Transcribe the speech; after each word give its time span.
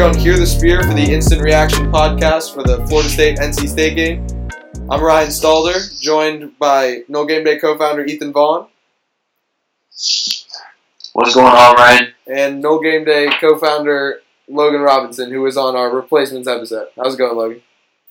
We're 0.00 0.06
here 0.06 0.14
on 0.14 0.18
Hear 0.18 0.38
the 0.38 0.46
Spear 0.46 0.82
for 0.82 0.94
the 0.94 1.12
Instant 1.12 1.42
Reaction 1.42 1.92
podcast 1.92 2.54
for 2.54 2.62
the 2.62 2.86
Florida 2.86 3.10
State 3.10 3.36
NC 3.36 3.68
State 3.68 3.96
game. 3.96 4.26
I'm 4.88 5.02
Ryan 5.02 5.28
Stalder, 5.28 6.00
joined 6.00 6.58
by 6.58 7.02
No 7.08 7.26
Game 7.26 7.44
Day 7.44 7.58
co 7.58 7.76
founder 7.76 8.06
Ethan 8.06 8.32
Vaughn 8.32 8.68
What's 11.12 11.34
going 11.34 11.52
on, 11.52 11.74
Ryan? 11.74 12.14
and 12.26 12.62
No 12.62 12.80
Game 12.80 13.04
Day 13.04 13.28
co 13.42 13.58
founder 13.58 14.20
Logan 14.48 14.80
Robinson, 14.80 15.30
who 15.30 15.42
was 15.42 15.58
on 15.58 15.76
our 15.76 15.94
replacements 15.94 16.48
episode. 16.48 16.88
How's 16.96 17.16
it 17.16 17.18
going, 17.18 17.36
Logan? 17.36 17.60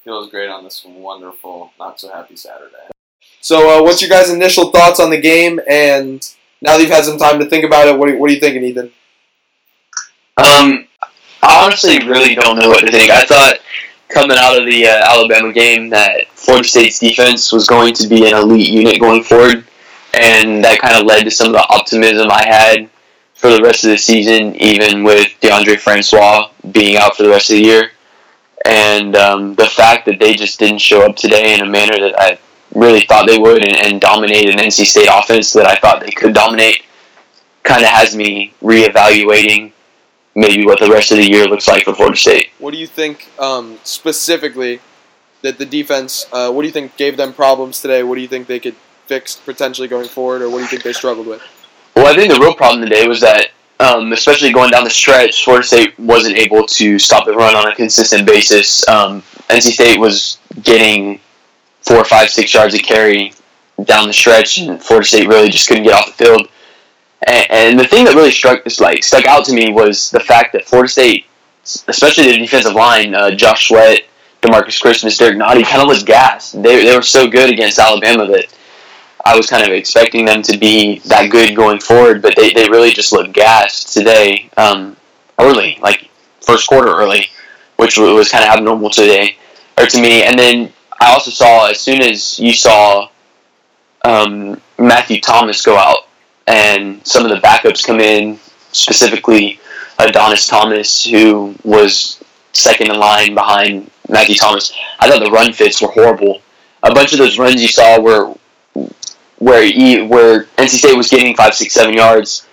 Feels 0.03 0.29
great 0.29 0.47
on 0.47 0.63
this 0.63 0.85
wonderful, 0.85 1.71
not 1.79 1.99
so 1.99 2.13
happy 2.13 2.35
Saturday. 2.35 2.91
So, 3.41 3.79
uh, 3.79 3.81
what's 3.81 3.99
your 3.99 4.11
guys' 4.11 4.29
initial 4.29 4.69
thoughts 4.69 4.99
on 4.99 5.09
the 5.09 5.19
game? 5.19 5.59
And 5.67 6.21
now 6.61 6.73
that 6.77 6.81
you've 6.83 6.91
had 6.91 7.05
some 7.05 7.17
time 7.17 7.39
to 7.39 7.49
think 7.49 7.65
about 7.65 7.87
it, 7.87 7.97
what 7.97 8.09
are, 8.09 8.15
what 8.15 8.29
are 8.29 8.33
you 8.33 8.39
thinking, 8.39 8.63
Ethan? 8.63 8.91
Um, 10.37 10.85
I 11.41 11.65
honestly 11.65 11.99
really 12.07 12.35
don't 12.35 12.59
know 12.59 12.69
what 12.69 12.85
to 12.85 12.91
think. 12.91 13.11
I 13.11 13.25
thought 13.25 13.59
coming 14.09 14.37
out 14.39 14.59
of 14.59 14.65
the 14.65 14.87
uh, 14.87 15.11
Alabama 15.13 15.53
game 15.53 15.89
that 15.89 16.27
Florida 16.29 16.67
State's 16.67 16.99
defense 16.99 17.51
was 17.51 17.67
going 17.67 17.93
to 17.95 18.07
be 18.07 18.27
an 18.27 18.35
elite 18.35 18.69
unit 18.69 18.99
going 18.99 19.23
forward, 19.23 19.65
and 20.13 20.63
that 20.63 20.79
kind 20.79 20.97
of 20.97 21.05
led 21.05 21.23
to 21.23 21.31
some 21.31 21.47
of 21.47 21.53
the 21.53 21.67
optimism 21.69 22.29
I 22.29 22.45
had 22.45 22.89
for 23.35 23.49
the 23.49 23.61
rest 23.61 23.85
of 23.85 23.91
the 23.91 23.97
season, 23.97 24.55
even 24.57 25.03
with 25.03 25.27
Deondre 25.39 25.79
Francois 25.79 26.49
being 26.71 26.97
out 26.97 27.15
for 27.15 27.23
the 27.23 27.29
rest 27.29 27.49
of 27.49 27.55
the 27.55 27.63
year. 27.63 27.91
And 28.65 29.15
um, 29.15 29.55
the 29.55 29.67
fact 29.67 30.05
that 30.07 30.19
they 30.19 30.33
just 30.33 30.59
didn't 30.59 30.79
show 30.79 31.05
up 31.05 31.15
today 31.15 31.53
in 31.53 31.61
a 31.61 31.65
manner 31.65 31.97
that 31.99 32.19
I 32.19 32.37
really 32.75 33.05
thought 33.05 33.25
they 33.27 33.39
would 33.39 33.65
and, 33.65 33.77
and 33.85 34.01
dominate 34.01 34.49
an 34.49 34.57
NC 34.57 34.85
State 34.85 35.07
offense 35.09 35.53
that 35.53 35.65
I 35.65 35.75
thought 35.75 36.01
they 36.01 36.11
could 36.11 36.33
dominate 36.33 36.83
kind 37.63 37.83
of 37.83 37.89
has 37.89 38.15
me 38.15 38.53
reevaluating 38.61 39.71
maybe 40.35 40.65
what 40.65 40.79
the 40.79 40.89
rest 40.89 41.11
of 41.11 41.17
the 41.17 41.29
year 41.29 41.45
looks 41.45 41.67
like 41.67 41.83
for 41.85 41.93
Florida 41.93 42.17
State. 42.17 42.49
What 42.59 42.71
do 42.71 42.77
you 42.77 42.87
think 42.87 43.29
um, 43.39 43.79
specifically 43.83 44.79
that 45.41 45.57
the 45.57 45.65
defense? 45.65 46.25
Uh, 46.31 46.51
what 46.51 46.61
do 46.61 46.67
you 46.67 46.73
think 46.73 46.97
gave 46.97 47.17
them 47.17 47.33
problems 47.33 47.81
today? 47.81 48.03
What 48.03 48.15
do 48.15 48.21
you 48.21 48.27
think 48.27 48.47
they 48.47 48.59
could 48.59 48.75
fix 49.07 49.35
potentially 49.35 49.87
going 49.87 50.07
forward, 50.07 50.41
or 50.41 50.49
what 50.49 50.57
do 50.57 50.63
you 50.63 50.69
think 50.69 50.83
they 50.83 50.93
struggled 50.93 51.27
with? 51.27 51.41
Well, 51.95 52.07
I 52.07 52.15
think 52.15 52.31
the 52.31 52.39
real 52.39 52.53
problem 52.53 52.83
today 52.83 53.07
was 53.07 53.19
that, 53.21 53.47
um, 53.79 54.13
especially 54.13 54.51
going 54.51 54.71
down 54.71 54.83
the 54.83 54.89
stretch, 54.89 55.43
Florida 55.43 55.65
State 55.65 55.97
wasn't 55.99 56.37
able 56.37 56.65
to 56.67 56.99
stop 56.99 57.25
the 57.25 57.33
run 57.33 57.55
on 57.55 57.67
a 57.67 57.75
consistent 57.75 58.27
basis. 58.27 58.87
Um, 58.87 59.21
NC 59.49 59.71
State 59.71 59.99
was 59.99 60.37
getting 60.61 61.19
four, 61.81 62.03
five, 62.05 62.29
six 62.29 62.53
yards 62.53 62.75
of 62.75 62.81
carry 62.81 63.33
down 63.85 64.07
the 64.07 64.13
stretch, 64.13 64.59
and 64.59 64.81
Florida 64.81 65.07
State 65.07 65.27
really 65.27 65.49
just 65.49 65.67
couldn't 65.67 65.83
get 65.83 65.93
off 65.93 66.05
the 66.05 66.23
field. 66.23 66.49
And, 67.27 67.77
the 67.79 67.85
thing 67.85 68.05
that 68.05 68.15
really 68.15 68.31
struck 68.31 68.63
this 68.63 68.79
like 68.79 69.03
stuck 69.03 69.25
out 69.25 69.45
to 69.45 69.53
me 69.53 69.71
was 69.71 70.09
the 70.11 70.19
fact 70.19 70.53
that 70.53 70.65
Florida 70.65 70.89
State, 70.89 71.25
especially 71.63 72.31
the 72.31 72.37
defensive 72.37 72.73
line, 72.73 73.13
uh, 73.13 73.31
Josh 73.31 73.67
Sweat, 73.67 74.01
Demarcus 74.41 74.81
Christmas, 74.81 75.17
Derrick 75.17 75.37
Nnadi, 75.37 75.65
kind 75.65 75.81
of 75.81 75.89
looked 75.89 76.05
gassed. 76.05 76.61
They, 76.61 76.85
they 76.85 76.95
were 76.95 77.01
so 77.01 77.27
good 77.27 77.49
against 77.49 77.77
Alabama 77.77 78.25
that 78.27 78.45
I 79.25 79.35
was 79.35 79.47
kind 79.47 79.65
of 79.65 79.73
expecting 79.73 80.25
them 80.25 80.41
to 80.43 80.57
be 80.57 80.99
that 80.99 81.29
good 81.29 81.55
going 81.55 81.79
forward, 81.79 82.21
but 82.21 82.35
they, 82.35 82.53
they 82.53 82.69
really 82.69 82.91
just 82.91 83.11
looked 83.11 83.33
gassed 83.33 83.93
today, 83.93 84.49
um, 84.55 84.95
early, 85.37 85.77
like 85.81 86.09
first 86.41 86.67
quarter 86.67 86.89
early, 86.89 87.27
which 87.75 87.97
was 87.97 88.31
kind 88.31 88.43
of 88.45 88.49
abnormal 88.49 88.89
today, 88.89 89.35
or 89.77 89.85
to 89.85 90.01
me. 90.01 90.23
And 90.23 90.39
then 90.39 90.71
I 91.01 91.11
also 91.11 91.31
saw 91.31 91.67
as 91.67 91.79
soon 91.79 92.01
as 92.01 92.39
you 92.39 92.53
saw 92.53 93.09
um, 94.05 94.61
Matthew 94.77 95.19
Thomas 95.19 95.61
go 95.61 95.77
out 95.77 96.08
and 96.49 97.05
some 97.05 97.23
of 97.23 97.29
the 97.29 97.37
backups 97.37 97.85
come 97.85 97.99
in, 97.99 98.39
specifically 98.71 99.59
Adonis 99.99 100.47
Thomas, 100.47 101.05
who 101.05 101.55
was 101.63 102.21
second 102.53 102.89
in 102.89 102.99
line 102.99 103.35
behind 103.35 103.89
Matthew 104.09 104.35
Thomas. 104.35 104.73
I 104.99 105.07
thought 105.07 105.23
the 105.23 105.31
run 105.31 105.53
fits 105.53 105.79
were 105.79 105.89
horrible. 105.89 106.41
A 106.81 106.93
bunch 106.93 107.13
of 107.13 107.19
those 107.19 107.37
runs 107.37 107.61
you 107.61 107.67
saw 107.67 108.01
were 108.01 108.33
where 109.37 109.63
he, 109.63 110.01
where 110.01 110.45
NC 110.57 110.69
State 110.69 110.97
was 110.97 111.09
getting 111.09 111.35
five, 111.35 111.53
six, 111.53 111.73
seven 111.73 111.93
yards. 111.93 112.47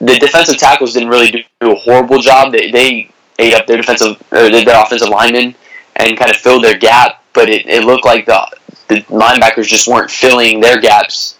The 0.00 0.18
defensive 0.18 0.58
tackles 0.58 0.94
didn't 0.94 1.08
really 1.08 1.30
do, 1.30 1.42
do 1.60 1.72
a 1.72 1.76
horrible 1.76 2.18
job. 2.18 2.52
They, 2.52 2.70
they 2.72 3.10
ate 3.38 3.54
up 3.54 3.66
their 3.66 3.76
defensive 3.76 4.20
or 4.32 4.50
their 4.50 4.82
offensive 4.82 5.08
linemen 5.08 5.54
and 5.96 6.18
kind 6.18 6.30
of 6.30 6.36
filled 6.36 6.64
their 6.64 6.76
gap. 6.76 7.22
But 7.32 7.48
it, 7.48 7.66
it 7.66 7.84
looked 7.84 8.04
like 8.04 8.26
the 8.26 8.50
the 8.88 9.00
linebackers 9.02 9.66
just 9.66 9.88
weren't 9.88 10.10
filling 10.10 10.60
their 10.60 10.80
gaps 10.80 11.35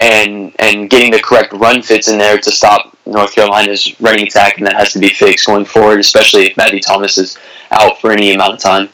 and 0.00 0.54
and 0.58 0.88
getting 0.90 1.10
the 1.10 1.20
correct 1.20 1.52
run 1.52 1.82
fits 1.82 2.08
in 2.08 2.18
there 2.18 2.38
to 2.38 2.50
stop 2.50 2.96
North 3.06 3.34
Carolina's 3.34 4.00
running 4.00 4.26
attack, 4.26 4.58
and 4.58 4.66
that 4.66 4.74
has 4.74 4.92
to 4.92 4.98
be 4.98 5.08
fixed 5.08 5.46
going 5.46 5.64
forward, 5.64 6.00
especially 6.00 6.46
if 6.46 6.56
Matthew 6.56 6.80
Thomas 6.80 7.18
is 7.18 7.38
out 7.70 8.00
for 8.00 8.10
any 8.10 8.32
amount 8.32 8.54
of 8.54 8.60
time. 8.60 8.88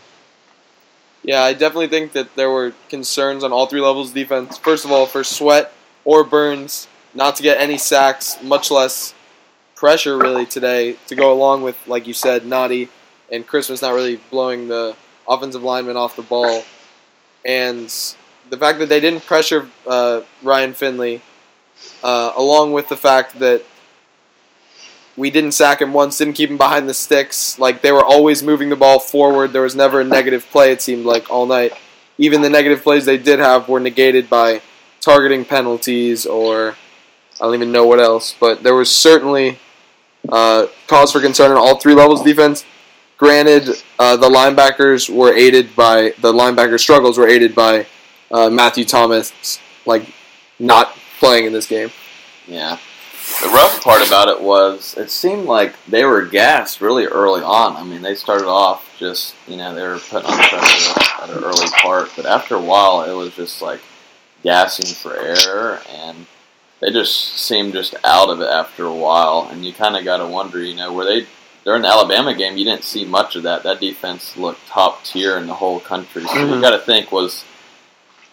Yeah, 1.23 1.43
I 1.43 1.53
definitely 1.53 1.89
think 1.89 2.13
that 2.13 2.35
there 2.37 2.51
were 2.51 2.73
concerns 2.89 3.45
on 3.45 3.53
all 3.53 3.67
three 3.67 3.81
levels 3.81 4.09
of 4.09 4.15
defense. 4.15 4.57
First 4.57 4.85
of 4.85 4.93
all, 4.93 5.07
for 5.07 5.23
Sweat 5.25 5.73
or 6.05 6.25
Burns 6.25 6.89
not 7.15 7.37
to 7.37 7.43
get 7.43 7.61
any 7.61 7.77
sacks, 7.77 8.43
much 8.43 8.71
less 8.71 9.15
pressure 9.75 10.17
really 10.17 10.47
today 10.47 10.97
to 11.07 11.15
go 11.15 11.33
along 11.33 11.63
with, 11.63 11.77
like 11.87 12.07
you 12.07 12.15
said, 12.15 12.43
Nnadi 12.43 12.89
and 13.31 13.47
Christmas 13.47 13.83
not 13.83 13.93
really 13.93 14.17
blowing 14.31 14.69
the 14.69 14.97
offensive 15.29 15.63
lineman 15.63 15.97
off 15.97 16.17
the 16.17 16.23
ball. 16.23 16.65
And 17.45 17.93
the 18.51 18.57
fact 18.57 18.79
that 18.79 18.89
they 18.89 19.01
didn't 19.01 19.25
pressure 19.27 19.69
uh, 19.87 20.23
Ryan 20.43 20.75
Finley, 20.75 21.23
uh, 22.03 22.33
along 22.37 22.73
with 22.73 22.89
the 22.89 22.97
fact 22.97 23.39
that 23.39 23.63
we 25.17 25.31
didn't 25.31 25.53
sack 25.53 25.83
him 25.83 25.93
once, 25.93 26.19
didn't 26.19 26.35
keep 26.35 26.51
him 26.51 26.57
behind 26.57 26.89
the 26.89 26.95
sticks. 26.95 27.59
Like 27.59 27.83
they 27.83 27.93
were 27.93 28.05
always 28.05 28.43
moving 28.43 28.69
the 28.69 28.77
ball 28.77 29.01
forward. 29.01 29.53
There 29.53 29.63
was 29.63 29.75
never 29.75 30.01
a 30.01 30.05
negative 30.05 30.47
play. 30.51 30.73
It 30.73 30.81
seemed 30.81 31.05
like 31.05 31.31
all 31.31 31.47
night. 31.47 31.73
Even 32.19 32.41
the 32.41 32.51
negative 32.51 32.83
plays 32.83 33.05
they 33.05 33.19
did 33.19 33.39
have 33.39 33.69
were 33.69 33.81
negated 33.81 34.31
by 34.31 34.61
targeting 35.01 35.45
penalties 35.45 36.27
or 36.27 36.77
I 37.41 37.45
don't 37.45 37.55
even 37.55 37.73
know 37.73 37.87
what 37.87 38.01
else. 38.01 38.35
But 38.39 38.63
there 38.63 38.75
was 38.75 38.95
certainly 38.95 39.59
uh, 40.29 40.67
cause 40.87 41.13
for 41.13 41.21
concern 41.21 41.51
on 41.51 41.57
all 41.57 41.79
three 41.79 41.95
levels 41.95 42.21
of 42.21 42.27
defense. 42.27 42.65
Granted, 43.17 43.71
uh, 43.99 44.17
the 44.17 44.29
linebackers 44.29 45.13
were 45.13 45.35
aided 45.35 45.75
by 45.75 46.15
the 46.21 46.33
linebacker 46.33 46.79
struggles 46.79 47.19
were 47.19 47.27
aided 47.27 47.55
by 47.55 47.87
uh, 48.31 48.51
Matthew 48.51 48.85
Thomas, 48.85 49.59
like 49.87 50.05
not 50.59 50.93
playing 51.19 51.47
in 51.47 51.53
this 51.53 51.67
game. 51.67 51.91
Yeah. 52.47 52.79
The 53.43 53.49
rough 53.51 53.83
part 53.85 54.07
about 54.07 54.29
it 54.29 54.41
was 54.41 54.95
it 54.97 55.11
seemed 55.11 55.45
like 55.45 55.75
they 55.87 56.05
were 56.05 56.23
gassed 56.23 56.81
really 56.81 57.05
early 57.07 57.43
on. 57.43 57.77
I 57.77 57.85
mean, 57.85 58.01
they 58.03 58.15
started 58.15 58.47
off 58.49 58.97
just, 58.99 59.35
you 59.47 59.57
know, 59.57 59.75
they 59.75 59.83
were 59.87 59.99
putting 59.99 60.31
on 60.31 60.39
pressure 60.39 61.01
at 61.23 61.31
an 61.31 61.45
early 61.45 61.69
part, 61.83 62.11
but 62.17 62.25
after 62.27 62.55
a 62.55 62.61
while, 62.61 63.03
it 63.03 63.13
was 63.13 63.35
just 63.35 63.61
like 63.61 63.81
gassing 64.43 64.87
for 64.87 65.15
air, 65.17 65.81
and 65.91 66.27
they 66.81 66.91
just 66.91 67.37
seemed 67.39 67.75
just 67.75 67.95
out 68.03 68.31
of 68.31 68.41
it 68.41 68.49
after 68.49 68.87
a 68.87 68.95
while. 68.95 69.49
And 69.53 69.65
you 69.65 69.73
kind 69.73 69.97
of 69.97 70.05
got 70.05 70.19
to 70.19 70.27
wonder, 70.27 70.63
you 70.63 70.75
know, 70.75 70.93
were 70.93 71.05
they 71.05 71.27
during 71.65 71.83
the 71.83 71.89
Alabama 71.89 72.35
game? 72.35 72.57
You 72.57 72.65
didn't 72.65 72.85
see 72.85 73.05
much 73.05 73.37
of 73.37 73.43
that. 73.43 73.63
That 73.63 73.79
defense 73.81 74.37
looked 74.37 74.67
top 74.69 75.05
tier 75.05 75.37
in 75.37 75.47
the 75.47 75.55
whole 75.55 75.81
country. 75.81 76.23
So 76.23 76.29
Mhm. 76.31 76.55
you 76.57 76.61
got 76.63 76.71
to 76.71 76.79
think 76.79 77.13
was 77.13 77.45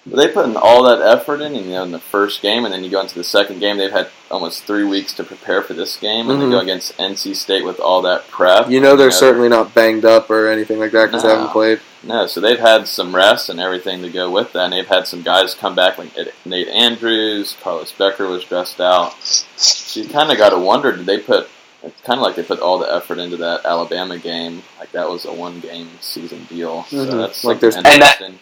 were 0.10 0.18
they 0.18 0.28
putting 0.28 0.56
all 0.56 0.84
that 0.84 1.02
effort 1.02 1.42
in, 1.42 1.56
you 1.56 1.62
know, 1.64 1.84
in 1.84 1.92
the 1.92 2.00
first 2.00 2.42
game, 2.42 2.64
and 2.66 2.74
then 2.74 2.84
you 2.84 2.90
go 2.90 3.02
into 3.02 3.16
the 3.16 3.24
second 3.24 3.60
game. 3.60 3.78
They've 3.78 3.92
had 3.92 4.08
almost 4.30 4.64
three 4.64 4.84
weeks 4.84 5.14
to 5.14 5.24
prepare 5.24 5.62
for 5.62 5.74
this 5.74 5.98
game, 5.98 6.30
and 6.30 6.40
Mhm. 6.40 6.46
they 6.46 6.52
go 6.52 6.60
against 6.60 6.94
NC 7.00 7.34
State 7.34 7.66
with 7.66 7.80
all 7.80 8.02
that 8.04 8.28
prep. 8.30 8.70
You 8.70 8.80
know 8.82 8.96
they're 8.96 9.08
You 9.08 9.12
certainly 9.14 9.50
not 9.50 9.74
banged 9.74 10.06
up 10.06 10.30
or 10.30 10.48
anything 10.48 10.80
like 10.80 10.92
that 10.92 11.08
because 11.08 11.24
they 11.24 11.30
haven't 11.30 11.50
played. 11.52 11.80
No, 12.04 12.28
so 12.28 12.40
they've 12.40 12.60
had 12.60 12.88
some 12.88 13.16
rest 13.16 13.50
and 13.50 13.60
everything 13.60 14.04
to 14.04 14.10
go 14.10 14.30
with 14.30 14.54
that. 14.54 14.66
And 14.66 14.74
they've 14.74 14.88
had 14.88 15.08
some 15.08 15.24
guys 15.24 15.56
come 15.56 15.74
back 15.74 15.98
like 15.98 16.10
Nate 16.46 16.68
Andrews, 16.68 17.56
Carlos 17.64 17.92
Becker 17.92 18.28
was 18.28 18.44
dressed 18.44 18.80
out. 18.80 19.16
So 19.24 20.00
you 20.02 20.08
kind 20.08 20.32
of 20.32 20.38
got 20.38 20.50
to 20.50 20.58
wonder, 20.60 20.92
did 20.92 21.08
they 21.08 21.18
put? 21.18 21.50
It's 21.82 22.00
kind 22.02 22.20
of 22.20 22.24
like 22.26 22.36
they 22.36 22.44
put 22.44 22.60
all 22.60 22.78
the 22.80 22.92
effort 22.94 23.18
into 23.20 23.38
that 23.38 23.66
Alabama 23.66 24.18
game, 24.18 24.64
like 24.80 24.92
that 24.92 25.10
was 25.10 25.26
a 25.26 25.32
one-game 25.34 25.90
season 26.02 26.46
deal. 26.50 26.86
Mhm. 26.90 27.08
So 27.10 27.18
that's 27.18 27.44
Like 27.44 27.60
something 27.60 27.60
there's- 27.60 27.76
And 27.76 27.86
that- 27.86 27.94
interesting. 28.22 28.40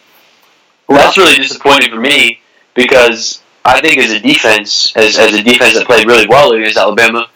Well, 0.88 0.98
that's 0.98 1.16
really 1.16 1.36
disappointing 1.36 1.90
for 1.90 2.00
me 2.00 2.40
because 2.74 3.40
I 3.64 3.80
think 3.80 3.98
as 3.98 4.10
a 4.12 4.20
defense, 4.20 4.94
as, 4.96 5.18
as 5.18 5.32
a 5.34 5.42
defense 5.42 5.74
that 5.74 5.86
played 5.86 6.06
really 6.06 6.26
well 6.26 6.52
against 6.52 6.76
Alabama, 6.76 7.28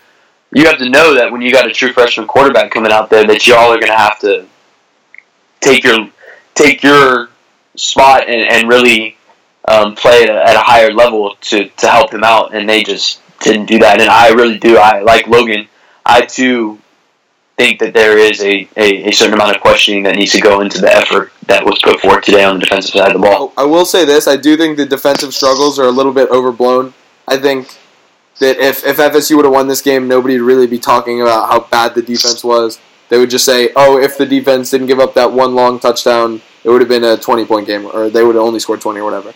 you 0.53 0.67
have 0.67 0.79
to 0.79 0.89
know 0.89 1.15
that 1.15 1.33
when 1.33 1.41
you 1.41 1.53
got 1.53 1.67
a 1.67 1.73
true 1.73 1.93
freshman 1.93 2.27
quarterback 2.27 2.71
coming 2.71 2.93
out 2.93 3.11
there, 3.11 3.27
that 3.27 3.47
y'all 3.47 3.73
are 3.73 3.79
going 3.81 3.93
to 3.93 3.97
have 3.97 4.19
to 4.21 4.47
take 5.61 5.85
your 5.85 6.09
take 6.55 6.83
your 6.83 7.29
spot 7.77 8.29
and, 8.29 8.43
and 8.49 8.69
really 8.69 9.17
um, 9.67 9.95
play 9.95 10.25
at 10.25 10.31
a, 10.31 10.49
at 10.49 10.57
a 10.57 10.61
higher 10.61 10.93
level 10.93 11.37
to, 11.41 11.69
to 11.69 11.89
help 11.89 12.13
him 12.13 12.25
out, 12.25 12.55
and 12.55 12.69
they 12.69 12.83
just 12.83 13.21
didn't 13.41 13.67
do 13.67 13.79
that. 13.81 14.01
And 14.01 14.11
I 14.11 14.31
really 14.31 14.59
do. 14.59 14.77
I 14.77 15.01
like 15.01 15.27
Logan. 15.27 15.69
I 16.05 16.23
too 16.23 16.79
think 17.59 17.81
that 17.81 17.93
there 17.93 18.17
is 18.17 18.41
a, 18.41 18.69
a, 18.77 19.09
a 19.09 19.11
certain 19.11 19.35
amount 19.35 19.57
of 19.57 19.61
questioning 19.61 20.05
that 20.05 20.15
needs 20.15 20.33
to 20.33 20.41
go 20.41 20.61
into 20.61 20.81
the 20.81 20.91
effort 20.95 21.33
that 21.47 21.65
was 21.65 21.81
put 21.83 22.01
forth 22.01 22.23
today 22.23 22.45
on 22.45 22.55
the 22.55 22.61
defensive 22.61 22.93
side 22.93 23.09
of 23.09 23.21
the 23.21 23.27
ball. 23.27 23.53
I 23.57 23.65
will 23.65 23.85
say 23.85 24.05
this: 24.05 24.29
I 24.29 24.37
do 24.37 24.57
think 24.57 24.77
the 24.77 24.87
defensive 24.87 25.35
struggles 25.35 25.79
are 25.79 25.87
a 25.87 25.91
little 25.91 26.13
bit 26.13 26.31
overblown. 26.31 26.95
I 27.27 27.37
think 27.37 27.77
that 28.39 28.59
if, 28.59 28.87
if 28.87 28.99
FSU 28.99 29.37
would 29.37 29.45
have 29.45 29.53
won 29.53 29.67
this 29.67 29.83
game, 29.83 30.07
nobody 30.07 30.39
would 30.39 30.47
really 30.47 30.69
be 30.69 30.79
talking 30.79 31.21
about 31.21 31.49
how 31.51 31.61
bad 31.61 31.95
the 31.95 32.03
defense 32.03 32.45
was. 32.45 32.79
they 33.09 33.19
would 33.19 33.31
just 33.31 33.45
say, 33.45 33.71
"Oh, 33.75 33.99
if 33.99 34.17
the 34.17 34.27
defense 34.27 34.71
didn't 34.71 34.87
give 34.87 35.01
up 35.01 35.15
that 35.15 35.33
one 35.33 35.57
long 35.57 35.81
touchdown, 35.81 36.41
it 36.63 36.71
would 36.71 36.81
have 36.81 36.89
been 36.89 37.05
a 37.05 37.17
20 37.17 37.45
point 37.45 37.67
game, 37.67 37.87
or 37.87 38.09
they 38.09 38.23
would 38.23 38.37
have 38.37 38.45
only 38.45 38.61
scored 38.61 38.81
20 38.81 39.01
or 39.01 39.05
whatever." 39.05 39.35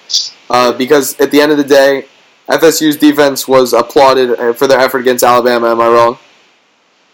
Uh, 0.49 0.73
because 0.73 1.19
at 1.19 1.33
the 1.33 1.41
end 1.41 1.51
of 1.51 1.59
the 1.59 1.65
day, 1.65 2.07
FSU's 2.49 2.97
defense 2.97 3.49
was 3.49 3.73
applauded 3.73 4.39
uh, 4.39 4.53
for 4.53 4.69
their 4.69 4.79
effort 4.79 4.99
against 4.99 5.25
Alabama. 5.25 5.73
Am 5.73 5.81
I 5.81 5.89
wrong? 5.89 6.19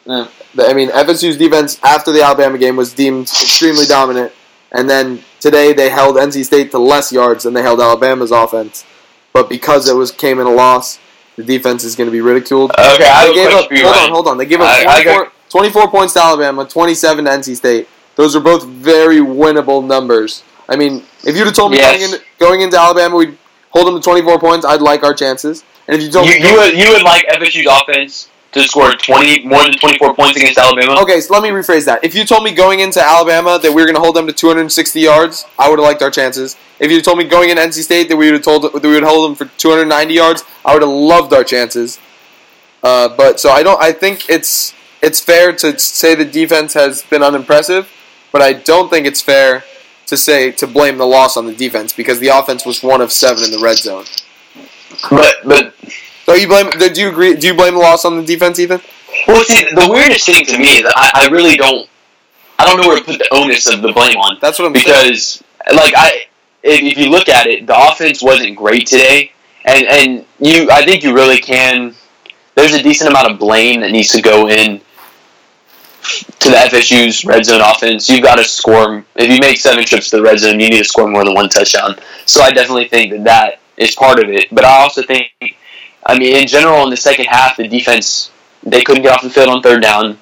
Yeah. 0.05 0.28
I 0.60 0.72
mean, 0.75 0.88
FSU's 0.90 1.37
defense 1.37 1.78
after 1.82 2.12
the 2.12 2.22
Alabama 2.22 2.58
game 2.58 2.76
was 2.76 2.93
deemed 2.93 3.22
extremely 3.28 3.87
dominant, 3.87 4.32
and 4.72 4.88
then 4.88 5.22
today 5.40 5.72
they 5.72 5.88
held 5.90 6.16
NC 6.16 6.44
State 6.44 6.70
to 6.72 6.78
less 6.78 7.12
yards 7.12 7.44
than 7.44 7.55
they 7.55 7.62
held 7.62 7.81
Alabama's 7.81 8.31
offense. 8.32 8.84
But 9.32 9.49
because 9.49 9.88
it 9.88 9.94
was 9.94 10.10
came 10.10 10.38
in 10.40 10.46
a 10.46 10.50
loss, 10.52 10.99
the 11.37 11.44
defense 11.44 11.84
is 11.84 11.94
going 11.94 12.08
to 12.08 12.12
be 12.12 12.20
ridiculed. 12.20 12.72
Okay, 12.72 13.05
I 13.05 13.26
They 13.26 13.31
a 13.31 13.34
gave 13.34 13.52
up. 13.55 13.70
Hold 13.70 13.96
on, 13.96 14.10
hold 14.10 14.28
on. 14.28 14.38
They 14.38 14.46
gave 14.46 14.60
up 14.60 14.69
I- 14.69 14.87
I 14.99 15.02
24, 15.02 15.32
24 15.50 15.90
points 15.90 16.14
to 16.14 16.22
Alabama, 16.22 16.64
27 16.64 17.25
to 17.26 17.31
NC 17.31 17.56
State. 17.56 17.88
Those 18.16 18.34
are 18.34 18.40
both 18.40 18.64
very 18.64 19.19
winnable 19.19 19.84
numbers. 19.87 20.43
I 20.69 20.76
mean, 20.76 21.05
if 21.25 21.37
you'd 21.37 21.46
have 21.46 21.55
told 21.55 21.70
me 21.72 21.78
Yes. 21.78 21.99
going, 21.99 22.12
into, 22.12 22.25
going 22.38 22.60
into 22.62 22.78
Alabama 22.78 23.16
we'd 23.16 23.38
hold 23.70 23.87
them 23.87 23.94
to 23.94 24.00
24 24.02 24.38
points, 24.40 24.66
I'd 24.66 24.82
like 24.82 25.05
our 25.05 25.14
chances. 25.14 25.62
And 25.87 25.96
if 25.96 26.02
you 26.02 26.10
told 26.10 26.26
You, 26.26 26.40
me, 26.40 26.49
you 26.50 26.56
would 26.56 26.75
you 26.76 26.90
would 26.90 27.02
like 27.02 27.25
FSU's 27.28 27.66
offense 27.70 28.28
to 28.58 28.69
score 28.69 28.93
twenty 28.94 29.44
more 29.44 29.62
than 29.62 29.72
twenty 29.78 29.99
four 29.99 30.14
points 30.14 30.37
against 30.37 30.58
Alabama? 30.58 31.00
okay, 31.02 31.20
so 31.20 31.32
let 31.32 31.43
me 31.43 31.50
rephrase 31.50 31.84
that. 31.87 32.05
If 32.05 32.14
you 32.14 32.25
told 32.25 32.44
me 32.44 32.52
going 32.52 32.81
into 32.81 33.02
Alabama 33.02 33.58
that 33.62 33.70
we 33.70 33.81
were 33.81 33.87
going 33.87 33.94
to 33.94 34.00
hold 34.00 34.16
them 34.16 34.26
to 34.26 34.32
260 34.32 35.00
yards, 35.00 35.46
I 35.58 35.69
would 35.69 35.78
have 35.78 35.87
liked 35.87 36.02
our 36.02 36.10
chances. 36.10 36.56
If 36.81 36.90
you 36.90 37.00
told 37.02 37.19
me 37.19 37.25
going 37.25 37.50
into 37.50 37.62
NC 37.62 37.82
State 37.82 38.08
that 38.08 38.16
we 38.16 38.26
would 38.26 38.34
have 38.34 38.43
told 38.43 38.62
that 38.62 38.82
we 38.82 38.90
would 38.90 39.02
hold 39.02 39.31
them 39.31 39.34
for 39.37 39.52
290 39.58 40.14
yards, 40.14 40.44
I 40.64 40.72
would 40.72 40.82
have 40.82 40.90
loved 40.90 41.32
our 41.32 41.44
chances. 41.44 41.99
Uh, 42.82 43.08
but 43.08 43.40
so 43.40 43.50
I 43.50 43.62
don't. 43.62 43.81
I 43.82 43.93
think 43.93 44.28
it's 44.28 44.75
it's 45.02 45.20
fair 45.20 45.52
to 45.52 45.78
say 45.78 46.14
the 46.14 46.25
defense 46.25 46.75
has 46.75 47.02
been 47.02 47.22
unimpressive, 47.22 47.90
but 48.32 48.43
I 48.43 48.52
don't 48.52 48.88
think 48.88 49.06
it's 49.06 49.20
fair 49.20 49.64
to 50.06 50.16
say 50.16 50.50
to 50.52 50.66
blame 50.66 50.99
the 50.99 51.06
loss 51.06 51.37
on 51.37 51.46
the 51.46 51.55
defense 51.55 51.93
because 51.93 52.19
the 52.19 52.28
offense 52.28 52.64
was 52.64 52.82
one 52.82 53.00
of 53.00 53.12
seven 53.12 53.44
in 53.44 53.50
the 53.50 53.58
red 53.58 53.76
zone. 53.78 54.05
But 55.10 55.37
but 55.44 55.75
So 56.29 56.35
you 56.35 56.47
blame? 56.47 56.69
Do 56.71 57.01
you 57.01 57.09
agree? 57.09 57.37
Do 57.37 57.47
you 57.47 57.55
blame 57.55 57.73
the 57.73 57.81
loss 57.81 58.05
on 58.05 58.17
the 58.19 58.23
defense, 58.23 58.59
Ethan? 58.59 58.83
well, 59.27 59.43
see, 59.45 59.65
the 59.65 59.89
weirdest 59.91 60.27
thing 60.27 60.45
to 60.45 60.59
me 60.59 60.77
is 60.77 60.83
that 60.83 60.93
I, 60.95 61.25
I 61.25 61.29
really 61.31 61.57
don't 61.57 61.89
I 62.59 62.67
don't 62.67 62.79
know 62.83 62.87
where 62.87 62.99
to 62.99 63.05
put 63.05 63.19
the 63.19 63.29
onus 63.33 63.67
of 63.67 63.81
the 63.81 63.93
blame 63.93 64.19
on 64.19 64.37
That's 64.39 64.59
what 64.59 64.67
I'm 64.67 64.75
saying. 64.75 64.85
because 64.85 65.43
like 65.75 65.95
I 65.97 66.27
if, 66.63 66.83
if 66.83 66.99
you 66.99 67.09
look 67.09 67.31
at 67.31 67.47
it, 67.47 67.67
the 67.67 67.75
offense 67.75 68.23
wasn't 68.23 68.57
great 68.57 68.87
today, 68.87 69.33
and 69.65 69.87
and 69.87 70.27
you 70.39 70.71
I 70.71 70.85
think 70.85 71.03
you 71.03 71.15
really 71.15 71.39
can. 71.39 71.95
There's 72.55 72.75
a 72.75 72.83
decent 72.83 73.09
amount 73.11 73.31
of 73.33 73.39
blame 73.39 73.81
that 73.81 73.91
needs 73.91 74.13
to 74.13 74.21
go 74.21 74.49
in 74.49 74.83
to 76.41 76.51
the 76.51 76.57
FSU's 76.57 77.25
red 77.25 77.47
zone 77.47 77.63
offense. 77.63 78.07
You've 78.11 78.23
got 78.23 78.35
to 78.35 78.45
score. 78.45 79.03
If 79.17 79.33
you 79.33 79.41
make 79.41 79.57
seven 79.57 79.83
trips 79.83 80.11
to 80.11 80.17
the 80.17 80.23
red 80.23 80.39
zone, 80.41 80.61
you 80.61 80.69
need 80.69 80.79
to 80.79 80.85
score 80.85 81.09
more 81.09 81.25
than 81.25 81.33
one 81.33 81.49
touchdown. 81.49 81.97
So 82.27 82.43
I 82.43 82.51
definitely 82.51 82.89
think 82.89 83.13
that 83.13 83.25
that 83.25 83.61
is 83.79 83.95
part 83.95 84.23
of 84.23 84.29
it. 84.29 84.53
But 84.53 84.67
I 84.67 84.83
also 84.83 85.03
think, 85.03 85.31
I 86.08 86.19
mean, 86.19 86.34
in 86.34 86.49
general, 86.49 86.82
in 86.84 86.90
the 86.90 86.96
second 86.96 87.26
half, 87.26 87.58
the 87.58 87.69
defense 87.69 88.31
they 88.62 88.82
couldn't 88.82 89.02
get 89.02 89.12
off 89.12 89.22
the 89.22 89.31
field 89.31 89.49
on 89.49 89.62
third 89.62 89.82
down. 89.82 90.19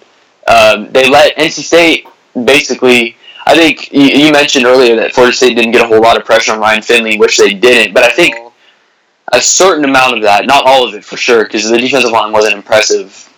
Um, 0.47 0.93
they 0.93 1.09
let 1.09 1.37
NC 1.37 1.63
State 1.63 2.07
basically. 2.45 3.17
I 3.47 3.55
think 3.55 3.93
you, 3.93 4.03
you 4.03 4.33
mentioned 4.33 4.67
earlier 4.67 4.97
that 4.97 5.15
Florida 5.15 5.35
State 5.35 5.55
didn't 5.55 5.73
get 5.73 5.83
a 5.83 5.87
whole 5.87 6.01
lot 6.01 6.17
of 6.17 6.25
pressure 6.25 6.53
on 6.53 6.61
Ryan 6.61 6.83
Finley, 6.83 7.17
which 7.17 7.39
they 7.39 7.55
didn't. 7.55 7.95
But 7.95 8.03
I 8.03 8.11
think 8.11 8.35
a 9.33 9.41
certain 9.41 9.85
amount 9.85 10.17
of 10.17 10.23
that, 10.23 10.47
not 10.47 10.65
all 10.67 10.87
of 10.87 10.95
it 10.95 11.05
for 11.05 11.17
sure, 11.17 11.45
because 11.45 11.69
the 11.69 11.79
defensive 11.79 12.11
line 12.11 12.33
wasn't 12.33 12.55
impressive 12.55 13.33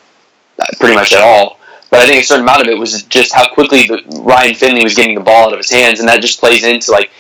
uh, 0.59 0.65
pretty 0.79 0.95
much 0.95 1.13
at 1.13 1.23
all. 1.23 1.59
But 1.91 2.01
I 2.01 2.07
think 2.07 2.23
a 2.23 2.27
certain 2.27 2.45
amount 2.45 2.63
of 2.63 2.69
it 2.69 2.79
was 2.79 3.03
just 3.05 3.33
how 3.33 3.49
quickly 3.53 3.87
the, 3.87 4.03
Ryan 4.23 4.55
Finley 4.55 4.83
was 4.83 4.95
getting 4.95 5.15
the 5.15 5.23
ball 5.23 5.47
out 5.47 5.53
of 5.53 5.59
his 5.59 5.71
hands, 5.71 6.01
and 6.01 6.09
that 6.09 6.21
just 6.21 6.41
plays 6.41 6.65
into 6.65 6.91
like 6.91 7.11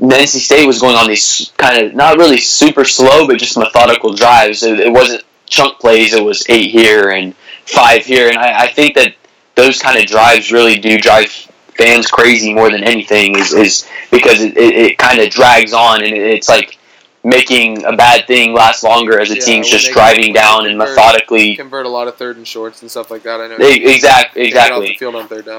NC 0.00 0.38
State 0.40 0.66
was 0.66 0.80
going 0.80 0.96
on 0.96 1.08
these 1.08 1.52
kind 1.56 1.84
of 1.86 1.94
not 1.94 2.16
really 2.18 2.38
super 2.38 2.84
slow, 2.84 3.26
but 3.26 3.38
just 3.38 3.56
methodical 3.58 4.12
drives. 4.14 4.62
It, 4.62 4.80
it 4.80 4.92
wasn't 4.92 5.24
chunk 5.46 5.78
plays; 5.80 6.12
it 6.14 6.22
was 6.24 6.44
eight 6.48 6.70
here 6.70 7.10
and 7.10 7.34
five 7.66 8.04
here, 8.04 8.28
and 8.28 8.38
I, 8.38 8.60
I 8.64 8.68
think 8.68 8.94
that 8.94 9.14
those 9.56 9.80
kind 9.80 9.98
of 9.98 10.06
drives 10.06 10.52
really 10.52 10.78
do 10.78 10.98
drive 10.98 11.30
fans 11.30 12.06
crazy 12.08 12.54
more 12.54 12.70
than 12.70 12.84
anything. 12.84 13.36
Is, 13.36 13.52
is 13.52 13.88
because 14.10 14.40
it, 14.40 14.56
it, 14.56 14.74
it 14.76 14.98
kind 14.98 15.18
of 15.20 15.30
drags 15.30 15.72
on, 15.72 16.02
and 16.04 16.12
it, 16.12 16.22
it's 16.22 16.48
like 16.48 16.78
making 17.24 17.84
a 17.84 17.96
bad 17.96 18.26
thing 18.28 18.54
last 18.54 18.84
longer 18.84 19.18
as 19.20 19.30
a 19.30 19.34
Yeah, 19.34 19.40
team's 19.40 19.68
just 19.68 19.90
driving 19.92 20.32
down 20.32 20.62
they 20.62 20.70
and 20.70 20.78
methodically. 20.78 21.56
convert 21.56 21.84
a 21.84 21.88
lot 21.88 22.06
of 22.06 22.16
third 22.16 22.36
and 22.36 22.46
shorts 22.46 22.80
and 22.82 22.90
stuff 22.90 23.10
like 23.10 23.24
that. 23.24 23.40
I 23.40 23.48
know. 23.48 23.58
They, 23.58 23.74
exact, 23.78 24.34
They 24.34 24.50
get 24.50 24.70
off 24.70 24.80
the 24.80 24.86
exactly, 24.86 24.96
field 24.96 25.14
on 25.16 25.26
third 25.26 25.44
down. 25.46 25.58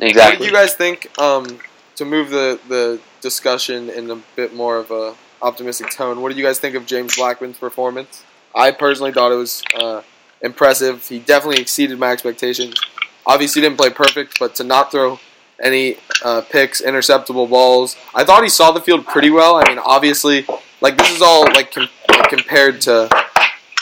exactly. 0.00 0.38
What 0.38 0.38
did 0.38 0.46
you 0.46 0.52
guys 0.52 0.74
think? 0.74 1.18
Um, 1.18 1.58
to 1.96 2.04
move 2.06 2.30
the 2.30 2.58
the 2.68 3.00
discussion 3.20 3.90
in 3.90 4.10
a 4.10 4.16
bit 4.36 4.54
more 4.54 4.76
of 4.76 4.90
a 4.90 5.14
optimistic 5.40 5.90
tone, 5.90 6.20
what 6.20 6.28
did 6.28 6.38
you 6.38 6.44
guys 6.44 6.58
think 6.58 6.74
of 6.74 6.86
James 6.86 7.16
Blackman's 7.16 7.58
performance? 7.58 8.24
I 8.54 8.70
personally 8.70 9.12
thought 9.12 9.32
it 9.32 9.36
was 9.36 9.62
uh, 9.78 10.02
impressive. 10.40 11.06
He 11.06 11.18
definitely 11.18 11.60
exceeded 11.60 11.98
my 11.98 12.10
expectations. 12.10 12.80
Obviously, 13.26 13.60
he 13.60 13.68
didn't 13.68 13.78
play 13.78 13.90
perfect, 13.90 14.38
but 14.38 14.54
to 14.56 14.64
not 14.64 14.90
throw 14.90 15.20
any 15.62 15.96
uh, 16.24 16.42
picks, 16.50 16.80
interceptable 16.80 17.48
balls, 17.48 17.96
I 18.14 18.24
thought 18.24 18.42
he 18.42 18.48
saw 18.48 18.70
the 18.70 18.80
field 18.80 19.06
pretty 19.06 19.30
well. 19.30 19.56
I 19.56 19.68
mean, 19.68 19.78
obviously, 19.78 20.46
like 20.80 20.96
this 20.96 21.10
is 21.10 21.22
all 21.22 21.44
like, 21.52 21.72
com- 21.72 21.88
compared 22.28 22.80
to 22.82 23.08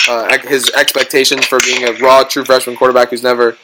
uh, 0.09 0.39
his 0.39 0.71
expectations 0.71 1.47
for 1.47 1.59
being 1.61 1.85
a 1.85 1.93
raw, 1.99 2.25
true 2.25 2.45
freshman 2.45 2.77
quarterback 2.77 3.11
who's 3.11 3.23
never 3.23 3.57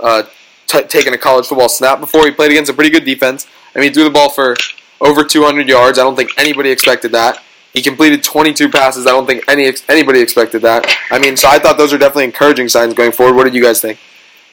uh, 0.00 0.22
t- 0.66 0.82
taken 0.84 1.12
a 1.12 1.18
college 1.18 1.46
football 1.46 1.68
snap 1.68 2.00
before. 2.00 2.24
He 2.24 2.30
played 2.30 2.50
against 2.50 2.70
a 2.70 2.74
pretty 2.74 2.90
good 2.90 3.04
defense. 3.04 3.46
I 3.74 3.78
mean, 3.80 3.88
he 3.88 3.94
threw 3.94 4.04
the 4.04 4.10
ball 4.10 4.30
for 4.30 4.56
over 5.04 5.22
200 5.22 5.68
yards. 5.68 5.98
I 5.98 6.02
don't 6.02 6.16
think 6.16 6.30
anybody 6.36 6.70
expected 6.70 7.12
that. 7.12 7.42
He 7.72 7.82
completed 7.82 8.22
22 8.22 8.70
passes. 8.70 9.06
I 9.06 9.10
don't 9.10 9.26
think 9.26 9.44
any 9.48 9.70
anybody 9.88 10.20
expected 10.20 10.62
that. 10.62 10.86
I 11.10 11.18
mean, 11.18 11.36
so 11.36 11.48
I 11.48 11.58
thought 11.58 11.76
those 11.76 11.92
are 11.92 11.98
definitely 11.98 12.24
encouraging 12.24 12.68
signs 12.68 12.94
going 12.94 13.12
forward. 13.12 13.34
What 13.34 13.44
did 13.44 13.54
you 13.54 13.62
guys 13.62 13.80
think? 13.80 13.98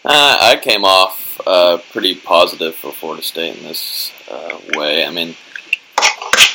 Uh, 0.03 0.37
I 0.41 0.59
came 0.59 0.83
off 0.83 1.39
uh, 1.45 1.77
pretty 1.91 2.15
positive 2.15 2.75
for 2.75 2.91
Florida 2.91 3.21
State 3.21 3.57
in 3.57 3.63
this 3.63 4.11
uh, 4.29 4.59
way. 4.75 5.05
I 5.05 5.11
mean, 5.11 5.35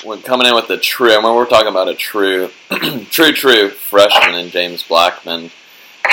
when 0.04 0.22
coming 0.22 0.48
in 0.48 0.54
with 0.56 0.66
the 0.66 0.76
true, 0.76 1.22
when 1.22 1.34
we're 1.34 1.46
talking 1.46 1.68
about 1.68 1.88
a 1.88 1.94
true, 1.94 2.50
true, 3.10 3.32
true 3.32 3.68
freshman 3.70 4.34
in 4.34 4.50
James 4.50 4.82
Blackman, 4.82 5.52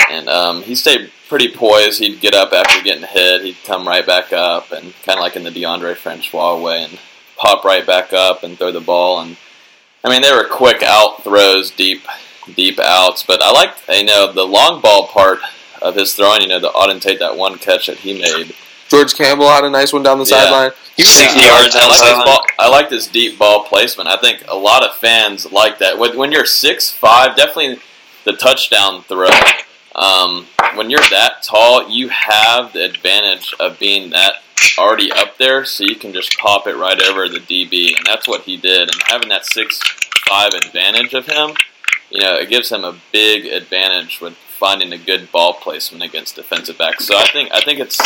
and 0.08 0.28
um, 0.28 0.62
he 0.62 0.76
stayed 0.76 1.10
pretty 1.28 1.52
poised. 1.52 1.98
He'd 1.98 2.20
get 2.20 2.34
up 2.34 2.52
after 2.52 2.80
getting 2.82 3.08
hit. 3.08 3.42
He'd 3.42 3.56
come 3.64 3.88
right 3.88 4.06
back 4.06 4.32
up, 4.32 4.70
and 4.70 4.94
kind 5.02 5.18
of 5.18 5.22
like 5.22 5.34
in 5.34 5.42
the 5.42 5.50
Deondre 5.50 5.96
Francois 5.96 6.60
way, 6.60 6.84
and 6.84 6.98
pop 7.44 7.64
right 7.64 7.86
back 7.86 8.12
up 8.12 8.42
and 8.42 8.56
throw 8.58 8.72
the 8.72 8.80
ball. 8.80 9.20
And 9.20 9.36
I 10.02 10.08
mean, 10.08 10.22
they 10.22 10.32
were 10.32 10.48
quick 10.48 10.82
out 10.82 11.22
throws, 11.22 11.70
deep, 11.70 12.02
deep 12.54 12.78
outs. 12.80 13.22
But 13.22 13.42
I 13.42 13.50
liked, 13.52 13.82
you 13.88 14.04
know, 14.04 14.32
the 14.32 14.44
long 14.46 14.80
ball 14.80 15.08
part 15.08 15.40
of 15.82 15.94
his 15.94 16.14
throwing. 16.14 16.42
You 16.42 16.48
know, 16.48 16.60
the 16.60 16.70
Auden 16.70 17.00
Tate 17.00 17.18
that 17.18 17.36
one 17.36 17.58
catch 17.58 17.86
that 17.88 17.98
he 17.98 18.18
made. 18.18 18.54
George 18.88 19.14
Campbell 19.14 19.48
had 19.48 19.64
a 19.64 19.70
nice 19.70 19.92
one 19.92 20.02
down 20.02 20.18
the 20.18 20.24
Yeah. 20.24 20.42
sideline. 20.44 20.70
He 20.96 21.02
was 21.02 21.10
60 21.10 21.40
I 21.40 21.46
yards 21.46 21.74
like- 21.74 21.84
I 21.84 21.88
like 21.88 22.16
his 22.16 22.24
ball. 22.24 22.46
I 22.58 22.68
like 22.68 22.88
this 22.90 23.06
deep 23.08 23.38
ball 23.38 23.64
placement. 23.64 24.08
I 24.08 24.16
think 24.16 24.44
a 24.48 24.56
lot 24.56 24.82
of 24.84 24.96
fans 24.96 25.50
like 25.50 25.78
that. 25.78 25.98
When, 25.98 26.16
when 26.16 26.32
you're 26.32 26.46
six 26.46 26.90
five, 26.90 27.36
definitely 27.36 27.80
the 28.24 28.32
touchdown 28.34 29.02
throw. 29.02 29.28
Um, 29.96 30.46
when 30.74 30.90
you're 30.90 31.00
that 31.10 31.42
tall, 31.42 31.88
you 31.88 32.08
have 32.08 32.72
the 32.72 32.84
advantage 32.84 33.54
of 33.60 33.78
being 33.78 34.10
that 34.10 34.34
already 34.78 35.12
up 35.12 35.38
there, 35.38 35.64
so 35.64 35.84
you 35.84 35.96
can 35.96 36.12
just 36.12 36.38
pop 36.38 36.66
it 36.66 36.76
right 36.76 37.00
over 37.02 37.28
the 37.28 37.40
DB, 37.40 37.96
and 37.96 38.06
that's 38.06 38.28
what 38.28 38.42
he 38.42 38.56
did. 38.56 38.82
And 38.82 39.02
having 39.06 39.28
that 39.28 39.46
six 39.46 39.80
five 40.28 40.52
advantage 40.54 41.14
of 41.14 41.26
him, 41.26 41.50
you 42.10 42.20
know, 42.20 42.34
it 42.36 42.48
gives 42.48 42.70
him 42.70 42.84
a 42.84 42.98
big 43.12 43.46
advantage 43.46 44.20
with 44.20 44.36
finding 44.36 44.92
a 44.92 44.98
good 44.98 45.30
ball 45.32 45.54
placement 45.54 46.02
against 46.02 46.36
defensive 46.36 46.78
backs. 46.78 47.06
So 47.06 47.16
I 47.16 47.26
think 47.32 47.50
I 47.52 47.60
think 47.60 47.80
it's 47.80 47.98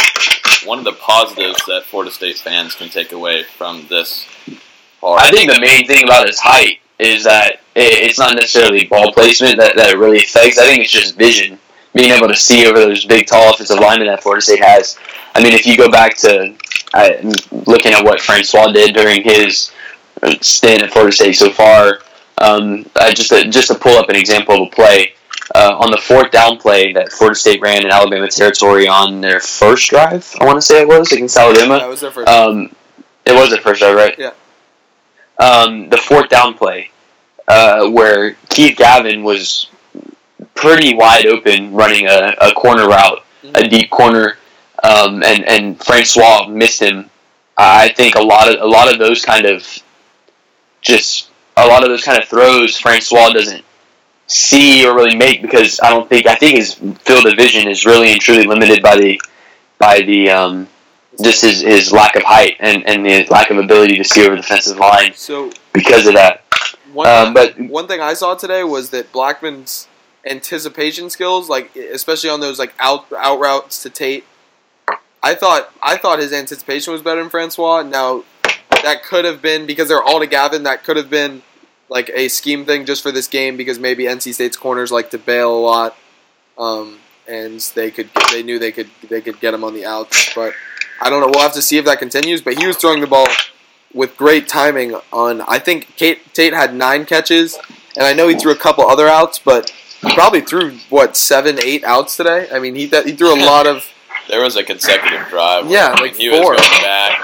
one 0.65 0.79
of 0.79 0.85
the 0.85 0.93
positives 0.93 1.65
that 1.67 1.85
Florida 1.85 2.11
State 2.11 2.39
fans 2.39 2.75
can 2.75 2.89
take 2.89 3.13
away 3.13 3.45
from 3.45 3.87
this. 3.89 4.27
I 5.03 5.31
think 5.31 5.53
the 5.53 5.61
main 5.61 5.87
thing 5.87 6.05
about 6.05 6.27
his 6.27 6.41
height 6.41 6.81
is 6.99 7.25
that 7.25 7.61
it's 7.77 8.19
not 8.19 8.35
necessarily 8.35 8.87
ball 8.87 9.13
placement 9.13 9.59
that, 9.59 9.77
that 9.77 9.97
really 9.99 10.19
affects. 10.19 10.59
I 10.59 10.65
think 10.65 10.83
it's 10.83 10.91
just 10.91 11.17
vision, 11.17 11.61
being 11.99 12.13
able 12.13 12.29
to 12.29 12.37
see 12.37 12.65
over 12.69 12.79
those 12.79 13.05
big, 13.05 13.27
tall 13.27 13.53
offensive 13.53 13.81
linemen 13.81 14.07
that 14.07 14.23
Florida 14.23 14.41
State 14.41 14.63
has. 14.63 14.97
I 15.35 15.43
mean, 15.43 15.53
if 15.53 15.67
you 15.67 15.77
go 15.77 15.91
back 15.91 16.17
to 16.19 16.55
uh, 16.95 17.09
looking 17.67 17.93
at 17.93 18.05
what 18.05 18.21
Francois 18.21 18.71
did 18.71 18.95
during 18.95 19.25
his 19.25 19.73
stint 20.41 20.81
at 20.81 20.93
Florida 20.93 21.13
State 21.13 21.33
so 21.33 21.51
far, 21.51 21.99
um, 22.39 22.87
I 22.95 23.13
just 23.13 23.31
to, 23.31 23.49
just 23.49 23.67
to 23.69 23.75
pull 23.75 23.99
up 23.99 24.09
an 24.11 24.15
example 24.17 24.63
of 24.63 24.69
a 24.69 24.71
play. 24.71 25.15
Uh, 25.55 25.79
on 25.81 25.91
the 25.91 25.97
fourth 25.97 26.31
down 26.31 26.59
play 26.59 26.93
that 26.93 27.11
Florida 27.11 27.35
State 27.35 27.63
ran 27.63 27.83
in 27.83 27.91
Alabama 27.91 28.29
territory 28.29 28.87
on 28.87 29.23
their 29.23 29.41
first 29.41 29.89
drive, 29.89 30.31
I 30.39 30.45
want 30.45 30.59
to 30.59 30.63
say 30.63 30.83
it 30.83 30.87
was 30.87 31.11
against 31.11 31.39
Alabama. 31.39 31.79
That 31.79 31.89
was 31.89 32.03
their 32.03 32.11
first. 32.11 32.29
Um, 32.29 32.77
it 33.25 33.33
was 33.33 33.49
the 33.51 33.57
first 33.57 33.81
drive, 33.81 33.97
right? 33.97 34.15
Yeah. 34.19 34.33
Um, 35.41 35.89
the 35.89 35.97
fourth 35.97 36.29
down 36.29 36.53
play, 36.53 36.91
uh, 37.49 37.89
where 37.89 38.37
Keith 38.51 38.77
Gavin 38.77 39.23
was 39.23 39.69
pretty 40.61 40.95
wide 40.95 41.27
open 41.27 41.73
running 41.73 42.07
a, 42.07 42.35
a 42.41 42.53
corner 42.53 42.87
route, 42.89 43.25
a 43.55 43.63
deep 43.69 43.91
corner. 43.91 44.37
um, 44.85 45.23
and 45.25 45.45
and 45.49 45.83
Francois 45.85 46.47
missed 46.49 46.81
him. 46.83 47.11
I 47.57 47.89
think 47.97 48.15
a 48.15 48.23
lot 48.23 48.47
of 48.53 48.61
a 48.61 48.67
lot 48.67 48.93
of 48.93 48.99
those 48.99 49.25
kind 49.25 49.47
of 49.47 49.67
just 50.83 51.31
a 51.57 51.67
lot 51.67 51.83
of 51.83 51.89
those 51.89 52.05
kind 52.05 52.21
of 52.23 52.29
throws 52.29 52.77
Francois 52.77 53.31
doesn't 53.31 53.65
see 54.29 54.87
or 54.87 54.95
really 54.95 55.17
make 55.17 55.43
because 55.43 55.81
I 55.81 55.91
don't 55.91 56.09
think 56.09 56.27
I 56.27 56.35
think 56.37 56.57
his 56.57 56.75
field 56.75 57.27
of 57.27 57.37
vision 57.37 57.69
is 57.69 57.85
really 57.85 58.13
and 58.13 58.21
truly 58.21 58.45
limited 58.45 58.83
by 58.83 58.97
the 58.97 59.21
by 59.79 60.01
the 60.03 60.31
um, 60.31 60.69
just 61.21 61.43
his, 61.43 61.61
his 61.63 61.91
lack 61.93 62.15
of 62.15 62.23
height 62.23 62.57
and, 62.61 62.87
and 62.87 63.05
the 63.05 63.25
lack 63.31 63.51
of 63.51 63.59
ability 63.59 63.97
to 63.97 64.05
see 64.05 64.25
over 64.25 64.37
the 64.37 64.43
defensive 64.43 64.79
line 64.79 65.13
So 65.15 65.51
because 65.73 66.07
of 66.07 66.15
that. 66.15 66.43
one, 66.93 67.09
Um, 67.09 67.35
but 67.35 67.59
one 67.59 67.89
thing 67.89 68.01
I 68.01 68.15
saw 68.15 68.35
today 68.37 68.63
was 68.63 68.91
that 68.91 69.11
Blackman's 69.13 69.88
anticipation 70.29 71.11
skills, 71.11 71.49
like 71.49 71.75
especially 71.77 72.31
on 72.31 72.41
those 72.41 72.59
like 72.59 72.75
out 72.79 73.07
out 73.17 73.41
routes 73.41 73.83
to 73.83 73.91
Tate, 73.91 74.25
I 75.23 75.35
thought 75.35 75.73
I 75.83 75.97
thought 75.97 76.19
his 76.19 76.33
anticipation 76.33 76.93
was 76.93 77.03
better 77.03 77.21
than 77.21 77.31
Francois. 77.31 77.83
Now 77.83 78.25
that 78.71 79.03
could 79.03 79.25
have 79.25 79.43
been 79.43 79.67
because 79.67 79.89
they're 79.89 80.03
all 80.03 80.21
to 80.21 80.27
Gavin. 80.27 80.63
That 80.63 80.85
could 80.85 80.97
have 80.97 81.11
been 81.11 81.43
like 81.89 82.11
a 82.15 82.29
scheme 82.29 82.65
thing 82.65 82.85
just 82.85 83.03
for 83.03 83.11
this 83.11 83.27
game 83.27 83.57
because 83.57 83.79
maybe 83.79 84.05
NC 84.05 84.35
State's 84.35 84.57
corners 84.57 84.93
like 84.93 85.11
to 85.11 85.19
bail 85.19 85.55
a 85.57 85.59
lot, 85.59 85.97
um, 86.57 86.99
and 87.27 87.61
they 87.75 87.91
could 87.91 88.11
they 88.33 88.43
knew 88.43 88.59
they 88.59 88.73
could 88.73 88.91
they 89.09 89.21
could 89.21 89.41
get 89.41 89.55
him 89.55 89.65
on 89.65 89.75
the 89.75 89.85
outs. 89.85 90.35
But 90.35 90.55
I 91.01 91.11
don't 91.11 91.21
know. 91.21 91.29
We'll 91.29 91.43
have 91.43 91.55
to 91.55 91.63
see 91.63 91.79
if 91.79 91.85
that 91.87 91.99
continues. 91.99 92.43
But 92.43 92.59
he 92.59 92.67
was 92.67 92.77
throwing 92.77 93.01
the 93.01 93.07
ball 93.07 93.27
with 93.93 94.17
great 94.17 94.49
timing 94.49 94.95
on. 95.13 95.41
I 95.43 95.59
think 95.59 95.97
Kate, 95.97 96.33
Tate 96.35 96.53
had 96.53 96.75
nine 96.75 97.05
catches, 97.05 97.59
and 97.97 98.05
I 98.05 98.13
know 98.13 98.29
he 98.29 98.37
threw 98.37 98.53
a 98.53 98.57
couple 98.57 98.87
other 98.87 99.09
outs, 99.09 99.39
but 99.39 99.73
probably 100.01 100.41
threw 100.41 100.73
what 100.91 101.17
seven, 101.17 101.59
eight 101.63 101.85
outs 101.85 102.17
today. 102.17 102.49
I 102.53 102.59
mean, 102.59 102.75
he 102.75 102.87
he 102.87 103.13
threw 103.13 103.35
a 103.35 103.41
lot 103.45 103.67
of. 103.67 103.85
There 104.29 104.43
was 104.43 104.57
a 104.57 104.63
consecutive 104.65 105.29
drive. 105.29 105.65
where, 105.65 105.73
Yeah, 105.75 105.87
I 105.89 105.95
mean, 105.95 106.03
like 106.03 106.17
he 106.17 106.29
four. 106.31 106.53
was 106.53 106.61
going 106.61 106.83
back 106.83 107.21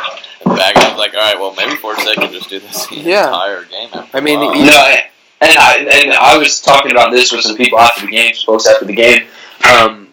and 0.46 0.56
back. 0.56 0.76
I 0.76 0.88
was 0.90 0.98
like, 0.98 1.12
all 1.14 1.20
right, 1.20 1.38
well, 1.38 1.54
maybe 1.54 1.76
Forsyth 1.76 2.14
can 2.16 2.32
just 2.32 2.48
do 2.48 2.60
this 2.60 2.86
the 2.86 2.96
Yeah. 2.96 3.26
entire 3.26 3.64
game. 3.64 3.88
After 3.92 4.16
I 4.16 4.20
mean, 4.20 4.38
a 4.40 4.46
while. 4.46 4.54
he- 4.54 4.64
No, 4.64 4.94
and 5.42 5.58
I 5.58 5.76
and 5.78 6.12
I 6.14 6.36
was 6.38 6.60
talking 6.60 6.90
about 6.92 7.10
this 7.12 7.30
with 7.32 7.42
some 7.42 7.56
people 7.56 7.78
after 7.78 8.06
the 8.06 8.12
game, 8.12 8.32
folks 8.46 8.66
after 8.66 8.86
the 8.86 8.94
game. 8.94 9.26
Um, 9.70 10.08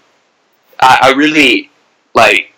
I, 0.80 0.98
I 1.04 1.10
really 1.14 1.70
like 2.14 2.52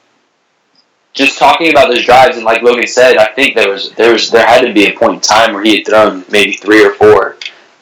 just 1.13 1.37
talking 1.37 1.69
about 1.69 1.89
those 1.89 2.03
drives, 2.05 2.35
and 2.37 2.45
like 2.45 2.63
Logan 2.63 2.87
said, 2.87 3.17
I 3.17 3.27
think 3.33 3.55
there 3.55 3.69
was 3.69 3.91
there 3.91 4.13
was 4.13 4.31
there 4.31 4.45
had 4.47 4.61
to 4.61 4.73
be 4.73 4.87
a 4.87 4.97
point 4.97 5.13
in 5.15 5.19
time 5.21 5.53
where 5.53 5.63
he 5.63 5.77
had 5.77 5.85
thrown 5.87 6.25
maybe 6.29 6.53
three 6.53 6.83
or 6.83 6.93
four, 6.95 7.37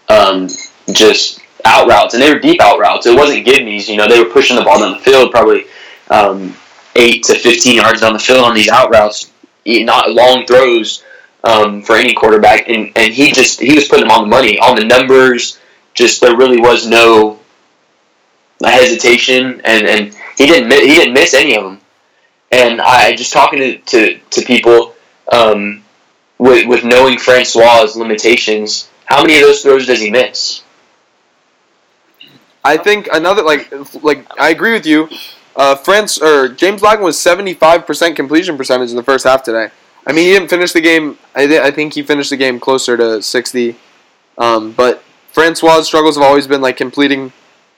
um, 0.10 0.50
just 0.92 1.40
out 1.66 1.88
routes, 1.88 2.14
and 2.14 2.22
they 2.22 2.34
were 2.34 2.40
deep 2.40 2.62
out 2.62 2.80
routes. 2.80 3.06
It 3.06 3.18
wasn't 3.18 3.46
give 3.46 3.64
me's, 3.64 3.90
you 3.90 3.98
know, 3.98 4.08
they 4.08 4.22
were 4.22 4.30
pushing 4.30 4.56
the 4.56 4.64
ball 4.64 4.80
down 4.80 4.94
the 4.94 5.00
field, 5.00 5.32
probably 5.32 5.66
um, 6.10 6.56
eight 6.96 7.24
to 7.24 7.36
fifteen 7.36 7.78
yards 7.78 8.02
down 8.02 8.14
the 8.14 8.20
field 8.20 8.44
on 8.44 8.54
these 8.54 8.70
out 8.70 8.92
routes, 8.92 9.32
not 9.66 10.12
long 10.12 10.46
throws 10.46 11.04
um, 11.44 11.82
for 11.82 11.96
any 11.96 12.14
quarterback, 12.14 12.68
and, 12.68 12.92
and 12.96 13.14
he 13.14 13.32
just 13.32 13.60
he 13.60 13.76
was 13.76 13.88
putting 13.88 14.08
them 14.08 14.12
on 14.12 14.24
the 14.24 14.30
money, 14.30 14.60
on 14.60 14.76
the 14.76 14.86
numbers. 14.86 15.60
Just 15.94 16.22
there 16.22 16.38
really 16.38 16.60
was 16.60 16.88
no 16.88 17.40
hesitation, 18.64 19.62
and, 19.66 19.88
and 19.88 20.14
he 20.38 20.46
didn't 20.46 20.70
mi- 20.70 20.88
he 20.88 20.96
didn't 20.96 21.14
miss 21.14 21.34
any 21.34 21.56
of 21.58 21.64
them. 21.64 21.80
And 22.52 22.82
I 22.82 23.16
just 23.16 23.34
talking 23.34 23.60
to 23.60 23.78
to, 23.78 24.20
to 24.32 24.42
people 24.44 24.96
um, 25.32 25.84
with 26.38 26.68
with 26.68 26.84
knowing 26.84 27.18
Francois's 27.18 27.96
limitations, 27.96 28.90
how 29.06 29.22
many 29.22 29.36
of 29.36 29.42
those 29.42 29.62
throws 29.62 29.88
does 29.88 30.00
he 30.00 30.10
miss? 30.10 30.64
I 32.64 32.78
think 32.78 33.10
another 33.12 33.44
like 33.44 33.72
like 34.04 34.26
I 34.40 34.50
agree 34.50 34.74
with 34.74 34.86
you. 34.86 35.10
Uh, 35.56 35.76
France 35.76 36.22
or 36.22 36.48
James 36.50 36.82
Blackman 36.82 37.04
was 37.04 37.20
seventy 37.20 37.54
five 37.54 37.86
percent 37.86 38.16
completion 38.16 38.58
percentage 38.58 38.90
in 38.92 38.96
the 38.96 39.04
first 39.04 39.26
half 39.26 39.44
today. 39.44 39.70
I 40.06 40.14
mean, 40.14 40.26
he 40.26 40.34
didn't 40.34 40.50
finish 40.50 40.72
the 40.74 40.82
game. 40.82 41.18
I, 41.36 41.48
thi- 41.48 41.60
I 41.60 41.72
think 41.72 41.94
he 41.94 42.04
finished 42.04 42.30
the 42.30 42.38
game 42.38 42.60
closer 42.60 42.98
to 42.98 43.22
sixty. 43.22 43.76
Um, 44.38 44.72
but 44.72 45.04
Francois' 45.32 45.82
struggles 45.82 46.16
have 46.16 46.24
always 46.24 46.48
been 46.48 46.62
like 46.62 46.78
completing 46.78 47.34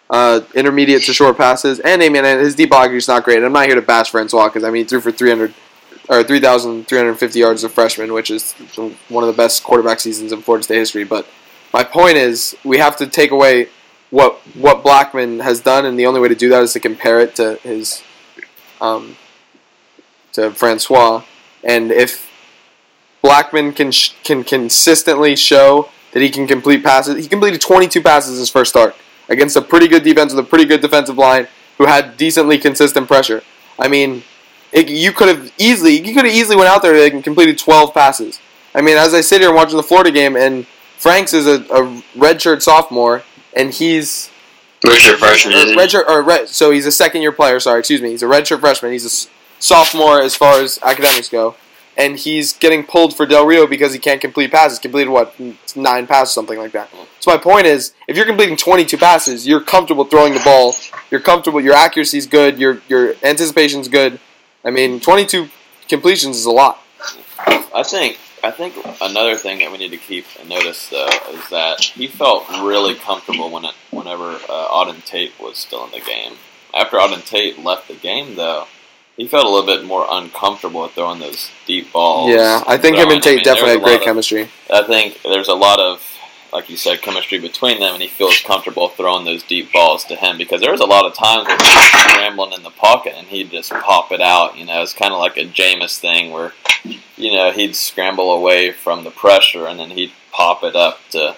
uh, 0.09 0.41
intermediate 0.53 1.03
to 1.03 1.13
short 1.13 1.37
passes, 1.37 1.79
and 1.79 2.01
I 2.03 2.09
mean, 2.09 2.23
his 2.23 2.55
deep 2.55 2.69
ball 2.69 2.83
is 2.89 3.07
not 3.07 3.23
great. 3.23 3.43
I'm 3.43 3.51
not 3.53 3.65
here 3.65 3.75
to 3.75 3.81
bash 3.81 4.11
Francois 4.11 4.47
because 4.47 4.63
I 4.63 4.69
mean, 4.69 4.83
he 4.83 4.87
threw 4.87 5.01
for 5.01 5.11
three 5.11 5.29
hundred 5.29 5.53
or 6.09 6.23
three 6.23 6.39
thousand 6.39 6.87
three 6.87 6.97
hundred 6.97 7.15
fifty 7.15 7.39
yards 7.39 7.63
as 7.63 7.71
a 7.71 7.73
freshman, 7.73 8.13
which 8.13 8.29
is 8.29 8.53
one 9.09 9.23
of 9.23 9.27
the 9.27 9.35
best 9.35 9.63
quarterback 9.63 9.99
seasons 9.99 10.31
in 10.31 10.41
Florida 10.41 10.63
State 10.63 10.77
history. 10.77 11.03
But 11.03 11.27
my 11.73 11.83
point 11.83 12.17
is, 12.17 12.55
we 12.63 12.77
have 12.77 12.95
to 12.97 13.07
take 13.07 13.31
away 13.31 13.69
what 14.13 14.35
what 14.55 14.83
Blackman 14.83 15.39
has 15.39 15.59
done, 15.59 15.85
and 15.85 15.97
the 15.97 16.05
only 16.05 16.21
way 16.21 16.27
to 16.27 16.35
do 16.35 16.47
that 16.49 16.61
is 16.61 16.71
to 16.73 16.79
compare 16.79 17.19
it 17.19 17.35
to 17.37 17.55
his 17.63 18.03
um, 18.79 19.17
to 20.33 20.51
Francois. 20.51 21.23
And 21.63 21.91
if 21.91 22.29
Blackman 23.23 23.73
can 23.73 23.91
sh- 23.91 24.13
can 24.23 24.43
consistently 24.43 25.35
show 25.35 25.89
that 26.11 26.21
he 26.21 26.29
can 26.29 26.45
complete 26.45 26.83
passes, 26.83 27.23
he 27.23 27.27
completed 27.27 27.59
22 27.59 28.03
passes 28.03 28.37
his 28.37 28.51
first 28.51 28.69
start 28.69 28.95
against 29.29 29.55
a 29.55 29.61
pretty 29.63 29.87
good 29.87 30.03
defense 30.03 30.31
with 30.31 30.45
a 30.45 30.47
pretty 30.47 30.65
good 30.65 30.81
defensive 30.81 31.17
line 31.17 31.47
who 31.79 31.87
had 31.87 32.15
decently 32.15 32.59
consistent 32.59 33.07
pressure. 33.07 33.41
I 33.79 33.87
mean, 33.87 34.21
it, 34.71 34.89
you 34.89 35.11
could 35.11 35.29
have 35.29 35.51
easily 35.57 35.93
you 35.93 36.13
could 36.13 36.25
have 36.25 36.35
easily 36.35 36.55
went 36.55 36.69
out 36.69 36.83
there 36.83 37.11
and 37.11 37.23
completed 37.23 37.57
12 37.57 37.95
passes. 37.95 38.39
I 38.75 38.81
mean, 38.81 38.95
as 38.95 39.15
I 39.15 39.21
sit 39.21 39.41
here 39.41 39.51
watching 39.51 39.77
the 39.77 39.83
Florida 39.83 40.11
game, 40.11 40.35
and 40.35 40.67
Franks 40.97 41.33
is 41.33 41.47
a, 41.47 41.61
a 41.73 42.01
redshirt 42.15 42.61
sophomore, 42.61 43.23
and 43.55 43.73
he's 43.73 44.29
Redshirt 44.83 45.17
freshman, 45.17 45.53
or 45.53 45.81
redshirt 45.81 46.07
or 46.07 46.21
red, 46.21 46.49
so 46.49 46.71
he's 46.71 46.85
a 46.85 46.91
second 46.91 47.21
year 47.21 47.31
player. 47.31 47.59
Sorry, 47.59 47.79
excuse 47.79 48.01
me. 48.01 48.09
He's 48.09 48.23
a 48.23 48.25
redshirt 48.25 48.59
freshman. 48.59 48.91
He's 48.91 49.05
a 49.05 49.29
sophomore 49.59 50.21
as 50.21 50.35
far 50.35 50.59
as 50.59 50.77
academics 50.83 51.29
go, 51.29 51.55
and 51.95 52.19
he's 52.19 52.51
getting 52.51 52.83
pulled 52.83 53.15
for 53.15 53.25
Del 53.25 53.45
Rio 53.45 53.65
because 53.65 53.93
he 53.93 53.99
can't 53.99 54.19
complete 54.19 54.51
passes. 54.51 54.79
Completed 54.79 55.09
what 55.09 55.39
nine 55.75 56.05
passes, 56.05 56.33
something 56.33 56.57
like 56.57 56.73
that. 56.73 56.89
So 57.21 57.31
my 57.31 57.37
point 57.37 57.65
is, 57.65 57.93
if 58.09 58.17
you're 58.17 58.25
completing 58.25 58.57
22 58.57 58.97
passes, 58.97 59.47
you're 59.47 59.61
comfortable 59.61 60.03
throwing 60.03 60.33
the 60.33 60.41
ball. 60.41 60.75
You're 61.09 61.21
comfortable. 61.21 61.61
Your 61.61 61.75
accuracy's 61.75 62.27
good. 62.27 62.59
Your 62.59 62.81
your 62.89 63.15
anticipation's 63.23 63.87
good. 63.87 64.19
I 64.65 64.71
mean, 64.71 64.99
22 64.99 65.47
completions 65.87 66.35
is 66.35 66.45
a 66.45 66.51
lot. 66.51 66.81
I 67.73 67.83
think 67.83 68.19
I 68.43 68.51
think 68.51 68.75
another 69.01 69.37
thing 69.37 69.59
that 69.59 69.71
we 69.71 69.77
need 69.77 69.91
to 69.91 69.97
keep 69.97 70.25
a 70.43 70.45
notice 70.45 70.89
though 70.89 71.07
is 71.31 71.49
that 71.49 71.79
he 71.81 72.07
felt 72.07 72.47
really 72.49 72.93
comfortable 72.93 73.49
when 73.49 73.63
it, 73.63 73.73
whenever 73.89 74.31
uh, 74.31 74.67
Auden 74.67 75.03
Tate 75.05 75.31
was 75.39 75.57
still 75.57 75.85
in 75.85 75.91
the 75.91 76.01
game. 76.01 76.33
After 76.73 76.97
Auden 76.97 77.25
Tate 77.25 77.63
left 77.63 77.87
the 77.87 77.95
game 77.95 78.35
though, 78.35 78.67
he 79.15 79.27
felt 79.27 79.45
a 79.45 79.49
little 79.49 79.65
bit 79.65 79.85
more 79.85 80.05
uncomfortable 80.09 80.81
with 80.81 80.91
throwing 80.91 81.19
those 81.19 81.51
deep 81.65 81.93
balls. 81.93 82.31
Yeah, 82.31 82.63
I 82.67 82.77
think 82.77 82.97
him 82.97 83.09
and 83.11 83.23
Tate 83.23 83.37
mean, 83.37 83.43
definitely 83.45 83.71
had 83.73 83.83
great 83.83 83.95
of- 83.97 84.03
chemistry. 84.03 84.49
I 84.69 84.83
think 84.83 85.21
there's 85.23 85.47
a 85.47 85.53
lot 85.53 85.79
of, 85.79 86.03
like 86.51 86.69
you 86.69 86.75
said, 86.77 87.01
chemistry 87.01 87.39
between 87.39 87.79
them, 87.79 87.93
and 87.93 88.01
he 88.01 88.09
feels 88.09 88.41
comfortable 88.41 88.89
throwing 88.89 89.23
those 89.23 89.43
deep 89.43 89.71
balls 89.71 90.03
to 90.05 90.15
him 90.15 90.37
because 90.37 90.61
there 90.61 90.71
was 90.71 90.81
a 90.81 90.85
lot 90.85 91.05
of 91.05 91.13
times 91.13 91.47
where 91.47 91.57
he 91.57 91.63
was 91.63 92.11
scrambling 92.11 92.53
in 92.53 92.63
the 92.63 92.71
pocket 92.71 93.13
and 93.15 93.27
he'd 93.27 93.51
just 93.51 93.71
pop 93.71 94.11
it 94.11 94.19
out. 94.19 94.57
You 94.57 94.65
know, 94.65 94.81
it's 94.81 94.93
kind 94.93 95.13
of 95.13 95.19
like 95.19 95.37
a 95.37 95.45
Jameis 95.45 95.99
thing 95.99 96.31
where, 96.31 96.53
you 97.23 97.31
know, 97.33 97.51
he'd 97.51 97.75
scramble 97.75 98.31
away 98.31 98.71
from 98.71 99.03
the 99.03 99.11
pressure 99.11 99.65
and 99.67 99.79
then 99.79 99.91
he'd 99.91 100.11
pop 100.31 100.63
it 100.63 100.75
up 100.75 100.99
to 101.11 101.35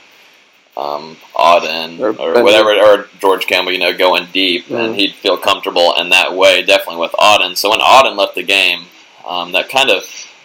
um, 0.78 1.16
Auden 1.36 2.00
Or 2.00 2.10
or, 2.20 2.44
whatever, 2.44 2.72
or 2.76 3.08
George 3.22 3.48
Campbell, 3.48 3.72
you 3.72 3.80
know, 3.80 3.96
going 3.98 4.28
deep, 4.34 4.68
Mhm. 4.68 4.80
and 4.86 4.96
he'd 4.96 5.16
feel 5.16 5.38
comfortable 5.38 5.94
in 5.94 6.10
that 6.10 6.34
way, 6.34 6.64
definitely 6.64 6.98
with 7.00 7.14
Auden. 7.14 7.56
So 7.56 7.70
when 7.70 7.80
Auden 7.80 8.18
left 8.18 8.36
the 8.36 8.44
game, 8.44 8.88
um, 9.26 9.54
that 9.54 9.70
kind 9.70 9.90
of 9.90 10.04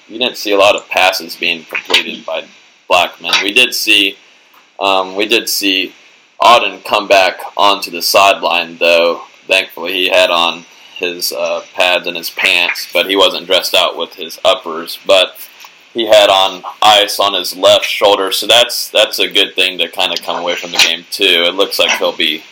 you 0.09 0.19
didn't 0.19 0.37
see 0.37 0.51
a 0.53 0.59
lot 0.59 0.75
of 0.77 0.89
passes 0.89 1.37
being 1.37 1.65
completed 1.65 2.25
by 2.27 2.45
Blackman. 2.89 3.33
We 3.45 3.53
did 3.53 3.75
see, 3.75 4.17
um, 4.81 5.15
we 5.15 5.27
did 5.27 5.49
see 5.49 5.95
Auden 6.43 6.85
come 6.85 7.07
back 7.07 7.41
onto 7.57 7.91
the 7.91 8.03
sideline, 8.03 8.79
though. 8.79 9.23
Thankfully, 9.47 9.93
he 9.93 10.09
had 10.09 10.31
on 10.31 10.65
his 11.01 11.33
uh, 11.33 11.63
pads 11.75 12.07
and 12.07 12.17
his 12.17 12.31
pants, 12.31 12.89
but 12.93 13.09
he 13.09 13.17
wasn't 13.17 13.47
dressed 13.47 13.75
out 13.75 13.97
with 13.97 14.15
his 14.15 14.39
uppers. 14.45 14.99
But 15.07 15.37
he 15.93 16.07
had 16.07 16.31
on 16.31 16.63
ice 16.81 17.19
on 17.19 17.35
his 17.35 17.57
left 17.57 17.85
shoulder, 17.85 18.31
so 18.31 18.47
that's 18.47 18.89
that's 18.91 19.19
a 19.19 19.29
good 19.29 19.55
thing 19.55 19.79
to 19.79 19.89
kind 19.89 20.13
of 20.13 20.25
come 20.25 20.41
away 20.41 20.55
from 20.55 20.71
the 20.71 20.79
game 20.79 21.05
too. 21.11 21.45
It 21.47 21.55
looks 21.55 21.79
like 21.79 21.91
he'll 21.99 22.17
be 22.17 22.45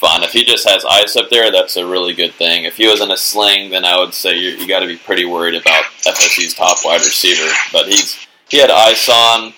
fine. 0.00 0.22
If 0.22 0.32
he 0.32 0.44
just 0.44 0.68
has 0.68 0.84
ice 0.84 1.14
up 1.14 1.30
there, 1.30 1.52
that's 1.52 1.76
a 1.76 1.86
really 1.86 2.14
good 2.14 2.32
thing. 2.32 2.64
If 2.64 2.78
he 2.78 2.88
was 2.88 3.00
in 3.00 3.10
a 3.10 3.16
sling, 3.16 3.70
then 3.70 3.84
I 3.84 3.98
would 3.98 4.14
say 4.14 4.36
you, 4.36 4.50
you 4.50 4.66
got 4.66 4.80
to 4.80 4.86
be 4.86 4.96
pretty 4.96 5.26
worried 5.26 5.54
about 5.54 5.84
FSU's 6.02 6.54
top 6.54 6.78
wide 6.84 7.00
receiver. 7.00 7.48
But 7.72 7.86
he's 7.86 8.26
he 8.48 8.58
had 8.58 8.70
ice 8.70 9.08
on, 9.08 9.52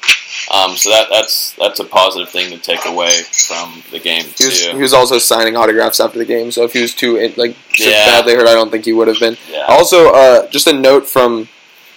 um, 0.51 0.77
so 0.77 0.91
that 0.91 1.09
that's 1.11 1.53
that's 1.53 1.79
a 1.81 1.85
positive 1.85 2.29
thing 2.31 2.51
to 2.51 2.59
take 2.59 2.85
away 2.87 3.11
from 3.47 3.83
the 3.91 3.99
game 4.01 4.25
He 4.25 4.47
was, 4.47 4.61
too. 4.63 4.71
he 4.77 4.83
was 4.83 4.93
also 4.93 5.19
signing 5.19 5.57
autographs 5.57 6.01
after 6.01 6.19
the 6.19 6.25
game, 6.25 6.51
so 6.51 6.65
if 6.65 6.73
he 6.73 6.81
was 6.83 6.95
too 6.95 7.19
like 7.37 7.57
Yeah. 7.79 8.07
badly 8.07 8.35
hurt, 8.35 8.49
I 8.49 8.55
don't 8.55 8.71
think 8.71 8.85
he 8.85 8.93
would 8.93 9.09
have 9.09 9.21
been. 9.21 9.37
yeah. 9.51 9.65
Also, 9.69 10.13
uh, 10.13 10.47
just 10.49 10.67
a 10.67 10.73
note 10.73 11.07
from 11.07 11.49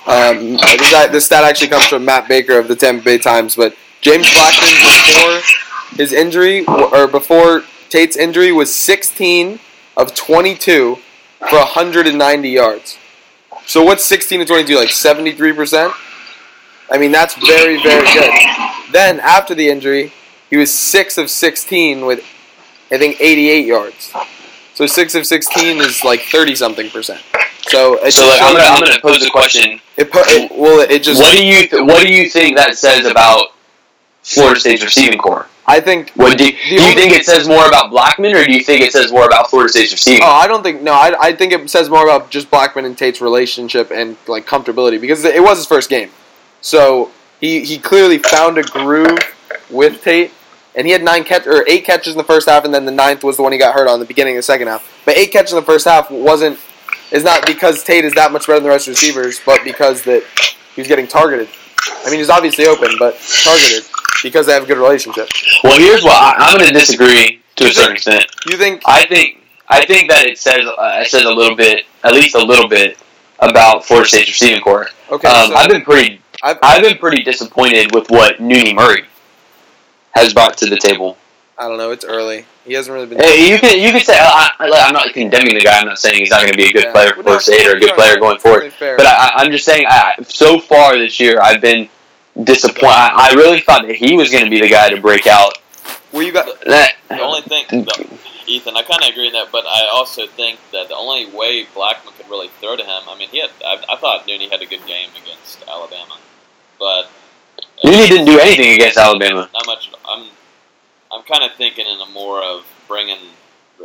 um, 0.08 0.58
this, 0.58 0.92
this 1.12 1.26
stat 1.26 1.44
actually 1.44 1.70
comes 1.70 1.88
from 1.88 2.06
Matt 2.06 2.28
Baker 2.28 2.60
of 2.60 2.68
the 2.68 2.76
Tampa 2.76 3.04
Bay 3.04 3.18
Times, 3.18 3.56
but 3.56 3.76
James 4.02 4.32
Blackman 4.34 4.70
before 4.82 5.98
his 5.98 6.14
injury 6.14 6.64
or 6.68 7.08
before 7.08 7.64
Tate's 7.90 8.16
injury 8.16 8.52
was 8.52 8.74
16 8.74 9.60
of 9.98 10.14
22 10.14 10.98
for 11.50 11.58
190 11.58 12.50
yards. 12.50 12.98
So 13.66 13.84
what's 13.84 14.06
16 14.06 14.42
to 14.42 14.46
22? 14.46 14.76
Like 14.76 14.90
73%? 14.90 15.92
I 16.90 16.98
mean, 16.98 17.12
that's 17.12 17.36
very, 17.36 17.82
very 17.82 18.06
good. 18.14 18.32
Then, 18.92 19.20
after 19.20 19.56
the 19.56 19.70
injury, 19.70 20.14
he 20.50 20.58
was 20.58 20.74
6 20.74 21.18
of 21.18 21.30
16 21.30 22.06
with, 22.06 22.20
I 22.92 22.98
think, 22.98 23.20
88 23.20 23.66
yards. 23.66 24.14
So 24.76 24.86
6 24.86 25.16
of 25.16 25.26
16 25.26 25.78
is 25.78 26.04
like 26.04 26.22
30 26.22 26.56
something 26.56 26.90
percent. 26.90 27.22
So, 27.68 27.98
So 28.10 28.28
like, 28.28 28.42
I'm 28.42 28.54
gonna 28.54 28.64
I'm 28.66 28.80
gonna 28.82 29.00
pose 29.02 29.26
a 29.26 29.30
question. 29.32 29.82
it, 29.98 30.10
it, 30.14 30.52
well, 30.52 30.80
it 30.88 31.02
just. 31.02 31.20
What 31.20 31.36
do 31.36 31.44
you 31.44 31.68
th- 31.68 31.82
what 31.84 32.06
do 32.06 32.14
you 32.14 32.30
think 32.30 32.58
that 32.58 32.78
says 32.78 33.06
about 33.08 33.48
Florida 34.22 34.60
State's 34.60 34.84
receiving 34.84 35.18
core? 35.18 35.48
I 35.66 35.80
think. 35.80 36.12
What 36.12 36.38
do, 36.38 36.46
do 36.46 36.54
you 36.76 36.94
think 36.94 37.12
it 37.14 37.26
says 37.26 37.48
more 37.48 37.66
about 37.68 37.90
Blackman, 37.90 38.36
or 38.36 38.46
do 38.46 38.52
you 38.54 38.64
think 38.64 38.82
it 38.82 38.92
says 38.92 39.12
more 39.12 39.26
about 39.26 39.50
Florida 39.50 39.70
State's 39.72 39.92
receiving? 39.92 40.22
Oh, 40.24 40.28
I 40.30 40.46
don't 40.46 40.62
think. 40.62 40.84
No, 40.84 40.94
I, 40.94 41.16
I 41.20 41.34
think 41.34 41.54
it 41.54 41.68
says 41.72 41.90
more 41.90 42.04
about 42.04 42.30
just 42.30 42.52
Blackman 42.52 42.86
and 42.86 42.96
Tate's 42.96 43.20
relationship 43.20 43.90
and 43.92 44.16
like 44.28 44.46
comfortability 44.46 45.02
because 45.02 45.26
it 45.26 45.42
was 45.42 45.58
his 45.58 45.66
first 45.66 45.90
game, 45.90 46.12
so 46.66 47.12
he 47.40 47.64
he 47.64 47.78
clearly 47.78 48.18
found 48.18 48.58
a 48.58 48.64
groove 48.64 49.20
with 49.70 50.04
Tate, 50.04 50.32
and 50.76 50.88
he 50.88 50.92
had 50.94 51.04
nine 51.04 51.24
catch 51.24 51.46
or 51.46 51.64
eight 51.68 51.86
catches 51.86 52.14
in 52.14 52.18
the 52.18 52.24
first 52.24 52.50
half, 52.50 52.66
and 52.66 52.74
then 52.74 52.86
the 52.86 52.92
ninth 52.92 53.24
was 53.24 53.38
the 53.38 53.44
one 53.44 53.52
he 53.52 53.58
got 53.60 53.76
hurt 53.76 53.88
on 53.88 54.00
the 54.00 54.06
beginning 54.06 54.34
of 54.34 54.40
the 54.40 54.44
second 54.44 54.68
half. 54.68 55.02
But 55.06 55.16
eight 55.16 55.32
catches 55.32 55.54
in 55.54 55.58
the 55.58 55.66
first 55.66 55.86
half 55.86 56.10
wasn't 56.10 56.58
is 57.12 57.24
not 57.24 57.46
because 57.46 57.84
Tate 57.84 58.04
is 58.04 58.14
that 58.16 58.32
much 58.32 58.48
better 58.48 58.60
than 58.60 58.64
the 58.64 58.70
rest 58.70 58.88
of 58.88 58.96
the 58.96 59.00
receivers, 59.00 59.40
but 59.46 59.64
because 59.64 60.02
that 60.04 60.24
he 60.74 60.82
was 60.82 60.88
getting 60.88 61.08
targeted. 61.08 61.48
I 62.04 62.10
mean, 62.10 62.18
he's 62.18 62.32
obviously 62.32 62.66
open, 62.66 62.96
but 62.98 63.16
targeted 63.44 63.84
because 64.24 64.48
they 64.48 64.54
have 64.54 64.64
a 64.64 64.66
good 64.66 64.80
relationship. 64.80 65.30
Well, 65.64 65.78
here's 65.80 66.04
what 66.04 66.16
I, 66.16 66.34
I'm 66.40 66.58
going 66.58 66.68
to 66.68 66.74
disagree 66.74 67.42
to 67.58 67.64
a 67.66 67.68
You 67.68 67.74
certain 67.74 67.94
extent. 67.94 68.26
You 68.48 68.58
think? 68.58 68.82
I 68.88 69.06
think 69.06 69.44
I 69.70 69.86
think 69.86 70.10
that 70.10 70.26
it 70.26 70.40
says 70.40 70.66
uh, 70.66 71.00
it 71.02 71.10
says 71.10 71.26
a 71.26 71.32
little 71.32 71.56
bit, 71.56 71.86
at 72.04 72.14
least 72.14 72.34
a 72.34 72.44
little 72.44 72.68
bit, 72.68 72.98
about 73.40 73.86
Florida 73.86 74.08
State's 74.10 74.30
receiving 74.30 74.62
core. 74.62 74.88
Okay, 75.12 75.28
Um, 75.28 75.50
so 75.50 75.56
I've 75.56 75.70
been 75.70 75.84
pretty 75.84 76.22
I've, 76.44 76.58
I've 76.62 76.82
been 76.84 76.98
pretty 76.98 77.24
disappointed 77.24 77.94
with 77.94 78.10
what 78.10 78.38
Nooney 78.38 78.76
Murray 78.76 79.06
has 80.16 80.34
brought 80.34 80.58
to 80.58 80.66
the 80.68 80.78
table. 80.78 81.18
I 81.58 81.68
don't 81.70 81.78
know. 81.78 81.92
It's 81.92 82.04
early. 82.06 82.46
He 82.66 82.74
hasn't 82.74 82.94
really 82.94 83.06
been. 83.08 83.20
Hey, 83.20 83.50
you 83.50 83.58
can 83.60 83.80
you 83.80 83.92
can 83.92 84.02
say 84.02 84.18
I, 84.20 84.52
I, 84.60 84.70
I'm 84.88 84.94
not 84.94 85.14
condemning 85.14 85.54
the 85.56 85.62
guy. 85.62 85.80
I'm 85.80 85.88
not 85.88 86.00
saying 86.00 86.20
he's 86.20 86.30
not 86.32 86.42
going 86.42 86.52
to 86.52 86.58
be 86.58 86.70
a 86.70 86.74
good 86.74 86.86
Yeah. 86.86 86.92
player 86.92 87.14
for 87.14 87.22
Well, 87.24 87.36
no, 87.36 87.40
State 87.40 87.66
or 87.68 87.78
a 87.78 87.80
good 87.80 87.90
no, 87.90 87.96
player 87.96 88.18
going 88.20 88.40
forward. 88.40 88.58
Really 88.60 88.70
fair. 88.72 88.98
But 88.98 89.06
I, 89.06 89.12
I- 89.14 89.32
I'm 89.44 89.52
just 89.52 89.64
saying, 89.66 89.86
I, 89.88 90.16
so 90.24 90.60
far 90.60 90.98
this 90.98 91.20
year, 91.20 91.40
I've 91.42 91.62
been 91.62 91.88
disappointed. 92.44 92.88
I, 92.88 93.30
I 93.32 93.34
really 93.36 93.62
thought 93.62 93.86
that 93.88 93.96
he 93.96 94.18
was 94.18 94.30
going 94.30 94.44
to 94.44 94.50
be 94.50 94.60
the 94.60 94.68
guy 94.68 94.90
to 94.90 95.00
break 95.00 95.28
out. 95.28 95.58
Where 96.12 96.24
you 96.24 96.34
got? 96.34 96.48
That 96.66 96.94
The 97.08 97.22
only 97.22 97.42
thing, 97.42 97.66
the, 97.70 98.18
Ethan, 98.48 98.76
I 98.76 98.84
kind 98.84 99.04
of 99.04 99.10
agree 99.10 99.28
in 99.28 99.34
that, 99.34 99.52
but 99.52 99.66
I 99.66 99.88
also 99.92 100.28
think 100.28 100.60
that 100.72 100.90
the 100.90 100.96
only 100.96 101.26
way 101.26 101.66
Blackman 101.74 102.14
could 102.18 102.30
really 102.30 102.50
throw 102.60 102.76
to 102.76 102.84
him, 102.84 103.04
I 103.08 103.18
mean, 103.18 103.30
he 103.30 103.40
had, 103.40 103.52
I, 103.66 103.84
I 103.90 103.96
thought 103.98 104.28
Nooney 104.28 104.50
had 104.50 104.62
a 104.62 104.66
good 104.66 104.86
game 104.86 105.10
against 105.22 105.64
Alabama, 105.68 106.18
but 106.80 107.10
Nooney 107.84 108.08
didn't 108.08 108.26
do 108.26 108.40
anything 108.40 108.74
against 108.74 108.98
Alabama. 108.98 109.50
not 109.54 109.66
much. 109.66 109.92
I'm, 110.08 110.30
I'm 111.12 111.24
kind 111.24 111.44
of 111.44 111.56
thinking 111.58 111.86
in 111.86 112.00
a 112.00 112.06
more 112.12 112.44
of 112.44 112.66
bringing 112.88 113.20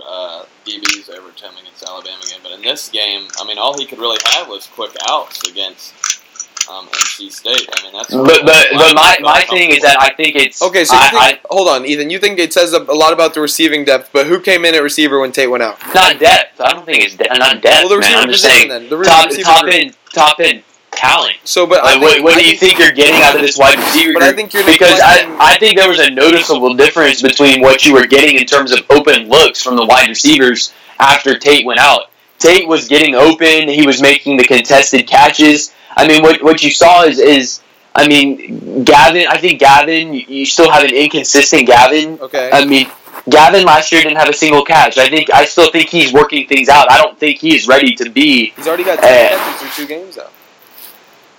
uh, 0.04 0.44
DBs 0.64 1.10
over 1.10 1.30
to 1.30 1.44
him 1.44 1.54
against 1.60 1.84
Alabama 1.84 2.18
again, 2.26 2.40
but 2.42 2.52
in 2.52 2.62
this 2.62 2.88
game, 2.88 3.28
I 3.38 3.46
mean, 3.46 3.58
all 3.58 3.78
he 3.78 3.86
could 3.86 3.98
really 3.98 4.18
have 4.32 4.48
was 4.48 4.66
quick 4.66 4.92
outs 5.08 5.48
against 5.48 5.94
um, 6.70 6.86
NC 6.88 7.32
State. 7.32 7.68
I 7.76 7.82
mean, 7.82 7.92
that's. 7.92 8.14
But 8.14 8.44
but 8.44 8.66
but 8.72 8.94
my, 8.94 9.16
my 9.20 9.42
thing 9.50 9.70
is 9.70 9.82
that 9.82 9.96
I 10.00 10.14
think 10.14 10.36
it's 10.36 10.62
Okay, 10.62 10.84
so 10.84 10.94
you 10.94 11.00
I, 11.02 11.28
think, 11.32 11.40
hold 11.50 11.68
on, 11.68 11.84
Ethan. 11.84 12.10
You 12.10 12.18
think 12.18 12.38
it 12.38 12.52
says 12.52 12.72
a, 12.72 12.78
a 12.82 12.94
lot 12.94 13.12
about 13.12 13.34
the 13.34 13.40
receiving 13.40 13.84
depth, 13.84 14.10
but 14.12 14.26
who 14.26 14.40
came 14.40 14.64
in 14.64 14.74
at 14.74 14.82
receiver 14.82 15.18
when 15.20 15.32
Tate 15.32 15.50
went 15.50 15.62
out? 15.62 15.78
Not 15.94 16.18
depth. 16.20 16.60
I 16.60 16.72
don't 16.72 16.84
think 16.86 17.02
it's 17.04 17.16
de- 17.16 17.26
not 17.38 17.60
depth. 17.62 17.80
Well, 17.82 17.88
the 17.90 17.96
receiver 17.98 18.16
man. 18.16 18.24
I'm 18.24 18.30
just 18.30 18.44
saying 18.44 18.68
then. 18.68 18.88
The 18.88 19.02
top 19.02 19.26
receiver 19.26 19.42
top 19.44 19.62
group. 19.62 19.74
end 19.74 19.96
top 20.12 20.40
end 20.40 20.62
talent. 20.92 21.36
So, 21.44 21.66
but 21.66 21.82
I 21.82 21.94
Like, 21.94 22.02
what, 22.02 22.12
think, 22.12 22.24
what 22.24 22.34
I 22.34 22.38
do 22.40 22.44
you 22.48 22.56
think- 22.56 22.76
think 22.76 22.78
you're 22.78 22.92
getting 22.92 23.20
out 23.22 23.34
of 23.34 23.40
this 23.40 23.56
wide 23.58 23.78
receiver 23.78 24.12
But 24.12 24.22
I 24.22 24.26
group? 24.28 24.36
think 24.36 24.54
you're 24.54 24.66
because 24.66 25.00
I, 25.00 25.36
I 25.40 25.58
think 25.58 25.76
there 25.78 25.88
was 25.88 25.98
a 26.00 26.10
noticeable 26.10 26.74
difference 26.74 27.22
between 27.22 27.60
what 27.60 27.84
you 27.86 27.94
were 27.94 28.06
getting 28.06 28.36
in 28.36 28.44
terms 28.46 28.72
of 28.72 28.80
open 28.90 29.28
looks 29.28 29.62
from 29.62 29.76
the 29.76 29.84
wide 29.84 30.08
receivers 30.08 30.72
after 30.98 31.38
Tate 31.38 31.64
went 31.64 31.80
out. 31.80 32.10
Tate 32.38 32.66
was 32.66 32.88
getting 32.88 33.14
open. 33.14 33.68
He 33.68 33.86
was 33.86 34.00
making 34.02 34.36
the 34.36 34.44
contested 34.44 35.06
catches. 35.06 35.72
I 35.96 36.06
mean, 36.06 36.22
what 36.22 36.42
what 36.42 36.62
you 36.62 36.70
saw 36.70 37.04
is 37.04 37.18
is 37.18 37.60
I 37.94 38.06
mean, 38.06 38.84
Gavin. 38.84 39.26
I 39.28 39.36
think 39.38 39.60
Gavin. 39.60 40.14
You, 40.14 40.46
still 40.46 40.70
have 40.70 40.84
an 40.84 40.94
inconsistent 40.94 41.66
Gavin. 41.66 42.18
Okay. 42.20 42.50
I 42.52 42.64
mean, 42.64 42.88
Gavin 43.28 43.64
last 43.64 43.90
year 43.92 44.02
didn't 44.02 44.18
have 44.18 44.28
a 44.28 44.32
single 44.32 44.64
catch. 44.64 44.96
I 44.98 45.08
think 45.08 45.32
I 45.32 45.44
still 45.44 45.70
think 45.70 45.88
he's 45.88 46.12
working 46.12 46.46
things 46.46 46.68
out. 46.68 46.90
I 46.90 46.98
don't 46.98 47.18
think 47.18 47.38
he's 47.38 47.66
ready 47.66 47.94
to 47.96 48.08
be. 48.08 48.50
He's 48.56 48.68
already 48.68 48.84
got 48.84 49.00
two 49.00 49.06
Eh. 49.06 49.28
catches 49.28 49.60
through 49.74 49.84
two 49.84 49.88
games, 49.88 50.16
though. 50.16 50.28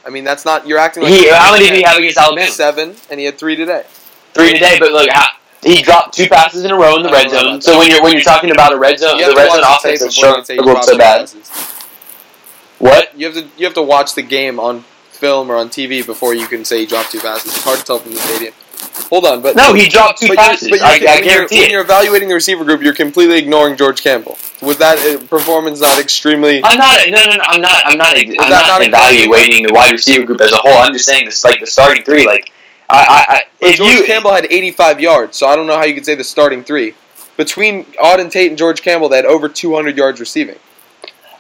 I 0.06 0.10
mean, 0.10 0.24
that's 0.24 0.46
not. 0.46 0.68
You're 0.68 0.80
acting 0.80 1.04
like 1.04 1.14
He, 1.14 1.30
how 1.30 1.52
many 1.54 1.66
did 1.66 1.76
he 1.76 1.84
have 1.84 1.98
against 1.98 2.18
Alabama? 2.18 2.48
Seven, 2.52 2.96
and 3.10 3.20
he 3.20 3.26
had 3.26 3.38
three 3.38 3.56
today. 3.56 3.84
three 4.34 4.52
today, 4.54 4.78
but 4.80 4.92
look, 4.92 5.08
he 5.64 5.82
dropped 5.82 6.14
two 6.16 6.28
passes 6.28 6.66
in 6.66 6.72
a 6.72 6.76
row 6.76 6.96
in 6.98 7.04
the 7.04 7.10
red 7.12 7.30
zone. 7.30 7.62
So 7.62 7.78
when 7.78 7.90
you're 7.90 8.02
when 8.02 8.14
you're 8.14 8.22
talking 8.24 8.52
about 8.52 8.74
a 8.74 8.78
red 8.78 9.00
zone, 9.00 9.18
You 9.20 9.30
the 9.30 9.36
red 9.36 9.52
zone 9.52 9.62
offense 9.64 9.82
tape 9.84 10.00
has 10.02 10.16
before 10.16 10.38
you 10.38 10.44
say 10.44 10.54
he 10.56 10.60
struggled 10.60 10.74
dropped 10.76 10.86
so 10.88 10.98
bad. 10.98 11.20
passes. 11.22 11.81
What? 12.82 13.18
You 13.18 13.28
have 13.28 13.36
to 13.36 13.48
you 13.58 13.66
have 13.66 13.76
to 13.76 13.82
watch 13.84 14.16
the 14.16 14.24
game 14.24 14.60
on 14.60 14.82
film 15.12 15.52
or 15.52 15.56
on 15.56 15.70
TV 15.70 16.06
before 16.06 16.34
you 16.34 16.48
can 16.48 16.66
say 16.66 16.80
he 16.80 16.86
dropped 16.86 17.12
two 17.12 17.20
passes. 17.20 17.54
It's 17.56 17.64
hard 17.64 17.80
to 17.80 17.86
tell 17.86 18.00
from 18.00 18.14
the 18.14 18.20
stadium. 18.20 18.54
Hold 19.10 19.26
on, 19.26 19.42
but 19.42 19.56
No, 19.56 19.74
he 19.74 19.88
dropped 19.88 20.20
two 20.20 20.28
but 20.30 20.38
passes. 20.38 20.64
You, 20.70 20.70
but 20.72 20.80
you 20.80 20.86
I, 20.86 21.14
I 21.14 21.16
when 21.18 21.26
you're- 21.26 21.48
when 21.52 21.70
you're 21.70 21.82
evaluating 21.82 22.30
the 22.30 22.34
receiver 22.34 22.64
group, 22.64 22.82
you're 22.82 22.94
completely 22.96 23.38
ignoring 23.38 23.76
George 23.78 24.02
Campbell. 24.02 24.38
Was 24.62 24.78
that 24.80 24.98
uh, 25.00 25.24
performance 25.28 25.80
not 25.80 26.00
extremely? 26.00 26.62
I'm 26.64 26.78
not. 26.78 27.00
No, 27.10 27.24
no, 27.26 27.36
no. 27.36 27.44
I'm 27.46 27.62
not. 27.62 27.86
I'm 27.86 27.98
not. 27.98 28.18
I'm 28.18 28.28
not, 28.50 28.68
not 28.68 28.82
evaluating 28.82 29.68
the 29.68 29.74
wide 29.74 29.92
receiver 29.92 30.26
group 30.26 30.42
as 30.42 30.52
a 30.52 30.58
whole. 30.58 30.74
I'm 30.74 30.94
just 30.94 31.06
saying 31.06 31.26
this, 31.26 31.44
like 31.44 31.60
the 31.60 31.68
starting 31.68 32.04
three. 32.04 32.26
Like, 32.26 32.52
I, 32.90 33.26
I, 33.30 33.34
I 33.36 33.42
if 33.60 33.76
George 33.78 33.92
you, 34.00 34.06
Campbell 34.06 34.34
had 34.34 34.46
85 34.50 35.00
yards, 35.00 35.38
so 35.38 35.48
I 35.48 35.56
don't 35.56 35.68
know 35.68 35.76
how 35.78 35.86
you 35.86 35.94
could 35.94 36.06
say 36.06 36.16
the 36.16 36.24
starting 36.24 36.64
three. 36.64 36.96
Between 37.38 37.86
Auden 37.94 38.32
Tate 38.32 38.50
and 38.50 38.58
George 38.58 38.82
Campbell, 38.82 39.08
they 39.10 39.18
had 39.18 39.26
over 39.26 39.48
200 39.50 39.96
yards 39.98 40.20
receiving. 40.20 40.58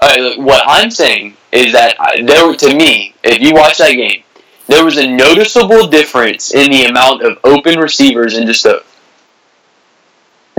Uh, 0.01 0.33
what 0.37 0.63
I'm 0.65 0.89
saying 0.89 1.37
is 1.51 1.73
that 1.73 1.95
there, 2.25 2.55
to 2.55 2.75
me, 2.75 3.13
if 3.23 3.39
you 3.39 3.53
watch 3.53 3.77
that 3.77 3.93
game, 3.93 4.23
there 4.67 4.83
was 4.83 4.97
a 4.97 5.07
noticeable 5.07 5.87
difference 5.87 6.53
in 6.53 6.71
the 6.71 6.85
amount 6.85 7.21
of 7.21 7.37
open 7.43 7.77
receivers 7.77 8.35
and 8.35 8.47
just 8.47 8.63
the 8.63 8.83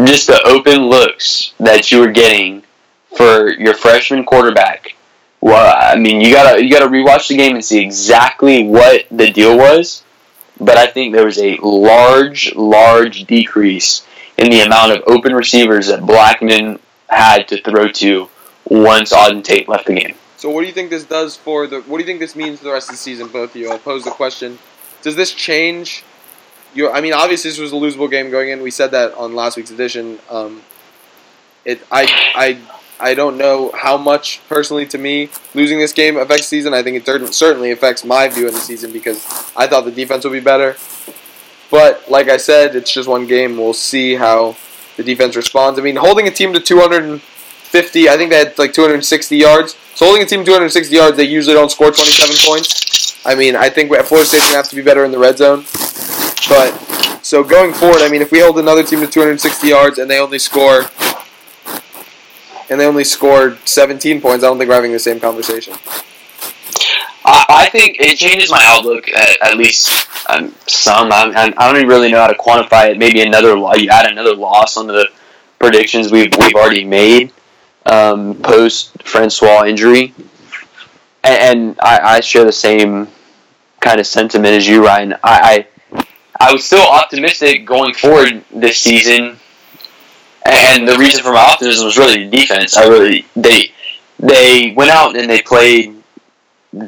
just 0.05 0.27
the 0.27 0.43
open 0.45 0.89
looks 0.89 1.55
that 1.61 1.91
you 1.91 2.01
were 2.01 2.11
getting 2.11 2.63
for 3.17 3.51
your 3.53 3.75
freshman 3.75 4.25
quarterback. 4.25 4.95
Well, 5.41 5.75
I 5.77 5.97
mean, 5.97 6.21
you 6.21 6.33
gotta 6.33 6.63
you 6.63 6.71
gotta 6.71 6.87
rewatch 6.87 7.29
the 7.29 7.37
game 7.37 7.57
and 7.57 7.65
see 7.65 7.83
exactly 7.83 8.65
what 8.65 9.07
the 9.11 9.31
deal 9.31 9.57
was. 9.57 10.05
But 10.61 10.79
I 10.79 10.87
think 10.87 11.13
there 11.13 11.25
was 11.25 11.39
a 11.39 11.57
large, 11.57 12.55
large 12.55 13.25
decrease 13.25 14.07
in 14.39 14.51
the 14.51 14.61
amount 14.61 14.93
of 14.93 15.03
open 15.07 15.35
receivers 15.35 15.89
that 15.89 16.07
Blackman 16.07 16.79
had 17.09 17.49
to 17.49 17.61
throw 17.61 17.89
to 17.89 18.29
once 18.73 19.13
Auden 19.13 19.45
Tate 19.45 19.69
left 19.69 19.87
the 19.87 19.95
game. 19.95 20.15
So 20.37 20.51
what 20.51 20.63
do 20.63 20.67
you 20.67 20.73
think 20.73 20.91
this 20.91 21.05
does 21.05 21.37
for 21.37 21.67
the? 21.67 21.81
What 21.83 21.99
do 21.99 22.03
you 22.03 22.07
think 22.07 22.21
this 22.21 22.35
means 22.35 22.59
for 22.59 22.65
the 22.65 22.73
rest 22.73 22.89
of 22.89 22.95
the 22.95 22.99
season? 22.99 23.29
Both 23.29 23.51
of 23.51 23.57
you. 23.57 23.71
I'll 23.71 23.79
pose 23.79 24.05
the 24.05 24.11
question: 24.11 24.59
Does 25.03 25.15
this 25.15 25.33
change? 25.33 26.05
Your, 26.75 26.91
I 26.91 27.03
mean, 27.03 27.13
obviously 27.13 27.51
this 27.51 27.61
was 27.61 27.73
a 27.73 27.77
losable 27.77 28.11
game 28.11 28.31
going 28.31 28.49
in. 28.49 28.63
We 28.63 28.71
said 28.71 28.93
that 28.93 29.13
on 29.15 29.35
last 29.35 29.59
week's 29.59 29.71
edition. 29.71 30.19
Um, 30.31 30.63
it, 31.67 31.87
I, 31.93 32.07
I, 32.35 32.59
I 32.99 33.15
don't 33.15 33.37
know 33.37 33.71
how 33.75 33.99
much 33.99 34.41
personally 34.49 34.87
to 34.87 34.97
me 34.97 35.29
losing 35.55 35.79
this 35.79 35.93
game 35.93 36.17
affects 36.17 36.47
season. 36.47 36.73
I 36.73 36.83
think 36.83 36.97
it 36.97 37.35
certainly 37.35 37.73
affects 37.73 38.05
my 38.05 38.27
view 38.29 38.49
of 38.49 38.55
the 38.55 38.61
season 38.61 38.91
because 38.91 39.23
I 39.55 39.67
thought 39.67 39.85
the 39.85 39.91
defense 39.91 40.25
would 40.25 40.33
be 40.33 40.41
better. 40.41 40.77
But 41.71 42.11
like 42.11 42.29
I 42.29 42.39
said, 42.39 42.75
it's 42.75 42.91
just 42.91 43.07
one 43.07 43.27
game. 43.27 43.59
We'll 43.59 43.75
see 43.75 44.15
how 44.15 44.57
the 44.97 45.03
defense 45.03 45.37
responds. 45.37 45.79
I 45.79 45.83
mean, 45.83 45.97
holding 45.97 46.27
a 46.27 46.31
team 46.31 46.55
to 46.55 46.61
250, 47.73 48.09
I 48.11 48.17
think 48.19 48.31
they 48.31 48.37
had 48.37 48.59
like 48.59 48.75
260 48.75 49.35
yards. 49.37 49.77
So 49.95 50.05
holding 50.05 50.23
a 50.23 50.27
team 50.27 50.45
260 50.45 50.95
yards, 50.95 51.17
they 51.17 51.25
usually 51.25 51.55
don't 51.55 51.71
score 51.71 51.91
27 51.91 52.37
points. 52.47 53.19
I 53.25 53.35
mean, 53.35 53.57
I 53.57 53.71
think 53.71 53.89
Florida 53.89 54.27
State's 54.27 54.45
gonna 54.45 54.57
have 54.57 54.69
to 54.69 54.77
be 54.77 54.83
better 54.83 55.05
in 55.07 55.11
the 55.11 55.19
red 55.19 55.39
zone. 55.39 55.65
But 56.51 56.73
so 57.25 57.43
going 57.43 57.73
forward, 57.73 58.03
I 58.03 58.11
mean, 58.11 58.21
if 58.21 58.31
we 58.31 58.41
hold 58.41 58.59
another 58.59 58.83
team 58.83 59.01
to 59.01 59.07
260 59.07 59.67
yards 59.67 59.99
and 59.99 60.11
they 60.11 60.21
only 60.21 60.39
score 60.39 60.85
and 62.69 62.79
they 62.79 62.87
only 62.87 63.05
score 63.05 63.57
17 63.65 64.21
points, 64.21 64.45
I 64.45 64.49
don't 64.49 64.59
think 64.59 64.69
we're 64.69 64.75
having 64.75 64.93
the 64.93 64.99
same 64.99 65.19
conversation. 65.19 65.75
I, 67.25 67.69
think 67.71 67.97
it 68.01 68.19
changes 68.19 68.51
my 68.51 68.63
outlook 68.65 69.09
at, 69.09 69.41
at 69.41 69.57
least 69.57 70.09
um, 70.29 70.55
some. 70.67 71.13
I, 71.13 71.33
I 71.35 71.55
I 71.57 71.67
don't 71.69 71.77
even 71.77 71.89
really 71.89 72.11
know 72.11 72.19
how 72.19 72.27
to 72.27 72.35
quantify 72.35 72.91
it. 72.91 72.99
Maybe 72.99 73.23
another 73.23 73.57
you 73.77 73.89
add 73.89 74.11
another 74.11 74.35
loss 74.35 74.77
on 74.77 74.89
the 74.89 75.09
predictions 75.59 76.11
we've 76.11 76.37
we've 76.37 76.55
already 76.55 76.85
made 76.85 77.33
um, 77.87 78.35
post 78.43 79.03
Francois 79.03 79.65
injury, 79.67 80.15
and, 81.25 81.59
and 81.59 81.81
I, 81.81 82.17
I 82.17 82.21
share 82.21 82.45
the 82.45 82.53
same 82.53 83.09
kind 83.81 83.99
of 84.01 84.07
sentiment 84.07 84.55
as 84.55 84.67
you, 84.67 84.85
Ryan. 84.85 85.15
I, 85.25 85.67
I 85.93 86.05
I 86.41 86.53
was 86.53 86.65
still 86.65 86.87
optimistic 86.87 87.65
going 87.67 87.95
forward 87.95 88.45
this 88.53 88.79
season, 88.79 89.39
and 90.47 90.89
the 90.89 90.97
reason 90.99 91.23
for 91.23 91.33
my 91.33 91.41
optimism 91.41 91.87
was 91.87 91.97
really 91.99 92.25
the 92.25 92.31
defense. 92.37 92.77
I 92.77 92.87
really 92.89 93.27
they 93.37 93.73
they 94.19 94.73
went 94.77 94.91
out 94.91 95.17
and 95.17 95.29
they 95.29 95.43
played 95.43 95.97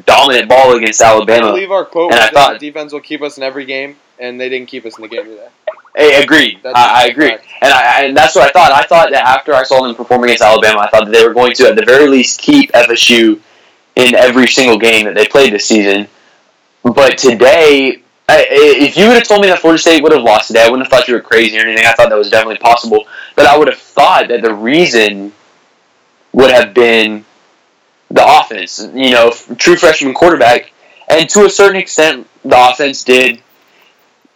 dominant 0.05 0.49
ball 0.49 0.75
against 0.75 1.01
I 1.01 1.09
Alabama. 1.11 1.47
believe 1.51 1.71
our 1.71 1.85
quote 1.85 2.11
And 2.11 2.19
was 2.19 2.19
I 2.19 2.23
that 2.25 2.33
thought- 2.33 2.59
the 2.59 2.67
defense 2.71 2.91
will 2.93 3.01
keep 3.01 3.21
us 3.21 3.37
in 3.37 3.43
every 3.43 3.65
game, 3.65 3.97
and 4.19 4.39
they 4.39 4.49
didn't 4.49 4.67
keep 4.67 4.85
us 4.85 4.97
in 4.97 5.03
the 5.03 5.07
game 5.07 5.25
today. 5.25 5.47
Hey, 5.95 6.21
agreed. 6.21 6.59
I, 6.65 7.03
I 7.03 7.07
agree, 7.07 7.29
fact. 7.29 7.45
and 7.61 7.71
I, 7.71 8.01
and 8.03 8.17
that's 8.17 8.35
what 8.35 8.45
I 8.47 8.51
thought. 8.51 8.71
I 8.71 8.83
thought 8.83 9.11
that 9.11 9.25
after 9.25 9.53
I 9.53 9.63
saw 9.63 9.81
them 9.81 9.95
perform 9.95 10.23
against 10.25 10.41
Alabama, 10.43 10.79
I 10.81 10.89
thought 10.89 11.05
that 11.05 11.11
they 11.11 11.25
were 11.25 11.33
going 11.33 11.53
to, 11.53 11.69
at 11.69 11.75
the 11.75 11.85
very 11.85 12.07
least, 12.09 12.41
keep 12.41 12.71
FSU 12.73 13.39
in 13.95 14.13
every 14.15 14.47
single 14.47 14.77
game 14.77 15.05
that 15.05 15.15
they 15.15 15.25
played 15.25 15.53
this 15.53 15.65
season. 15.65 16.07
But 16.83 17.17
today, 17.17 18.01
I- 18.27 18.45
if 18.49 18.97
you 18.97 19.07
would 19.07 19.15
have 19.15 19.27
told 19.27 19.41
me 19.41 19.47
that 19.47 19.59
Florida 19.59 19.79
State 19.81 20.03
would 20.03 20.11
have 20.11 20.23
lost 20.23 20.47
today, 20.47 20.63
I 20.63 20.69
wouldn't 20.69 20.87
have 20.87 20.91
thought 20.91 21.07
you 21.07 21.13
were 21.13 21.21
crazy 21.21 21.57
or 21.57 21.61
anything. 21.61 21.85
I 21.85 21.93
thought 21.93 22.09
that 22.09 22.17
was 22.17 22.29
definitely 22.29 22.57
possible. 22.57 23.07
But 23.35 23.45
I 23.45 23.57
would 23.57 23.67
have 23.67 23.77
thought 23.79 24.27
that 24.27 24.41
the 24.41 24.53
reason 24.53 25.31
would 26.33 26.51
have 26.51 26.73
been 26.73 27.23
the 28.11 28.23
offense. 28.39 28.79
You 28.93 29.11
know, 29.11 29.31
true 29.57 29.75
freshman 29.77 30.13
quarterback, 30.13 30.71
and 31.07 31.29
to 31.29 31.45
a 31.45 31.49
certain 31.49 31.77
extent, 31.77 32.27
the 32.43 32.69
offense 32.69 33.03
did. 33.03 33.41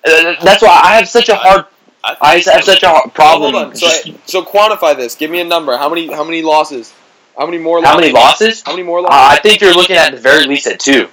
Uh, 0.06 0.36
that's 0.44 0.62
why 0.62 0.80
I 0.84 0.96
have 0.96 1.08
such 1.10 1.30
a 1.30 1.36
hard. 1.36 1.66
I 2.04 2.42
have 2.54 2.64
such 2.64 2.84
a 2.84 2.88
hard 2.90 3.14
problem. 3.14 3.76
So, 3.76 3.88
just- 3.88 4.30
so 4.30 4.44
quantify 4.44 4.96
this. 4.96 5.16
Give 5.16 5.30
me 5.30 5.42
a 5.42 5.46
number. 5.46 5.78
How 5.78 5.90
many? 5.90 6.08
How 6.12 6.24
many 6.24 6.42
losses? 6.42 6.94
How 7.38 7.46
many 7.46 7.58
more? 7.58 7.80
Losses? 7.82 7.90
how 7.94 8.00
many 8.00 8.12
losses? 8.14 8.64
How 8.66 8.72
many 8.72 8.84
more 8.84 9.00
Uh, 9.00 9.04
losses? 9.04 9.38
I 9.38 9.42
think 9.42 9.62
you're 9.62 9.74
looking 9.74 9.98
at 9.98 10.12
the 10.12 10.18
very 10.18 10.46
least 10.46 10.68
at 10.68 10.80
two. 10.80 11.10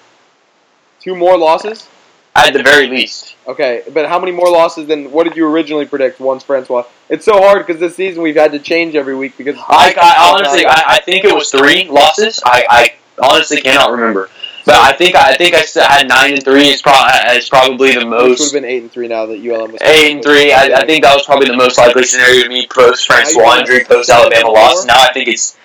Two 1.01 1.15
more 1.15 1.37
losses. 1.37 1.87
At 2.35 2.53
the 2.53 2.63
very 2.63 2.87
least. 2.87 3.35
Okay, 3.49 3.83
but 3.95 4.09
how 4.09 4.19
many 4.19 4.31
more 4.33 4.51
losses 4.51 4.87
than 4.89 5.11
what 5.11 5.25
did 5.25 5.37
you 5.37 5.47
originally 5.47 5.87
predict? 5.87 6.21
Once 6.21 6.43
Francois. 6.45 6.85
It's 7.09 7.25
so 7.25 7.41
hard 7.41 7.67
because 7.67 7.81
this 7.81 7.97
season 7.97 8.23
we've 8.23 8.37
had 8.37 8.53
to 8.53 8.59
change 8.59 8.95
every 8.95 9.15
week 9.17 9.39
because 9.39 9.57
I, 9.57 9.95
I 10.01 10.33
honestly, 10.33 10.67
I, 10.67 10.83
I 10.87 11.01
think 11.01 11.25
it 11.25 11.35
was 11.35 11.51
three 11.51 11.89
losses. 11.89 12.41
I, 12.45 12.67
I 12.69 12.93
honestly 13.23 13.63
cannot 13.63 13.93
remember, 13.93 14.29
but 14.67 14.75
I 14.75 14.93
think 14.93 15.15
I 15.15 15.37
think 15.37 15.55
I 15.55 15.63
still 15.63 15.85
had 15.85 16.09
nine 16.09 16.35
and 16.35 16.45
three. 16.45 16.69
Is, 16.69 16.83
pro- 16.83 16.93
is 17.33 17.49
probably 17.49 17.95
the 17.95 18.05
most. 18.05 18.31
Which 18.31 18.39
would 18.41 18.45
have 18.47 18.53
been 18.53 18.65
eight 18.65 18.83
and 18.83 18.93
three 18.93 19.07
now 19.07 19.25
that 19.27 19.39
ULM 19.39 19.73
was 19.73 19.81
Eight 19.83 20.13
and 20.13 20.23
three. 20.23 20.53
I, 20.53 20.81
I 20.81 20.85
think 20.85 21.05
that 21.05 21.15
was 21.15 21.25
probably 21.25 21.47
the 21.47 21.57
most 21.57 21.79
likely 21.79 22.03
scenario 22.03 22.43
to 22.43 22.49
me 22.49 22.67
post 22.67 23.07
Francois 23.07 23.61
injury, 23.61 23.85
post 23.85 24.11
Alabama 24.11 24.51
loss. 24.51 24.85
Now 24.85 25.01
I 25.01 25.13
think 25.13 25.29
it's 25.29 25.57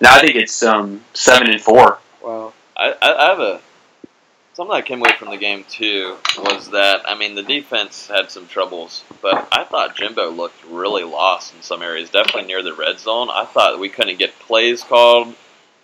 now 0.00 0.14
I 0.14 0.20
think 0.20 0.36
it's 0.36 0.62
um, 0.62 1.02
seven 1.14 1.50
and 1.50 1.60
four. 1.60 1.98
Wow. 2.22 2.52
I, 2.76 2.94
I 3.00 3.14
I 3.14 3.28
have 3.30 3.40
a 3.40 3.60
something 4.54 4.76
I 4.76 4.82
came 4.82 5.00
away 5.00 5.12
from 5.18 5.30
the 5.30 5.38
game 5.38 5.64
too 5.70 6.16
was 6.38 6.70
that 6.70 7.02
I 7.06 7.16
mean 7.16 7.34
the 7.34 7.42
defense 7.42 8.08
had 8.08 8.30
some 8.30 8.46
troubles, 8.48 9.02
but 9.22 9.48
I 9.50 9.64
thought 9.64 9.96
Jimbo 9.96 10.30
looked 10.30 10.62
really 10.66 11.04
lost 11.04 11.54
in 11.54 11.62
some 11.62 11.80
areas. 11.82 12.10
Definitely 12.10 12.48
near 12.48 12.62
the 12.62 12.74
red 12.74 12.98
zone. 12.98 13.28
I 13.30 13.46
thought 13.46 13.80
we 13.80 13.88
couldn't 13.88 14.18
get 14.18 14.38
plays 14.40 14.82
called, 14.82 15.34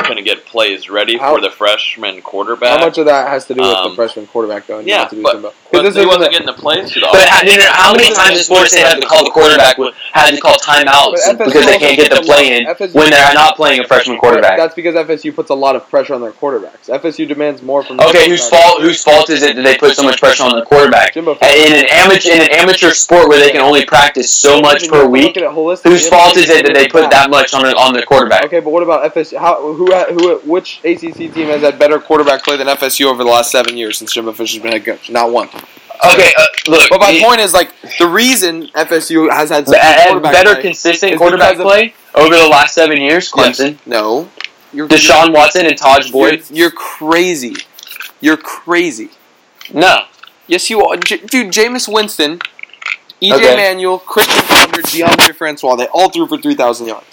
couldn't 0.04 0.24
get 0.24 0.46
plays 0.46 0.88
ready 0.88 1.18
How- 1.18 1.34
for 1.34 1.40
the 1.40 1.50
freshman 1.50 2.22
quarterback. 2.22 2.78
How 2.78 2.86
much 2.86 2.98
of 2.98 3.06
that 3.06 3.28
has 3.28 3.44
to 3.46 3.54
do 3.54 3.60
with 3.62 3.70
Um, 3.70 3.90
the 3.90 3.96
freshman 3.96 4.26
quarterback 4.28 4.66
though? 4.66 4.78
and 4.78 4.86
yeah, 4.88 4.98
not 4.98 5.10
to 5.10 5.16
do 5.16 5.22
but- 5.22 5.32
Jimbo? 5.32 5.48
'Cause 5.48 5.54
but 5.72 5.82
this 5.82 5.96
he 5.96 6.06
wasn't 6.06 6.26
a- 6.26 6.30
getting 6.30 6.46
the 6.46 6.52
plays 6.54 6.92
to 6.92 7.00
the 7.00 7.08
But 7.12 7.28
how, 7.28 7.42
no, 7.42 7.54
no, 7.56 7.64
how 7.66 7.92
many 7.92 8.10
times 8.14 8.38
does 8.38 8.46
Florida 8.46 8.70
State 8.70 8.86
have 8.86 9.00
to 9.00 9.06
call 9.06 9.24
the 9.24 9.30
quarterback 9.30 9.76
with, 9.76 9.92
had 10.12 10.30
to 10.34 10.40
call 10.40 10.54
timeouts 10.56 11.36
because 11.44 11.66
they 11.66 11.78
can't 11.78 11.96
get 11.98 12.10
the 12.10 12.22
play 12.22 12.56
in 12.56 12.66
FSU 12.66 12.94
when 12.94 13.10
they're 13.10 13.34
not 13.34 13.56
playing 13.56 13.80
a 13.80 13.84
freshman 13.84 14.16
quarterback? 14.18 14.56
That's 14.56 14.74
because 14.74 14.94
FSU 14.94 15.30
puts 15.32 15.50
a 15.50 15.54
lot 15.54 15.76
of 15.76 15.88
pressure 15.90 16.14
on 16.14 16.22
their 16.22 16.30
quarterbacks. 16.32 16.88
FSU 16.88 17.26
demands 17.26 17.60
more 17.62 17.82
from. 17.82 18.00
Okay, 18.00 18.28
whose 18.30 18.48
fault? 18.48 18.80
Whose 18.80 19.02
fault 19.02 19.28
is 19.28 19.42
it 19.42 19.56
that 19.56 19.62
they 19.62 19.76
put 19.76 19.94
so 19.96 20.04
much 20.04 20.20
pressure 20.20 20.44
on 20.44 20.54
the 20.56 20.62
quarterback? 20.64 21.12
Jimbo. 21.12 21.32
In 21.42 21.72
an 21.74 21.84
amateur 21.90 22.30
in 22.32 22.40
an 22.42 22.50
amateur 22.52 22.92
sport 22.92 23.28
where 23.28 23.38
they 23.38 23.50
can 23.50 23.60
only 23.60 23.84
practice 23.84 24.30
so 24.30 24.60
much 24.60 24.88
per 24.88 25.02
Look 25.02 25.10
week, 25.10 25.36
at 25.36 25.42
it 25.42 25.50
whose 25.50 26.08
fault 26.08 26.36
is 26.36 26.48
it 26.48 26.64
that 26.64 26.74
they 26.74 26.88
put 26.88 27.10
that 27.10 27.28
much 27.30 27.52
on 27.52 27.62
the, 27.64 27.74
on 27.76 27.92
the 27.92 28.02
quarterback? 28.04 28.44
Okay, 28.44 28.60
but 28.60 28.70
what 28.70 28.82
about 28.82 29.04
FSU? 29.14 29.36
How, 29.36 29.56
who, 29.56 29.87
who, 30.12 30.38
which 30.40 30.80
ACC 30.84 31.14
team 31.32 31.48
has 31.48 31.62
had 31.62 31.78
better 31.78 31.98
quarterback 31.98 32.42
play 32.44 32.56
than 32.56 32.66
FSU 32.68 33.06
over 33.06 33.22
the 33.24 33.30
last 33.30 33.50
seven 33.50 33.76
years 33.76 33.98
since 33.98 34.12
Jimbo 34.12 34.32
Fisher's 34.32 34.62
been 34.62 34.72
head 34.72 34.84
coach? 34.84 35.10
Not 35.10 35.30
one. 35.32 35.48
Okay, 35.48 36.32
uh, 36.38 36.44
look, 36.68 36.88
But 36.90 37.00
my 37.00 37.12
the- 37.12 37.22
point 37.22 37.40
is, 37.40 37.52
like, 37.52 37.70
the 37.98 38.06
reason 38.06 38.68
FSU 38.74 39.28
has 39.30 39.50
had 39.50 39.66
good 39.66 40.22
better 40.22 40.54
consistent 40.56 41.16
quarterback 41.18 41.56
of- 41.56 41.62
play 41.62 41.94
over 42.14 42.36
the 42.36 42.46
last 42.46 42.74
seven 42.74 43.00
years. 43.00 43.32
Yes. 43.36 43.58
Clemson, 43.60 43.78
No, 43.86 44.28
you're 44.72 44.86
Deshaun 44.86 45.32
Watson, 45.34 45.66
and 45.66 45.76
Tajh 45.76 46.04
You're, 46.04 46.12
Boyd. 46.12 46.44
you're 46.50 46.70
crazy. 46.70 47.56
You're 48.20 48.36
crazy. 48.36 49.10
No, 49.72 50.02
Yes, 50.46 50.70
you 50.70 50.80
are, 50.82 50.96
J- 50.96 51.18
dude. 51.18 51.52
Jameis 51.52 51.92
Winston, 51.92 52.38
EJ 53.20 53.32
Okay. 53.34 53.56
Manuel, 53.56 53.98
Christian 53.98 54.42
Ponder, 54.44 54.80
Deondre 54.82 55.34
Francois. 55.34 55.74
They 55.76 55.86
all 55.88 56.08
threw 56.10 56.26
for 56.28 56.38
three 56.38 56.54
thousand 56.54 56.86
yards. 56.86 57.07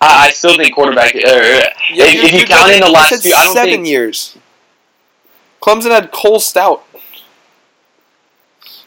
I, 0.00 0.28
I 0.28 0.30
still 0.30 0.56
think 0.56 0.74
quarterback. 0.74 1.14
Uh, 1.14 1.18
if, 1.90 2.24
if 2.24 2.32
you 2.40 2.46
count 2.46 2.72
in 2.72 2.80
the 2.80 2.88
last 2.90 3.22
few, 3.22 3.34
I 3.34 3.44
don't 3.44 3.54
seven 3.54 3.70
think. 3.74 3.86
years. 3.88 4.36
Clemson 5.60 5.90
had 5.90 6.12
Cole 6.12 6.38
Stoudt. 6.38 6.80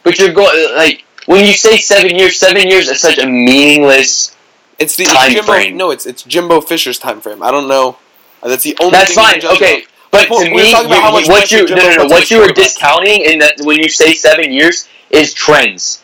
But 0.02 0.18
you're 0.18 0.32
going 0.32 0.74
like 0.74 1.04
when 1.26 1.44
you 1.44 1.52
say 1.52 1.76
seven 1.76 2.16
years. 2.18 2.36
Seven 2.38 2.68
years 2.68 2.88
is 2.88 3.00
such 3.00 3.18
a 3.18 3.26
meaningless. 3.26 4.34
It's 4.78 4.96
the 4.96 5.04
Time 5.04 5.30
Jimbo, 5.30 5.52
frame. 5.52 5.76
No, 5.76 5.90
it's 5.90 6.06
it's 6.06 6.22
Jimbo 6.24 6.60
Fisher's 6.60 6.98
time 6.98 7.20
frame. 7.20 7.42
I 7.42 7.50
don't 7.52 7.68
know. 7.68 7.98
Uh, 8.42 8.48
That's 8.48 8.64
the 8.64 8.76
only. 8.80 8.90
That's 8.92 9.14
thing 9.14 9.40
fine. 9.40 9.56
Okay, 9.56 9.74
on. 9.76 9.88
but 10.10 10.24
to 10.26 10.32
we're 10.50 10.62
me, 10.64 10.70
talking 10.72 10.86
about 10.90 11.22
you- 11.22 11.28
what 11.28 11.50
you 11.52 11.66
no, 11.68 11.74
no, 11.76 11.96
no, 11.98 12.06
what 12.06 12.30
you 12.30 12.42
are 12.42 12.48
discounting 12.52 13.20
in 13.24 13.38
that 13.38 13.60
when 13.60 13.78
you 13.78 13.88
say 13.88 14.14
seven 14.14 14.52
years 14.52 14.88
is 15.10 15.32
trends. 15.32 16.02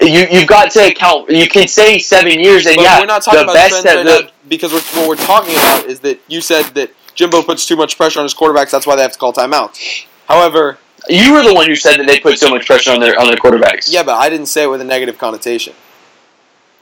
You 0.00 0.26
you've 0.30 0.48
got 0.48 0.70
to 0.72 0.86
account. 0.86 1.28
You 1.30 1.46
can 1.48 1.68
say 1.68 1.98
seven 1.98 2.40
years, 2.40 2.64
and 2.66 2.76
But 2.76 2.82
yeah, 2.82 3.00
we're 3.00 3.06
not 3.06 3.22
talking 3.22 3.38
the 3.40 3.44
about 3.44 3.54
best 3.54 3.82
trends 3.82 3.84
that 3.84 3.96
right 3.96 4.26
the, 4.26 4.32
because 4.56 4.72
what 4.72 5.08
we're 5.08 5.16
talking 5.16 5.54
about 5.54 5.86
is 5.86 6.00
that 6.00 6.20
you 6.28 6.40
said 6.40 6.64
that 6.74 6.90
Jimbo 7.14 7.42
puts 7.42 7.66
too 7.66 7.76
much 7.76 7.96
pressure 7.96 8.18
on 8.20 8.24
his 8.24 8.34
quarterbacks. 8.34 8.70
That's 8.70 8.86
why 8.86 8.96
they 8.96 9.02
have 9.02 9.12
to 9.12 9.18
call 9.18 9.32
timeouts. 9.32 10.06
However, 10.26 10.78
you 11.08 11.32
were 11.32 11.42
the 11.42 11.54
one 11.54 11.66
who 11.66 11.76
said 11.76 11.98
that 11.98 12.06
they 12.06 12.18
put 12.20 12.38
so 12.38 12.50
much 12.50 12.66
pressure 12.66 12.90
on 12.92 13.00
their 13.00 13.18
on 13.18 13.26
their 13.26 13.36
quarterbacks. 13.36 13.92
yeah, 13.92 14.02
but 14.02 14.14
I 14.14 14.28
didn't 14.30 14.46
say 14.46 14.64
it 14.64 14.66
with 14.68 14.80
a 14.80 14.84
negative 14.84 15.18
connotation. 15.18 15.74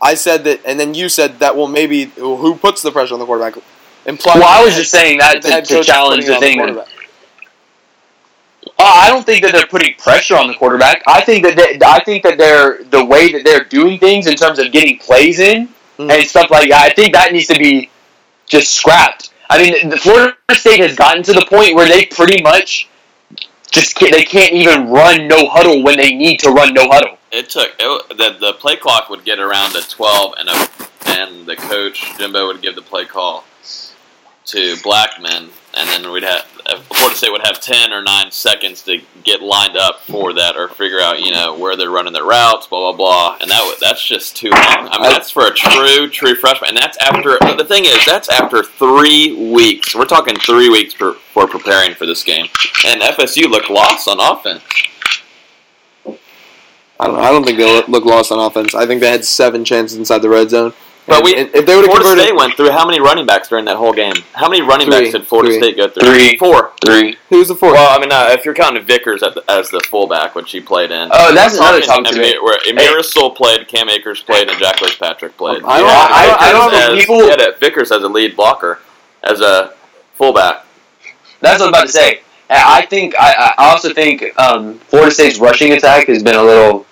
I 0.01 0.15
said 0.15 0.45
that, 0.45 0.61
and 0.67 0.81
then 0.81 0.95
you 0.95 1.09
said 1.09 1.39
that. 1.41 1.57
Well, 1.57 1.69
maybe 1.69 2.07
who 2.17 2.57
puts 2.57 2.83
the 2.83 2.91
pressure 2.91 3.15
on 3.15 3.21
the 3.21 3.27
quarterback? 3.27 3.63
Implying 4.05 4.41
Well, 4.41 4.49
I 4.49 4.65
was 4.65 4.75
just 4.75 4.91
saying 4.91 5.19
that 5.19 5.43
the 5.43 5.51
to, 5.51 5.63
to 5.63 5.85
challenge 5.85 6.27
the 6.27 6.37
thing. 6.37 6.59
quarterback. 6.59 6.89
Uh, 8.67 8.85
I 8.85 9.09
don't 9.11 9.25
think 9.25 9.43
that 9.45 9.53
they're 9.53 9.67
putting 9.67 9.95
pressure 9.95 10.37
on 10.37 10.49
the 10.49 10.55
quarterback. 10.55 11.03
I 11.07 11.21
think 11.21 11.45
that 11.45 11.57
they, 11.57 11.79
I 11.85 12.03
think 12.03 12.23
that 12.25 12.37
they're 12.39 12.83
the 12.85 13.05
way 13.05 13.31
that 13.33 13.45
they're 13.45 13.65
doing 13.65 13.99
things 13.99 14.27
in 14.27 14.35
terms 14.35 14.59
of 14.59 14.73
getting 14.73 14.99
plays 14.99 15.39
in 15.39 15.69
Mhm. 15.99 16.11
and 16.11 16.29
stuff 16.29 16.51
like 16.51 16.69
that. 16.71 16.83
I 16.83 16.91
think 16.91 17.15
that 17.15 17.33
needs 17.33 17.47
to 17.49 17.59
be 17.59 17.91
just 18.47 18.75
scrapped. 18.75 19.31
I 19.51 19.59
mean, 19.63 19.91
the 19.91 19.97
Florida 19.99 20.35
State 20.53 20.81
has 20.81 20.97
gotten 20.97 21.23
to 21.25 21.33
the 21.33 21.45
point 21.47 21.75
where 21.75 21.87
they 21.87 22.07
pretty 22.07 22.43
much 22.43 22.89
just 23.71 23.95
can't, 23.95 24.13
they 24.13 24.23
can't 24.25 24.53
even 24.53 24.89
run 24.89 25.29
no 25.29 25.47
huddle 25.49 25.83
when 25.83 25.97
they 25.97 26.13
need 26.15 26.39
to 26.41 26.51
run 26.51 26.73
no 26.75 26.89
huddle. 26.89 27.19
it 27.31 27.49
took 27.49 27.71
it, 27.79 28.09
the 28.19 28.37
the 28.39 28.53
play 28.55 28.77
clock 28.77 29.09
would 29.09 29.25
get 29.25 29.39
around 29.39 29.73
to 29.73 29.89
twelve, 29.89 30.35
and 30.39 30.49
a, 30.49 30.69
and 31.07 31.47
the 31.47 31.57
coach 31.57 32.05
Jimbo 32.19 32.47
would 32.49 32.61
give 32.61 32.75
the 32.75 32.83
play 32.83 33.05
call 33.07 33.45
to 34.47 34.77
Blackman, 34.83 35.49
and 35.75 35.89
then 35.89 36.11
we'd 36.13 36.23
have 36.25 36.47
Uh, 36.67 36.81
Florida 36.83 37.17
State 37.17 37.33
would 37.33 37.45
have 37.45 37.61
ten 37.61 37.93
or 37.93 38.03
nine 38.03 38.31
seconds 38.31 38.83
to 38.83 38.99
get 39.25 39.43
lined 39.43 39.77
up 39.77 40.01
for 40.03 40.33
that 40.33 40.57
or 40.57 40.69
figure 40.69 41.01
out 41.01 41.21
you 41.21 41.31
know 41.33 41.57
where 41.59 41.77
they're 41.77 41.91
running 41.91 42.13
their 42.13 42.25
routes, 42.25 42.67
blah 42.67 42.93
blah 42.93 42.97
blah, 42.97 43.37
and 43.41 43.51
that 43.51 43.77
that's 43.81 44.05
just 44.07 44.37
too 44.37 44.51
long. 44.51 44.61
I 44.91 44.99
mean, 45.01 45.11
that's 45.11 45.31
for 45.31 45.47
a 45.47 45.51
true 45.55 46.09
true 46.09 46.35
freshman, 46.35 46.71
and 46.71 46.79
that's 46.79 46.97
after. 46.99 47.39
The 47.57 47.65
thing 47.67 47.85
is, 47.85 48.05
that's 48.07 48.29
after 48.29 48.63
three 48.63 49.51
weeks. 49.53 49.95
We're 49.95 50.05
talking 50.05 50.37
three 50.37 50.69
weeks 50.69 50.95
for, 50.95 51.15
for 51.15 51.47
preparing 51.47 51.95
for 51.95 52.07
this 52.07 52.23
game, 52.23 52.47
and 52.87 53.01
FSU 53.03 53.45
looked 53.51 53.71
lost 53.71 54.09
on 54.09 54.19
offense. 54.21 54.63
I 57.01 57.07
don't 57.07 57.17
know. 57.17 57.21
I 57.23 57.31
don't 57.33 57.45
think 57.45 57.59
they 57.59 57.65
look- 57.65 57.89
look 57.89 58.05
lost 58.05 58.31
on 58.31 58.39
offense. 58.39 58.75
I 58.75 58.87
think 58.87 59.01
they 59.01 59.11
had 59.11 59.25
seven 59.25 59.65
chances 59.65 59.99
inside 59.99 60.19
the 60.23 60.29
red 60.29 60.51
zone. 60.51 60.73
But 61.13 61.19
And- 61.19 61.25
we- 61.25 61.35
and 61.37 61.51
if 61.55 61.67
they 61.67 61.75
would 61.77 61.85
have 61.85 61.91
Florida 61.91 62.09
converted, 62.09 62.25
State 62.25 62.37
went 62.37 62.57
through 62.57 62.71
how 62.71 62.87
many 62.87 62.99
running 63.01 63.27
backs 63.27 63.49
during 63.49 63.67
that 63.67 63.77
whole 63.77 63.93
game? 63.93 64.15
How 64.33 64.49
many 64.49 64.63
running 64.63 64.87
Three. 64.91 65.01
backs 65.03 65.13
did 65.13 65.27
Florida 65.27 65.51
Three. 65.53 65.59
State 65.63 65.77
go 65.77 65.89
through? 65.89 66.03
Three, 66.09 66.37
four, 66.39 66.73
three. 66.85 67.17
Who's 67.29 67.49
the 67.49 67.55
fourth? 67.55 67.75
Well, 67.75 67.89
I 67.95 67.99
mean, 68.01 68.11
uh, 68.11 68.29
if 68.31 68.45
you're 68.47 68.55
counting 68.55 68.83
Vickers 68.85 69.23
at 69.23 69.35
the, 69.35 69.45
as 69.49 69.69
the 69.71 69.81
fullback, 69.81 70.35
which 70.35 70.51
he 70.53 70.61
played 70.61 70.91
in. 70.91 71.11
Oh, 71.13 71.35
that's 71.35 71.55
We're 71.55 71.61
another 71.61 71.81
talking 71.83 72.05
topic 72.05 72.17
to 72.17 72.23
me. 72.23 72.31
Amir- 72.33 72.43
Where 72.43 72.59
Amir 72.71 72.97
Rasul 72.97 73.31
played, 73.31 73.69
Cam 73.69 73.89
Akers 73.91 74.23
played, 74.23 74.49
and 74.49 74.59
Jacques 74.59 74.81
Patrick 74.99 75.37
played. 75.37 75.63
I 75.65 75.79
don't- 75.79 75.81
You 75.81 75.85
had 75.87 76.11
I 76.11 76.27
don't- 76.27 76.43
I 76.43 76.53
don't 76.53 76.71
Vickers 76.71 76.81
know 76.89 76.95
as- 76.95 77.01
people- 77.01 77.17
you 77.19 77.29
had 77.29 77.41
a- 77.41 77.53
Vickers 77.61 77.93
as 77.93 78.03
a 78.03 78.09
lead 78.09 78.37
blocker, 78.37 78.79
as 79.23 79.41
a 79.41 79.73
fullback. 80.17 80.65
That's 81.41 81.61
what 81.61 81.67
I'm 81.67 81.75
about 81.75 81.87
to 81.87 81.93
say. 81.93 82.21
I 82.49 82.83
think 82.83 83.15
I, 83.19 83.55
I 83.59 83.71
also 83.71 83.93
think 83.95 84.25
um, 84.39 84.79
Florida 84.89 85.11
State's 85.11 85.39
rushing 85.39 85.73
attack 85.73 86.07
has 86.09 86.23
been 86.23 86.35
a 86.35 86.43
little 86.43 86.85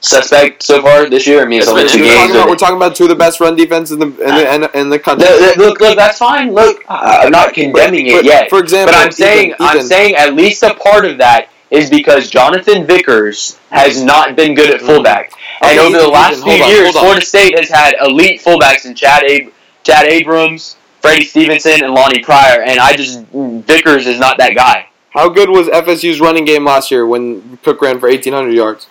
suspect 0.00 0.62
so 0.62 0.80
far 0.82 1.08
this 1.08 1.26
year. 1.26 1.42
I 1.42 1.46
mean, 1.46 1.58
it's, 1.60 1.68
It's 1.68 1.72
only 1.76 1.88
two 1.88 2.00
we're, 2.00 2.04
games. 2.04 2.14
talking 2.16 2.30
about, 2.30 2.42
but- 2.42 2.50
we're 2.50 2.56
talking 2.56 2.76
about 2.76 2.96
two 2.96 3.04
of 3.04 3.08
the 3.10 3.16
best 3.16 3.40
run 3.40 3.56
defenses 3.56 3.92
in 3.92 3.98
the 4.00 4.06
in 4.06 4.12
the, 4.14 4.54
in, 4.54 4.80
in 4.80 4.88
the 4.90 4.98
country. 4.98 5.26
The- 5.26 5.54
the- 5.56 5.62
look, 5.64 5.80
look, 5.80 5.96
that's 5.96 6.18
fine. 6.18 6.52
Look, 6.52 6.84
I- 6.88 7.24
I'm 7.24 7.30
not 7.32 7.52
condemning 7.54 8.06
it 8.06 8.12
But, 8.16 8.24
yet, 8.24 8.50
For 8.50 8.60
example, 8.60 8.94
but 8.94 9.04
I'm 9.04 9.12
saying 9.12 9.50
Ethan, 9.50 9.66
I'm 9.66 9.82
saying 9.82 10.14
at 10.16 10.34
least 10.34 10.62
a 10.62 10.74
part 10.74 11.04
of 11.04 11.18
that 11.18 11.48
is 11.70 11.90
because 11.90 12.30
Jonathan 12.30 12.86
Vickers 12.86 13.58
has 13.70 14.02
not 14.02 14.36
been 14.36 14.54
good 14.54 14.70
at 14.74 14.80
mm. 14.80 14.86
fullback, 14.86 15.32
and 15.60 15.78
Okay, 15.78 15.86
over 15.86 15.98
the 15.98 16.08
last 16.08 16.38
Ethan, 16.38 16.50
few 16.52 16.64
on, 16.64 16.70
years. 16.70 16.92
Florida 16.92 17.24
State 17.24 17.58
has 17.58 17.68
had 17.68 17.94
elite 18.00 18.40
fullbacks 18.42 18.86
in 18.86 18.94
Chad 18.94 19.24
Ab- 19.24 19.52
Chad 19.84 20.06
Abrams, 20.06 20.76
Freddie 21.02 21.24
Stevenson, 21.24 21.84
and 21.84 21.92
Lonnie 21.94 22.20
Pryor, 22.20 22.62
and 22.62 22.78
I 22.80 22.94
just 22.94 23.20
Vickers 23.32 24.06
is 24.06 24.18
not 24.18 24.38
that 24.38 24.54
guy. 24.54 24.86
How 25.10 25.28
good 25.28 25.50
was 25.50 25.66
FSU's 25.68 26.20
running 26.20 26.44
game 26.44 26.64
last 26.64 26.90
year 26.90 27.06
when 27.06 27.58
Cook 27.62 27.82
ran 27.82 27.98
for 27.98 28.08
1,800 28.08 28.52
yards? 28.52 28.86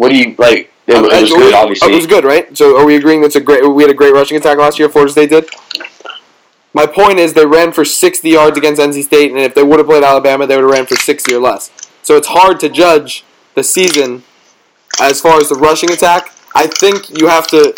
What 0.00 0.12
do 0.12 0.16
you 0.16 0.34
like? 0.38 0.72
It, 0.86 0.94
it 0.96 1.02
was 1.02 1.30
good, 1.30 1.52
obviously. 1.52 1.92
It 1.92 1.94
was 1.94 2.06
good, 2.06 2.24
right? 2.24 2.56
So 2.56 2.78
are 2.78 2.86
we 2.86 2.96
agreeing 2.96 3.20
that's 3.20 3.36
a 3.36 3.40
great? 3.40 3.68
We 3.70 3.82
had 3.82 3.90
a 3.90 3.94
great 3.94 4.14
rushing 4.14 4.38
attack 4.38 4.56
last 4.56 4.78
year. 4.78 4.88
Florida 4.88 5.12
State 5.12 5.28
did. 5.28 5.50
My 6.72 6.86
point 6.86 7.18
is 7.18 7.34
they 7.34 7.44
ran 7.44 7.72
for 7.72 7.84
60 7.84 8.26
yards 8.26 8.56
against 8.56 8.80
NC 8.80 9.04
State, 9.04 9.30
and 9.30 9.38
if 9.38 9.54
they 9.54 9.62
would 9.62 9.78
have 9.78 9.86
played 9.86 10.02
Alabama, 10.02 10.46
they 10.46 10.56
would 10.56 10.62
have 10.62 10.70
ran 10.70 10.86
for 10.86 10.96
60 10.96 11.34
or 11.34 11.40
less. 11.40 11.70
So 12.02 12.16
it's 12.16 12.28
hard 12.28 12.60
to 12.60 12.70
judge 12.70 13.24
the 13.54 13.62
season 13.62 14.22
as 15.02 15.20
far 15.20 15.38
as 15.38 15.50
the 15.50 15.56
rushing 15.56 15.90
attack. 15.90 16.32
I 16.54 16.66
think 16.66 17.10
you 17.10 17.26
have 17.26 17.46
to. 17.48 17.74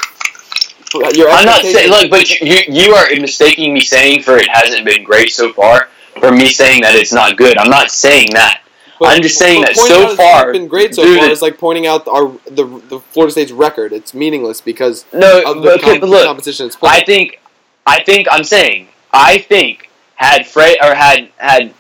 Your 1.15 1.29
I'm 1.29 1.45
not 1.45 1.63
saying 1.63 1.91
look, 1.91 2.09
but 2.09 2.31
you 2.31 2.61
you 2.69 2.95
are 2.95 3.09
mistaking 3.17 3.75
me 3.75 3.81
saying 3.81 4.23
for 4.23 4.37
it 4.37 4.49
hasn't 4.49 4.85
been 4.85 5.03
great 5.03 5.33
so 5.33 5.53
far. 5.53 5.89
For 6.21 6.31
me 6.31 6.47
saying 6.47 6.83
that 6.83 6.95
it's 6.95 7.13
not 7.13 7.37
good, 7.37 7.59
I'm 7.59 7.71
not 7.71 7.91
saying 7.91 8.29
that. 8.35 8.62
I'm 9.05 9.23
just 9.23 9.39
saying 9.39 9.63
that 9.63 9.77
so 9.77 10.03
it's 10.03 10.15
far, 10.15 10.47
not 10.47 10.53
been 10.53 10.69
great 10.69 10.95
so 10.95 11.05
dude, 11.05 11.21
far. 11.21 11.31
It's 11.31 11.43
like 11.43 11.59
pointing 11.59 11.87
out 11.87 12.07
our 12.09 12.29
the 12.47 12.65
the 12.89 13.01
Florida 13.01 13.33
State's 13.33 13.53
record. 13.53 13.93
It's 13.93 14.15
meaningless 14.15 14.61
because 14.61 15.05
No, 15.13 15.43
of 15.45 15.63
the 15.63 15.73
okay, 15.75 15.99
com- 15.99 16.09
look, 16.11 16.27
competition 16.27 16.67
it's 16.67 16.77
played. 16.77 16.91
I 16.93 17.05
think, 17.05 17.41
I 17.87 18.03
think 18.03 18.29
I'm 18.31 18.45
saying, 18.45 18.89
I 19.13 19.39
think 19.39 19.91
had 20.17 20.47
Fred 20.47 20.77
or 20.83 20.95
had 20.95 21.29
had 21.37 21.75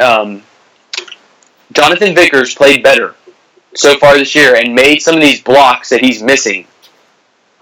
um, 0.00 0.42
Jonathan 1.72 2.14
Vickers 2.14 2.54
played 2.54 2.82
better 2.82 3.14
so 3.74 3.98
far 3.98 4.16
this 4.16 4.34
year 4.34 4.54
and 4.56 4.74
made 4.74 5.00
some 5.02 5.14
of 5.16 5.20
these 5.20 5.40
blocks 5.42 5.88
that 5.88 6.00
he's 6.00 6.22
missing, 6.22 6.66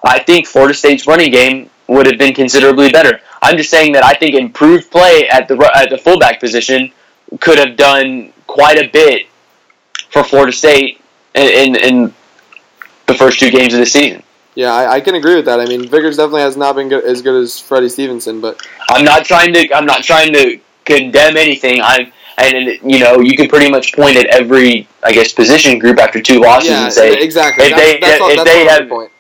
I 0.04 0.18
think 0.18 0.46
Florida 0.46 0.74
State's 0.74 1.06
running 1.06 1.30
game 1.30 1.70
would 1.88 2.06
have 2.06 2.18
been 2.18 2.34
considerably 2.34 2.90
better. 2.90 3.20
I'm 3.42 3.56
just 3.56 3.70
saying 3.70 3.92
that 3.92 4.04
I 4.04 4.12
think 4.14 4.34
improved 4.34 4.90
play 4.90 5.28
at 5.28 5.48
the 5.48 5.56
at 5.74 5.90
the 5.90 5.98
fullback 5.98 6.38
position 6.40 6.92
could 7.40 7.58
have 7.58 7.76
done 7.76 8.32
quite 8.52 8.78
a 8.78 8.88
bit 8.88 9.26
for 10.10 10.22
Florida 10.24 10.52
State 10.52 11.00
in 11.34 11.74
in, 11.74 11.76
in 11.76 12.14
the 13.06 13.14
first 13.14 13.38
two 13.40 13.50
games 13.50 13.72
of 13.74 13.80
the 13.80 13.86
season. 13.86 14.22
Yeah, 14.54 14.72
I, 14.74 14.92
I 14.94 15.00
can 15.00 15.14
agree 15.14 15.34
with 15.34 15.46
that. 15.46 15.60
I 15.60 15.64
mean, 15.64 15.88
Vickers 15.88 16.18
definitely 16.18 16.42
has 16.42 16.58
not 16.58 16.76
been 16.76 16.90
good, 16.90 17.04
as 17.04 17.22
good 17.22 17.42
as 17.42 17.58
Freddie 17.58 17.88
Stevenson, 17.88 18.40
but 18.42 18.60
I'm 18.90 19.02
not 19.04 19.24
trying 19.24 19.52
to. 19.54 19.74
I'm 19.74 19.86
not 19.86 20.02
trying 20.04 20.32
to 20.34 20.60
condemn 20.84 21.38
anything. 21.38 21.80
I'm, 21.82 22.12
and 22.36 22.78
you 22.92 22.98
know, 23.00 23.20
you 23.20 23.34
can 23.36 23.48
pretty 23.48 23.70
much 23.70 23.94
point 23.94 24.16
at 24.18 24.26
every, 24.26 24.86
I 25.02 25.12
guess, 25.12 25.32
position 25.32 25.78
group 25.78 25.98
after 25.98 26.20
two 26.20 26.40
losses 26.40 26.70
yeah, 26.70 26.84
and 26.84 26.92
say 26.92 27.14
exactly. 27.22 27.64
if 27.64 27.70
that's, 27.70 27.82
they- 27.92 28.00
that's 28.00 28.20
all, 28.20 28.30
if 28.30 28.36
that's 28.36 28.50
they 28.50 28.58
all 28.60 28.66
my 28.66 28.72
have- 28.72 28.88
point. 28.90 29.10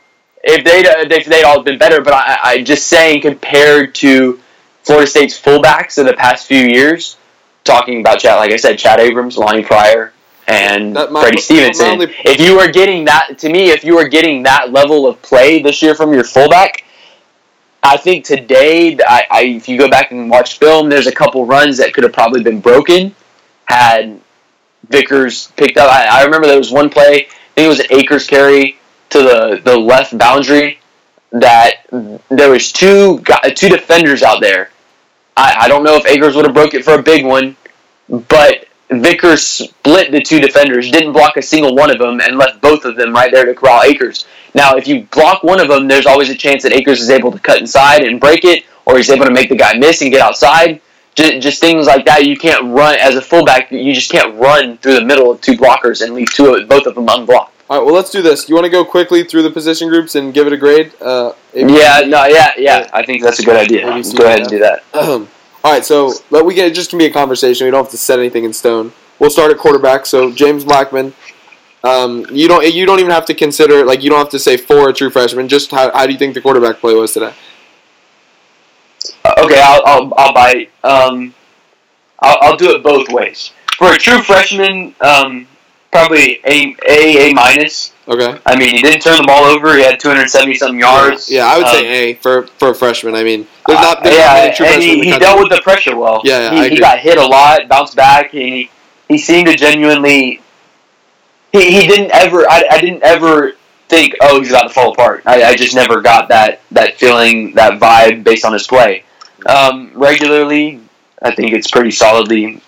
if 0.44 0.64
they 0.64 1.16
if 1.16 1.24
they'd 1.26 1.44
all 1.44 1.62
been 1.62 1.78
better. 1.78 2.02
But 2.02 2.12
I, 2.14 2.38
I 2.44 2.62
just 2.62 2.88
saying 2.88 3.22
compared 3.22 3.94
to 3.96 4.38
Florida 4.84 5.06
State's 5.06 5.40
fullbacks 5.40 5.96
in 5.96 6.04
the 6.04 6.12
past 6.14 6.46
few 6.46 6.60
years, 6.60 7.16
talking 7.64 8.00
about 8.00 8.18
Chad, 8.18 8.36
like 8.36 8.52
I 8.52 8.56
said, 8.56 8.78
Chad 8.78 9.00
Abrams, 9.00 9.36
Lonnie 9.36 9.62
Pryor, 9.62 10.12
and 10.48 10.96
That- 10.96 11.10
Freddie 11.10 11.40
Stevenson. 11.40 11.86
only- 11.88 12.14
if 12.24 12.40
you 12.40 12.58
are 12.58 12.68
getting 12.68 13.04
that 13.04 13.38
to 13.38 13.48
me, 13.48 13.70
if 13.70 13.84
you 13.84 13.98
are 13.98 14.08
getting 14.08 14.42
that 14.44 14.72
level 14.72 15.06
of 15.06 15.20
play 15.22 15.62
this 15.62 15.82
year 15.82 15.94
from 15.94 16.12
your 16.12 16.24
fullback. 16.24 16.84
I 17.84 17.96
think 17.96 18.24
today, 18.24 18.96
I, 19.06 19.26
I 19.28 19.42
if 19.42 19.68
you 19.68 19.76
go 19.76 19.88
back 19.88 20.12
and 20.12 20.30
watch 20.30 20.58
film, 20.58 20.88
there's 20.88 21.08
a 21.08 21.12
couple 21.12 21.44
runs 21.46 21.78
that 21.78 21.92
could 21.92 22.04
have 22.04 22.12
probably 22.12 22.42
been 22.42 22.60
broken 22.60 23.14
had 23.64 24.20
Vickers 24.88 25.50
picked 25.56 25.78
up. 25.78 25.90
I, 25.90 26.20
I 26.20 26.24
remember 26.24 26.46
there 26.46 26.58
was 26.58 26.70
one 26.70 26.90
play, 26.90 27.26
I 27.26 27.54
think 27.54 27.64
it 27.64 27.68
was 27.68 27.80
an 27.80 27.86
Akers 27.90 28.26
carry 28.26 28.78
to 29.10 29.18
the, 29.18 29.60
the 29.64 29.76
left 29.76 30.16
boundary 30.16 30.78
that 31.32 31.86
there 32.28 32.50
was 32.50 32.72
two 32.72 33.22
two 33.54 33.68
defenders 33.68 34.22
out 34.22 34.40
there. 34.40 34.70
I, 35.36 35.56
I 35.60 35.68
don't 35.68 35.84
know 35.84 35.96
if 35.96 36.06
Akers 36.06 36.36
would 36.36 36.44
have 36.44 36.54
broke 36.54 36.74
it 36.74 36.84
for 36.84 36.94
a 36.94 37.02
big 37.02 37.24
one, 37.24 37.56
but 38.08 38.66
Vickers 38.90 39.42
split 39.42 40.10
the 40.10 40.20
two 40.20 40.40
defenders, 40.40 40.90
didn't 40.90 41.12
block 41.12 41.36
a 41.36 41.42
single 41.42 41.74
one 41.74 41.90
of 41.90 41.98
them, 41.98 42.20
and 42.20 42.36
left 42.36 42.60
both 42.60 42.84
of 42.84 42.96
them 42.96 43.12
right 43.12 43.32
there 43.32 43.46
to 43.46 43.54
corral 43.54 43.82
Akers. 43.82 44.26
Now, 44.54 44.76
if 44.76 44.86
you 44.86 45.04
block 45.04 45.42
one 45.42 45.60
of 45.60 45.68
them, 45.68 45.88
there's 45.88 46.06
always 46.06 46.28
a 46.28 46.34
chance 46.34 46.62
that 46.64 46.72
Akers 46.72 47.00
is 47.00 47.08
able 47.08 47.32
to 47.32 47.38
cut 47.38 47.58
inside 47.58 48.02
and 48.02 48.20
break 48.20 48.44
it, 48.44 48.64
or 48.84 48.96
he's 48.96 49.10
able 49.10 49.24
to 49.24 49.32
make 49.32 49.48
the 49.48 49.56
guy 49.56 49.74
miss 49.78 50.02
and 50.02 50.10
get 50.10 50.20
outside. 50.20 50.80
Just, 51.14 51.60
things 51.60 51.86
like 51.86 52.06
that. 52.06 52.24
You 52.24 52.36
can't 52.36 52.64
run 52.74 52.96
as 52.98 53.16
a 53.16 53.20
fullback. 53.20 53.70
You 53.70 53.92
just 53.94 54.10
can't 54.10 54.34
run 54.38 54.78
through 54.78 54.94
the 54.94 55.04
middle 55.04 55.30
of 55.30 55.40
two 55.40 55.52
blockers 55.52 56.02
and 56.02 56.14
leave 56.14 56.32
two 56.32 56.54
of, 56.54 56.68
both 56.68 56.86
of 56.86 56.94
them 56.94 57.06
unblocked. 57.08 57.51
All 57.72 57.78
right, 57.78 57.86
well, 57.86 57.94
let's 57.94 58.10
do 58.10 58.20
this. 58.20 58.50
You 58.50 58.54
want 58.54 58.66
to 58.66 58.70
go 58.70 58.84
quickly 58.84 59.24
through 59.24 59.44
the 59.44 59.50
position 59.50 59.88
groups 59.88 60.14
and 60.14 60.34
give 60.34 60.46
it 60.46 60.52
a 60.52 60.58
grade? 60.58 60.92
Uh, 61.00 61.32
Yeah, 61.54 62.02
no, 62.06 62.26
yeah, 62.26 62.50
yeah. 62.58 62.90
I 62.92 63.02
think 63.02 63.22
that's 63.22 63.38
a 63.38 63.42
good 63.42 63.56
idea. 63.56 64.04
See 64.04 64.14
Go 64.14 64.26
ahead 64.26 64.40
and 64.40 64.48
do 64.50 64.58
that. 64.58 64.84
All 64.92 65.26
right, 65.64 65.82
so 65.82 66.12
let 66.28 66.44
we 66.44 66.52
get 66.54 66.68
it 66.68 66.74
just 66.74 66.90
can 66.90 66.98
be 66.98 67.06
a 67.06 67.10
conversation. 67.10 67.64
We 67.64 67.70
don't 67.70 67.82
have 67.84 67.90
to 67.92 67.96
set 67.96 68.18
anything 68.18 68.44
in 68.44 68.52
stone. 68.52 68.92
We'll 69.18 69.30
start 69.30 69.50
at 69.50 69.56
quarterback. 69.56 70.04
So 70.04 70.30
James 70.30 70.66
Blackman, 70.66 71.14
um, 71.82 72.26
you 72.30 72.46
don't 72.46 72.62
you 72.74 72.84
don't 72.84 73.00
even 73.00 73.10
have 73.10 73.24
to 73.24 73.34
consider 73.34 73.86
like 73.86 74.02
you 74.02 74.10
don't 74.10 74.18
have 74.18 74.28
to 74.32 74.38
say 74.38 74.58
for 74.58 74.90
a 74.90 74.92
true 74.92 75.08
freshman. 75.08 75.48
Just 75.48 75.70
how, 75.70 75.90
how 75.92 76.04
do 76.04 76.12
you 76.12 76.18
think 76.18 76.34
the 76.34 76.42
quarterback 76.42 76.76
play 76.76 76.92
was 76.92 77.14
today? 77.14 77.32
Uh, 79.24 79.32
Okay, 79.44 79.62
I'll, 79.62 79.82
I'll, 79.86 80.12
I'll 80.18 80.34
bite. 80.34 80.70
Um, 80.84 81.34
I'll, 82.20 82.36
I'll 82.42 82.56
do 82.58 82.74
it 82.76 82.82
both 82.82 83.08
ways. 83.08 83.50
For 83.78 83.94
a 83.94 83.96
true 83.96 84.20
freshman, 84.20 84.94
um, 85.00 85.48
probably 85.92 86.40
a 86.44 86.74
a 86.88 87.30
a 87.30 87.34
minus. 87.34 87.92
Okay. 88.08 88.36
I 88.44 88.56
mean, 88.56 88.74
he 88.74 88.82
didn't 88.82 89.02
turn 89.02 89.18
the 89.18 89.26
ball 89.26 89.44
over. 89.44 89.76
He 89.76 89.84
had 89.84 90.00
270 90.00 90.54
some 90.54 90.76
yards. 90.78 91.30
Yeah, 91.30 91.46
I 91.46 91.58
would 91.58 91.66
Um, 91.66 91.72
say 91.72 91.86
A 91.86 92.14
for 92.14 92.46
for 92.58 92.70
a 92.70 92.74
freshman. 92.74 93.14
I 93.14 93.22
mean, 93.22 93.46
there's 93.68 93.78
not 93.78 94.02
there's 94.02 94.16
not 94.18 94.24
yeah, 94.24 94.42
many 94.42 94.56
true 94.56 94.66
and 94.66 94.82
he, 94.82 95.04
he 95.12 95.18
dealt 95.18 95.38
with 95.38 95.50
the 95.50 95.60
pressure 95.62 95.96
well. 95.96 96.20
Yeah, 96.24 96.52
yeah, 96.52 96.64
he, 96.64 96.70
he 96.70 96.78
got 96.78 96.98
hit 96.98 97.18
a 97.18 97.24
lot, 97.24 97.68
bounced 97.68 97.94
back. 97.94 98.32
He 98.32 98.70
he 99.08 99.18
seemed 99.18 99.46
to 99.48 99.54
genuinely. 99.56 100.40
He, 101.52 101.70
he 101.82 101.86
didn't 101.86 102.10
ever. 102.12 102.48
I, 102.48 102.64
I 102.70 102.80
didn't 102.80 103.02
ever 103.02 103.52
think, 103.88 104.14
oh, 104.22 104.40
he's 104.40 104.50
about 104.50 104.68
to 104.68 104.68
fall 104.70 104.92
apart. 104.92 105.22
I, 105.26 105.42
I 105.44 105.54
just 105.54 105.74
never 105.74 106.00
got 106.00 106.28
that 106.28 106.62
that 106.72 106.96
feeling, 106.96 107.52
that 107.54 107.78
vibe 107.78 108.24
based 108.24 108.44
on 108.44 108.54
his 108.54 108.66
play. 108.66 109.04
Um, 109.46 109.90
regularly, 109.94 110.80
I 111.20 111.34
think 111.34 111.52
it's 111.52 111.70
pretty 111.70 111.90
solidly 111.90 112.62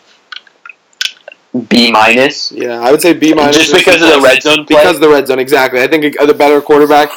B 1.54 1.92
minus. 1.92 2.50
Yeah, 2.50 2.80
I 2.80 2.90
would 2.90 3.00
say 3.00 3.12
B 3.12 3.32
minus. 3.32 3.56
Just 3.56 3.72
because 3.72 4.02
of 4.02 4.08
the 4.08 4.20
red 4.20 4.42
zone 4.42 4.66
play. 4.66 4.76
Because 4.76 4.96
of 4.96 5.00
the 5.00 5.08
red 5.08 5.26
zone, 5.28 5.38
exactly. 5.38 5.80
I 5.80 5.86
think 5.86 6.18
the 6.18 6.34
better 6.34 6.60
quarterback 6.60 7.10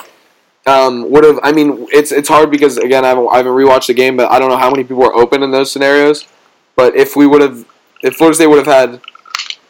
um, 0.68 1.10
would 1.10 1.24
have. 1.24 1.40
I 1.42 1.52
mean, 1.52 1.88
it's 1.92 2.12
it's 2.12 2.30
hard 2.30 2.52
because 2.52 2.78
again, 2.78 3.04
I 3.04 3.10
haven't, 3.10 3.30
I 3.32 3.38
haven't 3.38 3.54
rewatched 3.54 3.88
the 3.88 3.96
game, 3.96 4.16
but 4.16 4.32
I 4.32 4.38
don't 4.38 4.50
know 4.50 4.58
how 4.58 4.70
many 4.70 4.84
people 4.84 4.98
were 4.98 5.16
open 5.16 5.42
in 5.42 5.50
those 5.50 5.72
scenarios. 5.72 6.28
But 6.76 6.96
if 6.96 7.16
we 7.16 7.26
would 7.26 7.42
have, 7.42 7.66
if 8.04 8.16
Florida 8.16 8.36
State 8.36 8.48
would 8.48 8.64
have 8.66 8.68
had 8.68 9.02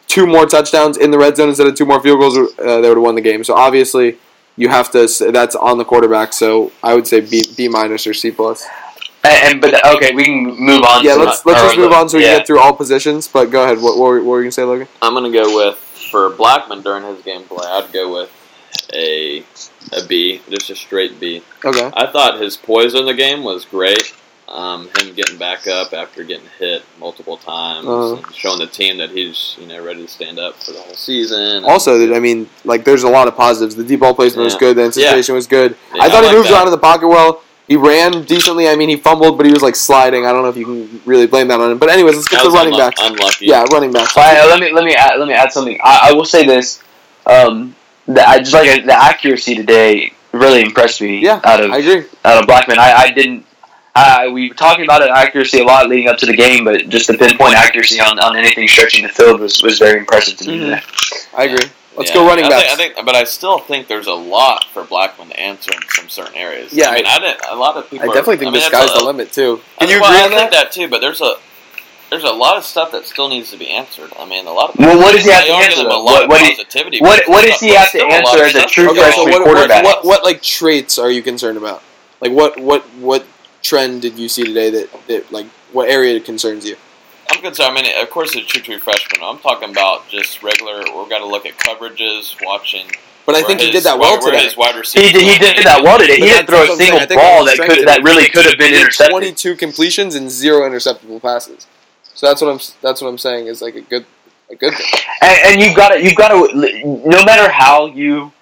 two 0.06 0.26
more 0.26 0.44
touchdowns 0.44 0.98
in 0.98 1.10
the 1.10 1.18
red 1.18 1.36
zone 1.36 1.48
instead 1.48 1.66
of 1.66 1.74
two 1.74 1.86
more 1.86 2.02
field 2.02 2.20
goals, 2.20 2.36
uh, 2.36 2.80
they 2.80 2.88
would 2.88 2.98
have 2.98 3.02
won 3.02 3.14
the 3.14 3.22
game. 3.22 3.44
So 3.44 3.54
obviously, 3.54 4.18
you 4.56 4.68
have 4.68 4.90
to. 4.90 5.08
That's 5.32 5.56
on 5.56 5.78
the 5.78 5.84
quarterback. 5.86 6.34
So 6.34 6.72
I 6.82 6.94
would 6.94 7.06
say 7.06 7.20
B 7.20 7.42
B 7.56 7.68
minus 7.68 8.06
or 8.06 8.12
C 8.12 8.30
plus. 8.30 8.66
And, 9.28 9.52
and 9.52 9.60
but 9.60 9.86
okay, 9.96 10.14
we 10.14 10.24
can 10.24 10.44
move 10.44 10.82
on. 10.82 11.04
Yeah, 11.04 11.14
to 11.14 11.22
let's 11.24 11.44
let's 11.46 11.60
just 11.60 11.76
move 11.76 11.92
on 11.92 12.08
so 12.08 12.16
we 12.18 12.24
yeah. 12.24 12.30
can 12.30 12.38
get 12.40 12.46
through 12.46 12.60
all 12.60 12.74
positions. 12.74 13.28
But 13.28 13.50
go 13.50 13.62
ahead. 13.64 13.78
What, 13.78 13.98
what, 13.98 14.08
were, 14.08 14.16
what 14.18 14.24
were 14.26 14.38
you 14.38 14.44
gonna 14.44 14.52
say, 14.52 14.64
Logan? 14.64 14.88
I'm 15.02 15.14
gonna 15.14 15.30
go 15.30 15.54
with 15.56 15.76
for 16.10 16.30
Blackman 16.30 16.82
during 16.82 17.04
his 17.04 17.22
gameplay. 17.24 17.64
I'd 17.64 17.92
go 17.92 18.12
with 18.12 18.30
a 18.94 19.44
a 19.92 20.06
B, 20.06 20.40
just 20.48 20.70
a 20.70 20.76
straight 20.76 21.18
B. 21.20 21.42
Okay. 21.64 21.90
I 21.94 22.06
thought 22.10 22.40
his 22.40 22.56
poise 22.56 22.94
in 22.94 23.06
the 23.06 23.14
game 23.14 23.42
was 23.44 23.64
great. 23.64 24.14
Um, 24.48 24.88
him 24.98 25.12
getting 25.14 25.36
back 25.36 25.66
up 25.66 25.92
after 25.92 26.24
getting 26.24 26.46
hit 26.58 26.82
multiple 26.98 27.36
times 27.36 27.86
Uh-huh. 27.86 28.14
and 28.16 28.34
showing 28.34 28.58
the 28.58 28.66
team 28.66 28.96
that 28.96 29.10
he's 29.10 29.56
you 29.60 29.66
know 29.66 29.84
ready 29.84 30.00
to 30.06 30.08
stand 30.08 30.38
up 30.38 30.54
for 30.62 30.72
the 30.72 30.80
whole 30.80 30.94
season. 30.94 31.64
Also, 31.66 32.14
I 32.14 32.18
mean, 32.18 32.48
like, 32.64 32.84
there's 32.84 33.02
a 33.02 33.10
lot 33.10 33.28
of 33.28 33.36
positives. 33.36 33.76
The 33.76 33.84
deep 33.84 34.00
ball 34.00 34.14
placement 34.14 34.44
was 34.46 34.54
good. 34.54 34.78
The 34.78 34.84
anticipation 34.84 35.34
was 35.34 35.46
good. 35.46 35.76
Yeah, 35.94 36.04
I 36.04 36.08
thought 36.08 36.18
I 36.18 36.20
he 36.20 36.26
like 36.28 36.36
moved 36.36 36.48
that. 36.48 36.54
around 36.54 36.66
in 36.68 36.70
the 36.70 36.78
pocket 36.78 37.08
well. 37.08 37.42
He 37.68 37.76
ran 37.76 38.22
decently. 38.24 38.66
I 38.66 38.74
mean, 38.76 38.88
he 38.88 38.96
fumbled, 38.96 39.36
but 39.36 39.44
he 39.46 39.52
was 39.52 39.62
like 39.62 39.76
sliding. 39.76 40.24
I 40.26 40.32
don't 40.32 40.42
know 40.42 40.48
if 40.48 40.56
you 40.56 40.64
can 40.64 41.02
really 41.04 41.26
blame 41.26 41.48
that 41.48 41.60
on 41.60 41.70
him. 41.72 41.78
But 41.78 41.90
anyways, 41.90 42.16
let's 42.16 42.28
get 42.28 42.36
That 42.38 42.42
to 42.44 42.48
was 42.48 42.54
running 42.54 42.72
unlu- 42.72 42.78
backs. 42.78 43.00
Unlucky. 43.02 43.46
Yeah, 43.46 43.64
running 43.70 43.92
backs. 43.92 44.16
All 44.16 44.22
right, 44.24 44.46
let 44.48 44.58
me 44.58 44.72
let 44.72 44.84
me 44.84 44.94
add, 44.94 45.18
let 45.18 45.28
me 45.28 45.34
add 45.34 45.52
something. 45.52 45.78
I, 45.84 46.08
I 46.08 46.12
will 46.14 46.24
say 46.24 46.46
this: 46.46 46.82
um, 47.26 47.74
the, 48.06 48.26
I 48.26 48.38
just 48.38 48.54
like 48.54 48.84
the 48.86 48.94
accuracy 48.94 49.54
today 49.54 50.12
really 50.32 50.62
impressed 50.62 51.00
me. 51.02 51.20
Yeah, 51.20 51.40
out 51.44 51.62
of 51.62 51.70
I 51.70 51.78
agree. 51.78 52.04
out 52.24 52.40
of 52.40 52.46
Blackman, 52.46 52.78
I, 52.78 52.92
I 52.94 53.10
didn't. 53.10 53.44
I, 53.94 54.28
we 54.28 54.48
were 54.48 54.54
talking 54.54 54.84
about 54.84 55.02
it, 55.02 55.10
accuracy 55.10 55.58
a 55.60 55.64
lot 55.64 55.88
leading 55.88 56.06
up 56.08 56.18
to 56.18 56.26
the 56.26 56.36
game, 56.36 56.64
but 56.64 56.88
just 56.88 57.08
the 57.08 57.18
pinpoint 57.18 57.54
accuracy 57.56 57.98
on, 58.00 58.18
on 58.20 58.36
anything 58.36 58.68
stretching 58.68 59.02
the 59.02 59.08
field 59.08 59.40
was, 59.40 59.60
was 59.60 59.80
very 59.80 59.98
impressive 59.98 60.38
to 60.38 60.48
me. 60.48 60.58
Mhm. 60.60 61.34
I 61.36 61.44
agree. 61.46 61.68
Let's 61.98 62.10
Yeah, 62.10 62.14
go 62.16 62.26
running 62.26 62.44
I 62.44 62.48
backs. 62.50 62.76
Think, 62.76 62.92
I 62.92 62.94
think, 62.94 63.06
but 63.06 63.14
I 63.16 63.24
still 63.24 63.58
think 63.58 63.88
there's 63.88 64.06
a 64.06 64.14
lot 64.14 64.64
for 64.72 64.84
Blackman 64.84 65.28
to 65.30 65.38
answer 65.40 65.72
in 65.74 65.80
some 65.90 66.08
certain 66.08 66.36
areas. 66.36 66.72
Yeah, 66.72 66.90
I 66.90 66.94
mean, 66.94 67.06
I, 67.06 67.18
didn't. 67.18 67.40
A 67.50 67.56
lot 67.56 67.76
of 67.76 67.90
people. 67.90 68.08
I 68.10 68.14
definitely 68.14 68.34
are, 68.34 68.38
think 68.38 68.48
I 68.48 68.52
mean, 68.52 68.60
the 68.62 68.66
sky's 68.66 68.90
a- 68.92 68.98
the 68.98 69.04
limit 69.04 69.32
too. 69.32 69.60
I 69.78 69.84
Can 69.84 69.88
you 69.94 70.00
well, 70.00 70.10
agree 70.12 70.20
I 70.20 70.24
on 70.24 70.30
think 70.30 70.50
that? 70.52 70.66
that 70.66 70.72
too, 70.72 70.88
but 70.88 71.00
there's 71.00 71.20
a 71.20 71.34
there's 72.10 72.24
a 72.24 72.30
lot 72.30 72.56
of 72.56 72.64
stuff 72.64 72.92
that 72.92 73.04
still 73.04 73.28
needs 73.28 73.50
to 73.50 73.58
be 73.58 73.68
answered. 73.68 74.10
I 74.18 74.24
mean, 74.24 74.46
a 74.46 74.52
lot 74.52 74.70
of 74.70 74.76
Well, 74.78 74.96
what 74.96 75.12
does 75.14 75.24
he 75.24 75.30
have 75.30 75.44
to 75.44 75.52
answer, 75.52 75.70
giving? 75.82 75.86
A 75.92 75.96
lot 75.96 76.04
What- 76.04 76.22
of 76.24 76.28
what 76.30 76.40
positivity. 76.40 77.00
what- 77.00 77.22
but 77.26 77.28
what 77.28 77.44
does 77.44 77.60
he 77.60 77.74
have 77.74 77.90
to 77.92 77.98
there's 77.98 78.04
still 78.04 78.06
a 78.06 78.22
lot 78.24 78.34
answer 78.40 78.44
as 78.44 78.54
a 78.54 78.58
stuff 78.60 78.70
true 78.70 78.84
to 78.84 78.90
Okay, 78.92 79.00
go. 79.00 79.10
so 79.10 79.12
freshman 79.24 79.32
what, 79.32 79.40
what, 79.40 79.54
quarterback. 79.56 79.84
what, 79.84 80.04
what 80.04 80.24
like 80.24 80.40
traits 80.42 80.98
are 80.98 81.10
you 81.10 81.22
concerned 81.22 81.58
about? 81.58 81.82
Like 82.20 82.32
what 82.32 82.58
what 82.60 82.82
what 83.00 83.26
trend 83.62 84.02
did 84.02 84.18
you 84.18 84.28
see 84.28 84.44
today 84.44 84.70
that, 84.70 85.06
that 85.08 85.32
like 85.32 85.46
what 85.72 85.90
area 85.90 86.18
concerns 86.20 86.64
you? 86.64 86.76
I'm 87.38 87.44
concerned. 87.44 87.78
I 87.78 87.82
mean, 87.82 88.02
of 88.02 88.10
course, 88.10 88.34
it's 88.34 88.48
true 88.48 88.60
true 88.60 88.78
freshman. 88.78 89.22
I'm 89.22 89.38
talking 89.38 89.70
about 89.70 90.08
just 90.08 90.42
regular. 90.42 90.78
We've 90.78 91.08
got 91.08 91.18
to 91.18 91.26
look 91.26 91.46
at 91.46 91.56
coverages, 91.56 92.36
watching. 92.44 92.86
But 93.26 93.36
I 93.36 93.40
where 93.40 93.46
think 93.46 93.60
he 93.60 93.70
did 93.70 93.84
that 93.84 93.98
well 93.98 94.14
where, 94.14 94.20
where 94.22 94.32
today. 94.32 94.44
his 94.44 94.56
wide 94.56 94.74
receivers 94.74 95.06
He 95.06 95.12
did, 95.12 95.22
he 95.22 95.38
did 95.38 95.64
that 95.64 95.82
well 95.84 95.98
today. 95.98 96.14
He 96.16 96.22
didn't 96.22 96.46
throw 96.46 96.60
what 96.60 96.70
a 96.70 96.72
I'm 96.72 96.78
saying. 96.78 96.88
single 96.88 97.00
I 97.00 97.06
think 97.06 97.20
ball 97.20 97.44
that 97.44 97.52
strength 97.52 97.70
could 97.70 97.78
of 97.80 97.86
that 97.86 98.02
really 98.02 98.28
could 98.28 98.44
have 98.44 98.58
been 98.58 98.72
He 98.72 98.74
did 98.74 98.80
intercepted. 98.80 99.10
22 99.12 99.56
completions 99.56 100.14
and 100.16 100.30
zero 100.30 100.68
interceptable 100.68 101.22
passes. 101.22 101.66
So 102.14 102.26
that's 102.26 102.42
what 102.42 102.50
I'm 102.50 102.60
that's 102.82 103.00
what 103.00 103.08
I'm 103.08 103.18
saying 103.18 103.46
is 103.46 103.62
like 103.62 103.76
a 103.76 103.82
good 103.82 104.06
a 104.50 104.56
good 104.56 104.74
thing. 104.74 105.00
And, 105.22 105.38
and 105.46 105.60
you've 105.60 105.76
got 105.76 105.90
to 105.90 106.02
you've 106.02 106.16
got 106.16 106.28
to 106.28 106.52
no 106.54 107.24
matter 107.24 107.52
how 107.52 107.86
you 107.86 108.32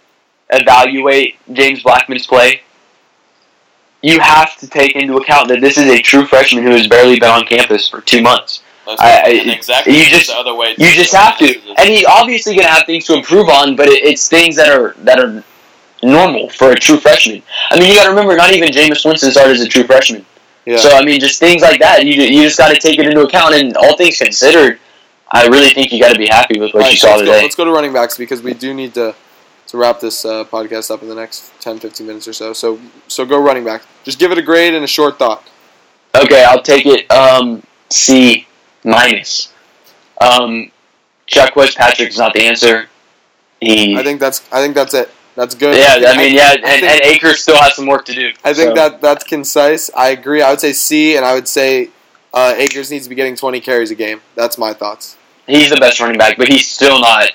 evaluate 0.48 1.36
James 1.52 1.82
Blackman's 1.82 2.26
play, 2.26 2.62
you 4.00 4.20
have 4.20 4.56
to 4.58 4.68
take 4.68 4.94
into 4.96 5.16
account 5.16 5.48
that 5.48 5.60
this 5.60 5.76
is 5.76 5.88
a 5.88 6.00
true 6.00 6.24
freshman 6.24 6.64
who 6.64 6.70
has 6.70 6.86
barely 6.86 7.18
been 7.18 7.30
on 7.30 7.44
campus 7.44 7.88
for 7.88 8.00
two 8.00 8.22
months. 8.22 8.62
That's 8.86 9.00
I- 9.00 9.22
I- 9.26 9.52
exactly 9.52 9.96
you 9.98 10.04
the 10.04 10.10
just- 10.10 10.30
other 10.30 10.54
way. 10.54 10.74
You 10.78 10.90
just 10.92 11.12
have 11.14 11.36
to, 11.38 11.46
and 11.78 11.88
he's 11.88 12.04
obviously 12.06 12.54
going 12.54 12.66
to 12.66 12.72
have 12.72 12.86
things 12.86 13.04
to 13.06 13.14
improve 13.14 13.48
on, 13.48 13.76
but 13.76 13.88
it, 13.88 14.04
it's 14.04 14.28
things 14.28 14.56
that 14.56 14.68
are 14.70 14.94
that 14.98 15.18
are 15.18 15.42
normal 16.02 16.48
for 16.50 16.70
a 16.70 16.76
true 16.76 16.98
freshman. 16.98 17.42
I 17.70 17.78
mean, 17.78 17.88
you 17.90 17.96
got 17.96 18.04
to 18.04 18.10
remember, 18.10 18.36
not 18.36 18.52
even 18.52 18.68
Jameis 18.70 19.04
Winston 19.04 19.30
started 19.32 19.52
as 19.54 19.60
a 19.62 19.68
true 19.68 19.84
freshman. 19.84 20.24
Yeah. 20.64 20.76
So 20.78 20.90
I 20.96 21.04
mean, 21.04 21.20
just 21.20 21.38
things 21.40 21.62
like 21.62 21.80
that. 21.80 22.04
You 22.04 22.12
you 22.22 22.42
just 22.42 22.58
got 22.58 22.68
to 22.72 22.78
take 22.78 22.98
it 22.98 23.06
into 23.06 23.22
account, 23.22 23.54
and 23.54 23.76
all 23.76 23.96
things 23.96 24.18
considered, 24.18 24.78
I 25.30 25.46
really 25.46 25.70
think 25.70 25.92
you 25.92 26.00
got 26.00 26.12
to 26.12 26.18
be 26.18 26.26
happy 26.28 26.58
with 26.60 26.74
what 26.74 26.82
All 26.84 26.88
you 26.90 26.92
right, 26.92 26.98
saw 26.98 27.08
let's 27.10 27.20
today. 27.20 27.32
Go, 27.38 27.42
let's 27.42 27.54
go 27.54 27.64
to 27.64 27.70
running 27.72 27.92
backs 27.92 28.16
because 28.18 28.42
we 28.42 28.52
do 28.54 28.74
need 28.74 28.94
to 28.94 29.14
to 29.68 29.76
wrap 29.76 29.98
this 29.98 30.24
uh, 30.24 30.44
podcast 30.44 30.92
up 30.92 31.02
in 31.02 31.08
the 31.08 31.14
next 31.14 31.50
10, 31.60 31.80
15 31.80 32.06
minutes 32.06 32.28
or 32.28 32.32
so. 32.32 32.52
So 32.52 32.78
so 33.08 33.24
go 33.26 33.40
running 33.42 33.64
back. 33.64 33.82
Just 34.04 34.18
give 34.20 34.30
it 34.32 34.38
a 34.38 34.42
grade 34.42 34.74
and 34.74 34.84
a 34.84 34.88
short 34.88 35.18
thought. 35.18 35.42
Okay, 36.14 36.44
I'll 36.44 36.62
take 36.62 36.86
it. 36.86 37.10
Um, 37.10 37.62
C 37.90 38.46
minus. 38.86 39.52
Um, 40.20 40.70
Jacques 41.26 41.54
Patrick 41.54 42.08
is 42.08 42.18
not 42.18 42.32
the 42.32 42.42
answer. 42.42 42.88
He, 43.60 43.96
I 43.96 44.02
think 44.02 44.20
that's 44.20 44.42
I 44.52 44.62
think 44.62 44.74
that's 44.74 44.94
it. 44.94 45.10
That's 45.34 45.54
good. 45.54 45.76
yeah, 45.76 46.08
I 46.08 46.16
mean, 46.16 46.34
yeah, 46.34 46.52
and, 46.52 46.62
think- 46.64 46.82
and 46.84 47.00
Akers 47.02 47.42
still 47.42 47.60
has 47.60 47.74
some 47.74 47.86
work 47.86 48.06
to 48.06 48.14
do. 48.14 48.32
I 48.42 48.54
think 48.54 48.70
so. 48.70 48.74
that 48.74 49.00
that's 49.02 49.24
concise. 49.24 49.90
I 49.94 50.08
agree. 50.08 50.40
I 50.40 50.50
would 50.50 50.60
say 50.60 50.72
C, 50.72 51.16
and 51.16 51.26
I 51.26 51.34
would 51.34 51.48
say 51.48 51.90
uh, 52.32 52.54
Akers 52.56 52.90
needs 52.90 53.04
to 53.04 53.10
be 53.10 53.16
getting 53.16 53.36
20 53.36 53.60
carries 53.60 53.90
a 53.90 53.94
game. 53.94 54.22
That's 54.34 54.56
my 54.56 54.72
thoughts. 54.72 55.16
he's 55.46 55.70
the 55.70 55.76
best 55.76 56.00
running 56.00 56.16
back, 56.18 56.38
but 56.38 56.48
he's 56.48 56.66
still 56.68 57.00
not. 57.00 57.32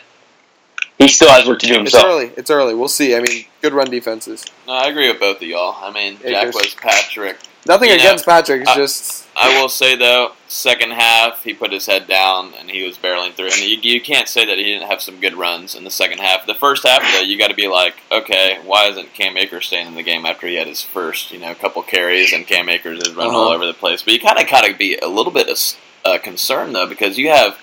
He 0.97 1.07
still 1.07 1.29
has 1.29 1.47
work 1.47 1.59
to 1.59 1.67
do 1.67 1.73
himself. 1.73 2.03
It's 2.03 2.11
early. 2.11 2.31
It's 2.37 2.51
early. 2.51 2.73
We'll 2.75 2.87
see. 2.87 3.15
I 3.15 3.21
mean, 3.21 3.45
good 3.61 3.73
run 3.73 3.89
defenses. 3.89 4.45
No, 4.67 4.73
I 4.73 4.87
agree 4.87 5.07
with 5.07 5.19
both 5.19 5.37
of 5.37 5.43
y'all. 5.43 5.75
I 5.83 5.91
mean, 5.91 6.17
Jack 6.19 6.47
Akers. 6.47 6.55
was 6.55 6.75
Patrick. 6.75 7.37
Nothing 7.67 7.89
You 7.89 7.97
know, 7.97 8.03
against 8.03 8.25
Patrick. 8.25 8.61
It's 8.61 8.69
I- 8.71 8.75
just 8.75 9.27
I 9.35 9.59
will 9.61 9.69
say 9.69 9.95
though, 9.95 10.33
second 10.47 10.91
half 10.91 11.43
he 11.43 11.53
put 11.53 11.71
his 11.71 11.85
head 11.85 12.05
down 12.07 12.53
and 12.59 12.69
he 12.69 12.83
was 12.83 12.97
barreling 12.97 13.33
through. 13.33 13.47
And 13.47 13.59
you, 13.61 13.77
you 13.81 14.01
can't 14.01 14.27
say 14.27 14.45
that 14.45 14.57
he 14.57 14.63
didn't 14.65 14.89
have 14.89 15.01
some 15.01 15.19
good 15.21 15.35
runs 15.35 15.73
in 15.73 15.83
the 15.85 15.89
second 15.91 16.19
half. 16.19 16.45
The 16.45 16.53
first 16.53 16.85
half 16.85 17.01
though, 17.13 17.21
you 17.21 17.37
got 17.37 17.47
to 17.49 17.55
be 17.55 17.67
like, 17.67 17.95
okay, 18.11 18.59
why 18.65 18.87
isn't 18.87 19.13
Cam 19.13 19.37
Akers 19.37 19.67
staying 19.67 19.87
in 19.87 19.95
the 19.95 20.03
game 20.03 20.25
after 20.25 20.47
he 20.47 20.55
had 20.55 20.67
his 20.67 20.81
first, 20.81 21.31
you 21.31 21.39
know, 21.39 21.53
couple 21.55 21.81
carries 21.81 22.33
and 22.33 22.45
Cam 22.45 22.67
Akers 22.67 22.99
is 22.99 23.13
running 23.15 23.33
all 23.33 23.45
Uh-huh. 23.47 23.55
over 23.55 23.65
the 23.65 23.73
place. 23.73 24.03
But 24.03 24.13
you 24.13 24.19
kind 24.19 24.39
of 24.39 24.47
kind 24.47 24.69
of 24.71 24.77
be 24.77 24.97
a 24.97 25.07
little 25.07 25.31
bit 25.31 25.47
of 25.49 25.57
uh, 26.03 26.17
concerned 26.17 26.75
though 26.75 26.87
because 26.87 27.17
you 27.17 27.29
have 27.29 27.57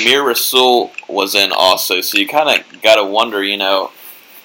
Amir 0.00 0.22
Rasul 0.24 0.90
was 1.08 1.34
in 1.34 1.52
also, 1.52 2.00
so 2.00 2.18
you 2.18 2.26
kind 2.28 2.60
of 2.60 2.82
got 2.82 2.96
to 2.96 3.04
wonder, 3.04 3.42
you 3.42 3.56
know. 3.56 3.90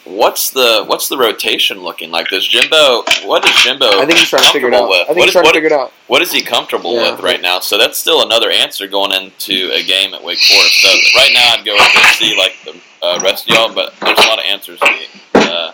What's 0.06 0.52
the 0.52 0.84
what's 0.86 1.10
the 1.10 1.18
rotation 1.18 1.82
looking 1.82 2.12
like? 2.12 2.28
Does 2.30 2.48
Jimbo? 2.48 3.04
What 3.26 3.44
is 3.44 3.56
Jimbo? 3.63 4.00
I 4.00 4.06
think 4.06 4.20
he's 4.20 4.30
trying 4.30 4.44
to 4.44 4.50
figure 4.52 4.68
it 4.68 4.74
out. 4.76 4.88
with? 4.88 5.00
I 5.02 5.06
think 5.06 5.18
What 5.18 5.18
he's 5.18 5.28
is- 5.28 5.32
trying 5.34 5.44
what- 5.46 5.52
to 5.54 5.58
figure 5.58 5.68
it 5.68 5.72
out. 5.80 5.91
what 6.08 6.22
is 6.22 6.32
he 6.32 6.41
comfortable 6.44 6.94
Yeah. 6.96 7.12
with 7.12 7.22
right 7.22 7.41
now? 7.41 7.60
So 7.60 7.78
that's 7.80 7.98
still 7.98 8.22
another 8.22 8.52
answer 8.52 8.86
going 8.88 9.12
into 9.12 9.72
a 9.74 9.82
game 9.84 10.13
at 10.13 10.24
Wake 10.24 10.38
Forest. 10.39 10.82
So 10.82 10.89
right 11.18 11.32
now, 11.34 11.54
I'd 11.54 11.65
go 11.65 11.74
with 11.74 11.91
the 11.94 12.13
C 12.13 12.36
like 12.38 12.54
the 12.65 12.76
uh, 13.06 13.20
rest 13.24 13.50
of 13.50 13.56
y'all, 13.56 13.70
but 13.74 13.94
there's 14.00 14.18
a 14.20 14.28
lot 14.28 14.38
of 14.39 14.46
answers 14.46 14.80
to 14.80 14.86
be, 14.88 15.08
uh, 15.39 15.72
a 15.72 15.74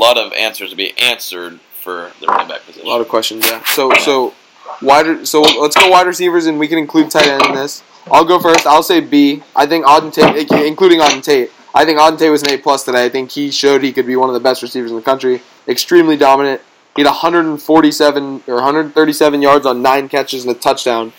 lot 0.00 0.16
of 0.16 0.32
answers 0.32 0.70
to 0.70 0.76
be 0.76 0.96
answered 0.98 1.60
for 1.78 2.10
the 2.20 2.26
running 2.28 2.48
back 2.48 2.64
position. 2.64 2.86
A 2.86 2.90
lot 2.90 3.00
of 3.02 3.08
questions. 3.08 3.44
Yeah. 3.46 3.62
So 3.74 3.92
so 4.00 4.32
wide. 4.80 5.28
So 5.28 5.42
let's 5.42 5.76
go 5.76 5.88
wide 5.90 6.06
receivers, 6.06 6.46
and 6.46 6.58
we 6.58 6.68
can 6.68 6.78
include 6.78 7.10
tight 7.10 7.26
end 7.26 7.44
in 7.44 7.54
this. 7.54 7.82
I'll 8.10 8.24
go 8.24 8.38
first. 8.38 8.66
I'll 8.66 8.82
say 8.82 9.00
B. 9.00 9.42
I 9.54 9.66
think 9.66 9.84
Auden 9.84 10.10
Tate, 10.12 10.50
including 10.66 11.00
Auden 11.00 11.22
Tate. 11.22 11.50
I 11.74 11.84
think 11.84 11.98
Tate 12.18 12.30
was 12.30 12.42
an 12.42 12.50
A 12.50 12.58
plus 12.58 12.84
today. 12.84 13.04
I 13.04 13.08
think 13.08 13.30
he 13.30 13.50
showed 13.50 13.82
he 13.82 13.92
could 13.92 14.06
be 14.06 14.16
one 14.16 14.28
of 14.28 14.34
the 14.34 14.40
best 14.40 14.62
receivers 14.62 14.90
in 14.90 14.96
the 14.96 15.02
country. 15.02 15.42
Extremely 15.66 16.16
dominant. 16.16 16.60
He 16.94 17.02
had 17.02 17.08
147 17.08 18.42
or 18.46 18.54
137 18.56 19.42
yards 19.42 19.64
on 19.64 19.80
nine 19.80 20.08
catches 20.08 20.44
and 20.44 20.54
a 20.54 20.58
touchdown 20.58 21.12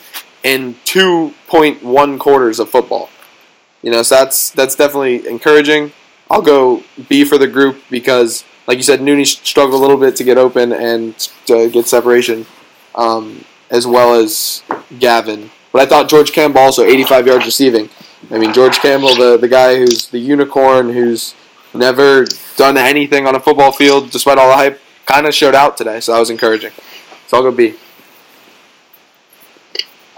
in 0.43 0.75
2.1 0.85 2.19
quarters 2.19 2.59
of 2.59 2.69
football. 2.69 3.09
You 3.81 3.91
know, 3.91 4.03
so 4.03 4.15
that's 4.15 4.51
that's 4.51 4.75
definitely 4.75 5.27
encouraging. 5.27 5.91
I'll 6.29 6.41
go 6.41 6.83
B 7.09 7.25
for 7.25 7.37
the 7.37 7.47
group 7.47 7.81
because, 7.89 8.45
like 8.67 8.77
you 8.77 8.83
said, 8.83 9.01
Nooney 9.01 9.25
struggled 9.25 9.79
a 9.79 9.81
little 9.81 9.97
bit 9.97 10.15
to 10.17 10.23
get 10.23 10.37
open 10.37 10.71
and 10.71 11.17
to 11.47 11.69
get 11.69 11.87
separation, 11.87 12.45
um, 12.95 13.43
as 13.69 13.85
well 13.85 14.13
as 14.13 14.63
Gavin. 14.99 15.49
But 15.71 15.81
I 15.81 15.85
thought 15.85 16.07
George 16.07 16.31
Campbell 16.31 16.61
also 16.61 16.83
85 16.83 17.27
yards 17.27 17.45
receiving. 17.45 17.89
I 18.31 18.37
mean, 18.37 18.53
George 18.53 18.77
Campbell, 18.79 19.15
the, 19.15 19.37
the 19.37 19.47
guy 19.47 19.75
who's 19.77 20.07
the 20.07 20.19
unicorn, 20.19 20.91
who's 20.91 21.35
never 21.73 22.25
done 22.55 22.77
anything 22.77 23.27
on 23.27 23.35
a 23.35 23.39
football 23.39 23.71
field 23.71 24.11
despite 24.11 24.37
all 24.37 24.49
the 24.49 24.55
hype, 24.55 24.81
kind 25.05 25.25
of 25.25 25.33
showed 25.33 25.55
out 25.55 25.77
today. 25.77 25.99
So 25.99 26.13
that 26.13 26.19
was 26.19 26.29
encouraging. 26.29 26.71
So 27.27 27.37
I'll 27.37 27.43
go 27.43 27.51
B. 27.51 27.75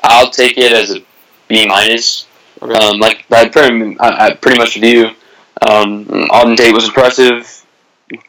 I'll 0.03 0.29
take 0.29 0.57
it 0.57 0.71
as 0.71 0.91
a 0.95 1.03
B 1.47 1.67
minus. 1.67 2.27
Okay. 2.61 2.73
Um, 2.73 2.99
like 2.99 3.25
I 3.31 3.49
pretty, 3.49 3.97
I, 3.99 4.27
I 4.27 4.33
pretty 4.33 4.57
much 4.57 4.75
with 4.75 4.83
you. 4.85 5.07
Um, 5.61 6.05
Auden 6.05 6.55
Tate 6.55 6.73
was 6.73 6.85
impressive. 6.85 7.65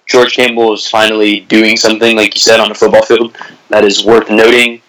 George 0.06 0.34
Campbell 0.34 0.72
is 0.72 0.86
finally 0.86 1.40
doing 1.40 1.76
something, 1.76 2.16
like 2.16 2.34
you 2.34 2.40
said, 2.40 2.60
on 2.60 2.70
a 2.70 2.74
football 2.74 3.02
field 3.02 3.36
that 3.68 3.84
is 3.84 4.04
worth 4.04 4.30
noting. 4.30 4.80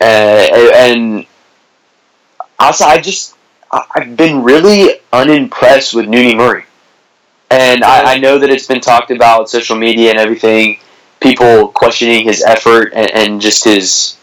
Uh, 0.00 0.04
and 0.74 1.26
also, 2.58 2.84
I 2.84 3.00
just 3.00 3.33
I've 3.94 4.16
been 4.16 4.42
really 4.42 5.00
unimpressed 5.12 5.94
with 5.94 6.06
Nooney 6.06 6.36
Murray, 6.36 6.64
and 7.50 7.82
I, 7.82 8.14
I 8.14 8.18
know 8.18 8.38
that 8.38 8.50
it's 8.50 8.66
been 8.66 8.80
talked 8.80 9.10
about 9.10 9.50
social 9.50 9.76
media 9.76 10.10
and 10.10 10.18
everything. 10.18 10.78
People 11.20 11.68
questioning 11.68 12.24
his 12.24 12.42
effort 12.42 12.92
and, 12.94 13.10
and 13.10 13.40
just 13.40 13.64
his, 13.64 14.16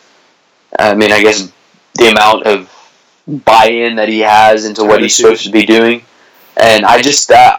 I 0.78 0.94
mean, 0.94 1.12
I 1.12 1.22
guess 1.22 1.52
the 1.96 2.12
amount 2.12 2.46
of 2.46 2.70
buy-in 3.46 3.96
that 3.96 4.10
he 4.10 4.20
has 4.20 4.66
into 4.66 4.84
what 4.84 5.02
he's 5.02 5.16
supposed 5.16 5.44
to 5.46 5.52
be 5.52 5.66
doing, 5.66 6.04
and 6.58 6.86
I 6.86 7.02
just 7.02 7.32
uh, 7.32 7.58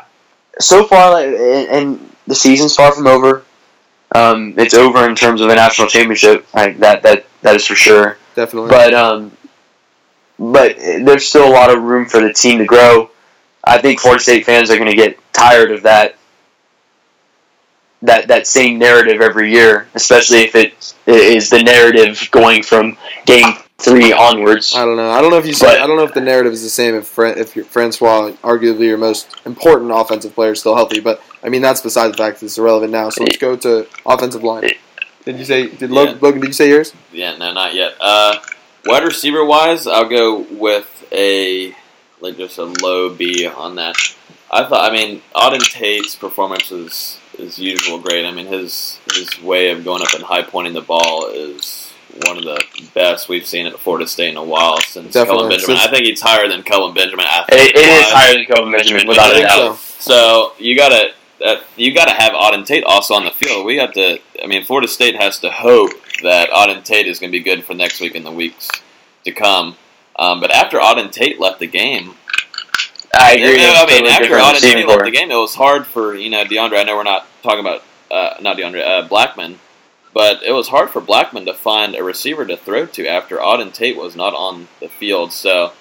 so 0.59 0.87
far, 0.87 1.21
and, 1.21 1.35
and 1.35 2.13
the 2.27 2.35
season's 2.35 2.75
far 2.75 2.93
from 2.93 3.07
over. 3.07 3.45
Um, 4.15 4.55
it's 4.59 4.75
over 4.75 5.09
in 5.09 5.15
terms 5.15 5.41
of 5.41 5.49
a 5.49 5.55
national 5.55 5.89
championship. 5.89 6.47
Like 6.55 6.79
that, 6.79 7.03
that 7.03 7.25
that 7.41 7.57
is 7.57 7.67
for 7.67 7.75
sure. 7.75 8.19
Definitely. 8.35 8.71
But 8.71 8.95
um, 8.95 9.33
but 10.51 10.77
there's 10.77 11.27
still 11.29 11.47
a 11.49 11.53
lot 11.53 11.71
of 11.75 11.83
room 11.83 12.07
for 12.07 12.21
the 12.21 12.33
team 12.33 12.59
to 12.59 12.65
grow. 12.65 13.11
I 13.63 13.79
think 13.79 14.01
Florida 14.01 14.23
State 14.23 14.45
fans 14.45 14.71
are 14.71 14.77
going 14.77 14.91
to 14.91 14.97
get 14.97 15.17
tired 15.33 15.71
of 15.71 15.83
that 15.85 16.17
that 18.03 18.27
that 18.27 18.49
same 18.49 18.79
narrative 18.79 19.21
every 19.21 19.53
year, 19.53 19.87
especially 19.95 20.39
if 20.39 20.57
it 20.57 20.75
is 21.07 21.49
the 21.51 21.63
narrative 21.63 22.29
going 22.33 22.65
from 22.65 22.97
game 23.25 23.55
three 23.79 24.13
onwards. 24.13 24.75
I 24.75 24.85
don't 24.85 24.97
know. 24.97 25.11
I 25.11 25.21
don't 25.21 25.31
know 25.31 25.39
if 25.39 25.47
you 25.47 25.53
see. 25.53 25.67
But- 25.67 25.81
I 25.81 25.87
don't 25.87 25.97
know 25.97 26.03
if 26.03 26.15
the 26.15 26.21
narrative 26.21 26.53
is 26.53 26.65
the 26.65 26.69
same 26.71 26.97
if 26.97 27.07
Fran- 27.07 27.39
if 27.39 27.53
Francois, 27.69 28.33
arguably 28.43 28.87
your 28.87 28.99
most 28.99 29.29
important 29.47 29.93
offensive 29.93 30.35
player, 30.35 30.53
is 30.53 30.61
still 30.61 30.75
healthy. 30.75 30.99
But 30.99 31.23
I 31.45 31.49
mean, 31.49 31.63
that's 31.63 31.81
beside 31.81 32.09
the 32.09 32.17
fact 32.17 32.41
that 32.41 32.47
it's 32.47 32.59
irrelevant 32.59 32.91
now. 32.91 33.11
So 33.11 33.23
let's 33.23 33.37
go 33.37 33.55
to 33.57 33.87
offensive 34.05 34.43
line. 34.43 34.69
Did 35.25 35.39
you 35.39 35.45
say? 35.45 35.69
Did 35.69 35.93
Logan? 35.93 36.15
Yeah. 36.15 36.21
Logan 36.21 36.41
did 36.41 36.49
you 36.49 36.53
say 36.53 36.69
yours? 36.69 36.93
Yeah, 37.13 37.37
no, 37.37 37.53
not 37.53 37.75
yet. 37.75 37.95
Uh, 38.01 38.39
wide 38.87 39.05
receiver 39.05 39.45
wise, 39.45 39.87
I'll 39.87 40.09
go 40.09 40.41
with 40.51 41.07
a 41.13 41.75
like 42.21 42.37
just 42.37 42.59
a 42.59 42.65
low 42.65 43.15
B 43.15 43.47
on 43.47 43.77
that. 43.77 43.97
I 44.51 44.65
thought, 44.65 44.91
I 44.91 44.95
mean, 44.95 45.23
Auden 45.35 45.61
Tate's 45.73 46.15
performance 46.17 46.71
is 46.71 47.19
is 47.39 47.59
usual 47.59 47.99
great. 47.99 48.25
I 48.27 48.33
mean, 48.33 48.47
his 48.47 49.01
his 49.15 49.41
way 49.43 49.71
of 49.71 49.85
going 49.85 50.03
up 50.03 50.13
and 50.15 50.23
high 50.23 50.43
pointing 50.43 50.75
the 50.75 50.81
ball 50.83 51.27
is 51.29 51.91
one 52.27 52.37
of 52.37 52.45
the 52.45 52.63
best 52.95 53.29
we've 53.31 53.47
seen 53.47 53.67
at 53.67 53.79
Florida 53.79 54.07
State 54.07 54.29
in 54.29 54.37
a 54.37 54.45
while 54.45 54.79
since 54.81 55.15
Definitely. 55.15 55.43
Kelvin 55.45 55.49
Benjamin. 55.49 55.77
Since- 55.79 55.89
I 55.89 55.91
think 55.91 56.07
he's 56.07 56.21
higher 56.21 56.47
than 56.49 56.63
Kelvin 56.63 56.95
Benjamin. 56.95 57.25
It, 57.49 57.75
it 57.75 57.77
is 57.77 58.11
higher 58.11 58.35
than 58.35 58.45
Kobe 58.45 58.71
Benjamin, 58.77 59.09
without 59.09 59.29
I 59.29 59.31
a 59.31 59.35
think 59.35 59.47
doubt. 59.49 59.77
so. 59.79 60.03
So 60.13 60.53
you 60.59 60.77
gotta 60.77 61.13
uh, 61.45 61.57
you 61.77 61.95
gotta 61.95 62.13
have 62.13 62.33
Auden 62.33 62.67
Tate 62.67 62.85
also 62.85 63.15
on 63.15 63.25
the 63.25 63.31
field. 63.31 63.65
We 63.65 63.79
have 63.79 63.93
to. 63.95 64.19
I 64.43 64.47
mean, 64.47 64.65
Florida 64.65 64.87
State 64.89 65.17
has 65.17 65.39
to 65.41 65.51
hope 65.51 65.93
that 66.23 66.51
Auden 66.51 66.83
Tate 66.85 67.07
is 67.07 67.19
going 67.19 67.31
to 67.33 67.39
be 67.39 67.43
good 67.43 67.65
for 67.65 67.75
next 67.75 68.01
week 68.01 68.15
and 68.15 68.25
the 68.25 68.33
weeks 68.33 68.71
to 69.25 69.33
come. 69.33 69.77
Um, 70.19 70.41
but 70.41 70.51
after 70.51 70.79
Auden 70.79 71.11
Tate 71.11 71.41
left 71.41 71.59
the 71.59 71.67
game, 71.67 72.15
I 73.15 73.33
agree. 73.33 73.61
Yeah, 73.61 73.83
it's 73.83 73.93
I 73.93 74.01
mean, 74.01 74.07
after 74.07 74.35
Auden 74.35 74.61
Tate 74.61 74.87
left 74.87 75.05
the 75.05 75.11
game, 75.11 75.31
it 75.31 75.37
was 75.37 75.55
hard 75.55 75.87
for 75.87 76.15
you 76.15 76.31
know 76.31 76.45
Deondre. 76.45 76.79
I 76.79 76.85
know 76.85 76.97
we're 76.97 77.03
not 77.03 77.27
talking 77.43 77.61
about 77.61 77.83
uh, 78.11 78.37
not 78.41 78.57
Deondre 78.57 78.83
uh, 78.83 79.09
Blackman, 79.09 79.59
but 80.15 80.43
it 80.43 80.53
was 80.53 80.69
hard 80.69 80.91
for 80.91 81.01
Blackman 81.01 81.47
to 81.47 81.55
find 81.55 81.95
a 81.95 82.03
receiver 82.03 82.47
to 82.47 82.57
throw 82.57 82.87
to 82.87 83.07
after 83.07 83.37
Auden 83.37 83.73
Tate 83.73 83.97
was 83.97 84.17
not 84.17 84.35
on 84.35 84.69
the 84.81 84.89
field. 84.89 85.33
So 85.33 85.73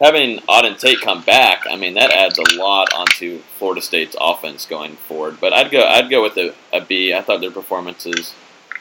having 0.00 0.38
Auden 0.40 0.78
Tate 0.78 1.00
come 1.00 1.22
back, 1.22 1.64
I 1.68 1.76
mean 1.76 1.94
that 1.94 2.10
adds 2.10 2.38
a 2.38 2.56
lot 2.56 2.88
onto 2.94 3.38
Florida 3.58 3.82
State's 3.82 4.16
offense 4.20 4.64
going 4.64 4.96
forward. 4.96 5.38
But 5.40 5.52
I'd 5.52 5.70
go 5.70 5.82
I'd 5.82 6.10
go 6.10 6.22
with 6.22 6.36
a, 6.36 6.54
a 6.72 6.80
B. 6.80 7.12
I 7.12 7.20
thought 7.22 7.40
their 7.40 7.50
performances 7.50 8.34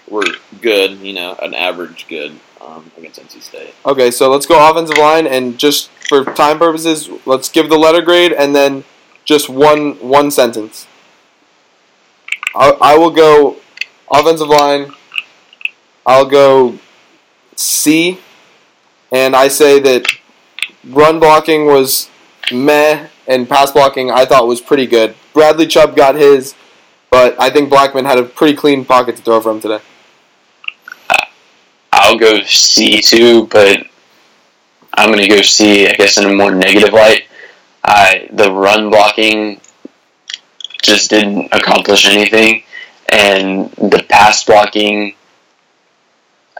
were 0.09 0.23
good, 0.61 0.99
you 0.99 1.13
know, 1.13 1.35
an 1.41 1.53
average 1.53 2.07
good 2.07 2.39
um, 2.61 2.91
against 2.97 3.19
NC 3.19 3.41
State. 3.41 3.73
Okay, 3.85 4.11
so 4.11 4.29
let's 4.29 4.45
go 4.45 4.69
offensive 4.69 4.97
line, 4.97 5.27
and 5.27 5.57
just 5.57 5.89
for 6.07 6.23
time 6.23 6.57
purposes, 6.57 7.09
let's 7.25 7.49
give 7.49 7.69
the 7.69 7.77
letter 7.77 8.01
grade 8.01 8.31
and 8.33 8.55
then 8.55 8.83
just 9.25 9.49
one 9.49 9.93
one 9.95 10.31
sentence. 10.31 10.87
I, 12.55 12.71
I 12.81 12.97
will 12.97 13.11
go 13.11 13.57
offensive 14.11 14.47
line. 14.47 14.93
I'll 16.05 16.25
go 16.25 16.79
C, 17.55 18.19
and 19.11 19.35
I 19.35 19.49
say 19.49 19.79
that 19.79 20.05
run 20.85 21.19
blocking 21.19 21.65
was 21.65 22.09
meh, 22.51 23.07
and 23.27 23.47
pass 23.49 23.71
blocking 23.71 24.09
I 24.09 24.25
thought 24.25 24.47
was 24.47 24.61
pretty 24.61 24.87
good. 24.87 25.15
Bradley 25.33 25.67
Chubb 25.67 25.95
got 25.95 26.15
his, 26.15 26.55
but 27.11 27.39
I 27.39 27.49
think 27.49 27.69
Blackman 27.69 28.05
had 28.05 28.17
a 28.17 28.23
pretty 28.23 28.55
clean 28.55 28.85
pocket 28.85 29.17
to 29.17 29.21
throw 29.21 29.41
from 29.41 29.59
today. 29.59 29.81
I'll 31.99 32.17
go 32.17 32.41
C 32.43 33.01
too, 33.01 33.47
but 33.47 33.85
I'm 34.93 35.09
going 35.09 35.23
to 35.23 35.27
go 35.27 35.41
C, 35.41 35.87
I 35.87 35.93
guess, 35.93 36.17
in 36.17 36.25
a 36.25 36.33
more 36.33 36.51
negative 36.51 36.93
light. 36.93 37.23
I 37.83 38.27
the 38.31 38.51
run 38.51 38.89
blocking 38.89 39.61
just 40.81 41.09
didn't 41.09 41.49
accomplish 41.51 42.05
anything, 42.05 42.63
and 43.09 43.71
the 43.71 44.05
pass 44.09 44.43
blocking 44.43 45.15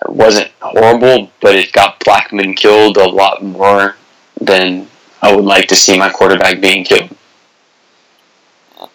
wasn't 0.08 0.52
horrible, 0.62 1.32
but 1.42 1.56
it 1.56 1.72
got 1.72 2.04
Blackman 2.04 2.54
killed 2.54 2.98
a 2.98 3.08
lot 3.08 3.44
more 3.44 3.96
than 4.40 4.88
I 5.22 5.36
would 5.36 5.46
like 5.46 5.68
to 5.70 5.76
see 5.76 5.98
my 5.98 6.10
quarterback 6.10 6.62
being 6.62 6.84
killed. 6.84 7.16
I 8.80 8.88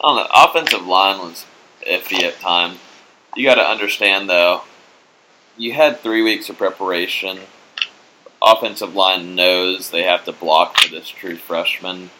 don't 0.00 0.16
know. 0.16 0.28
Offensive 0.34 0.86
line 0.86 1.18
was 1.18 1.46
iffy 1.86 2.22
at 2.24 2.40
times. 2.40 2.78
You 3.36 3.46
got 3.46 3.54
to 3.54 3.62
understand 3.62 4.28
though. 4.28 4.62
You 5.56 5.72
had 5.72 6.00
three 6.00 6.22
weeks 6.22 6.48
of 6.48 6.56
preparation. 6.58 7.40
Offensive 8.42 8.94
line 8.94 9.34
knows 9.34 9.90
they 9.90 10.02
have 10.02 10.24
to 10.24 10.32
block 10.32 10.76
for 10.78 10.90
this 10.90 11.08
true 11.08 11.36
freshman. 11.36 12.10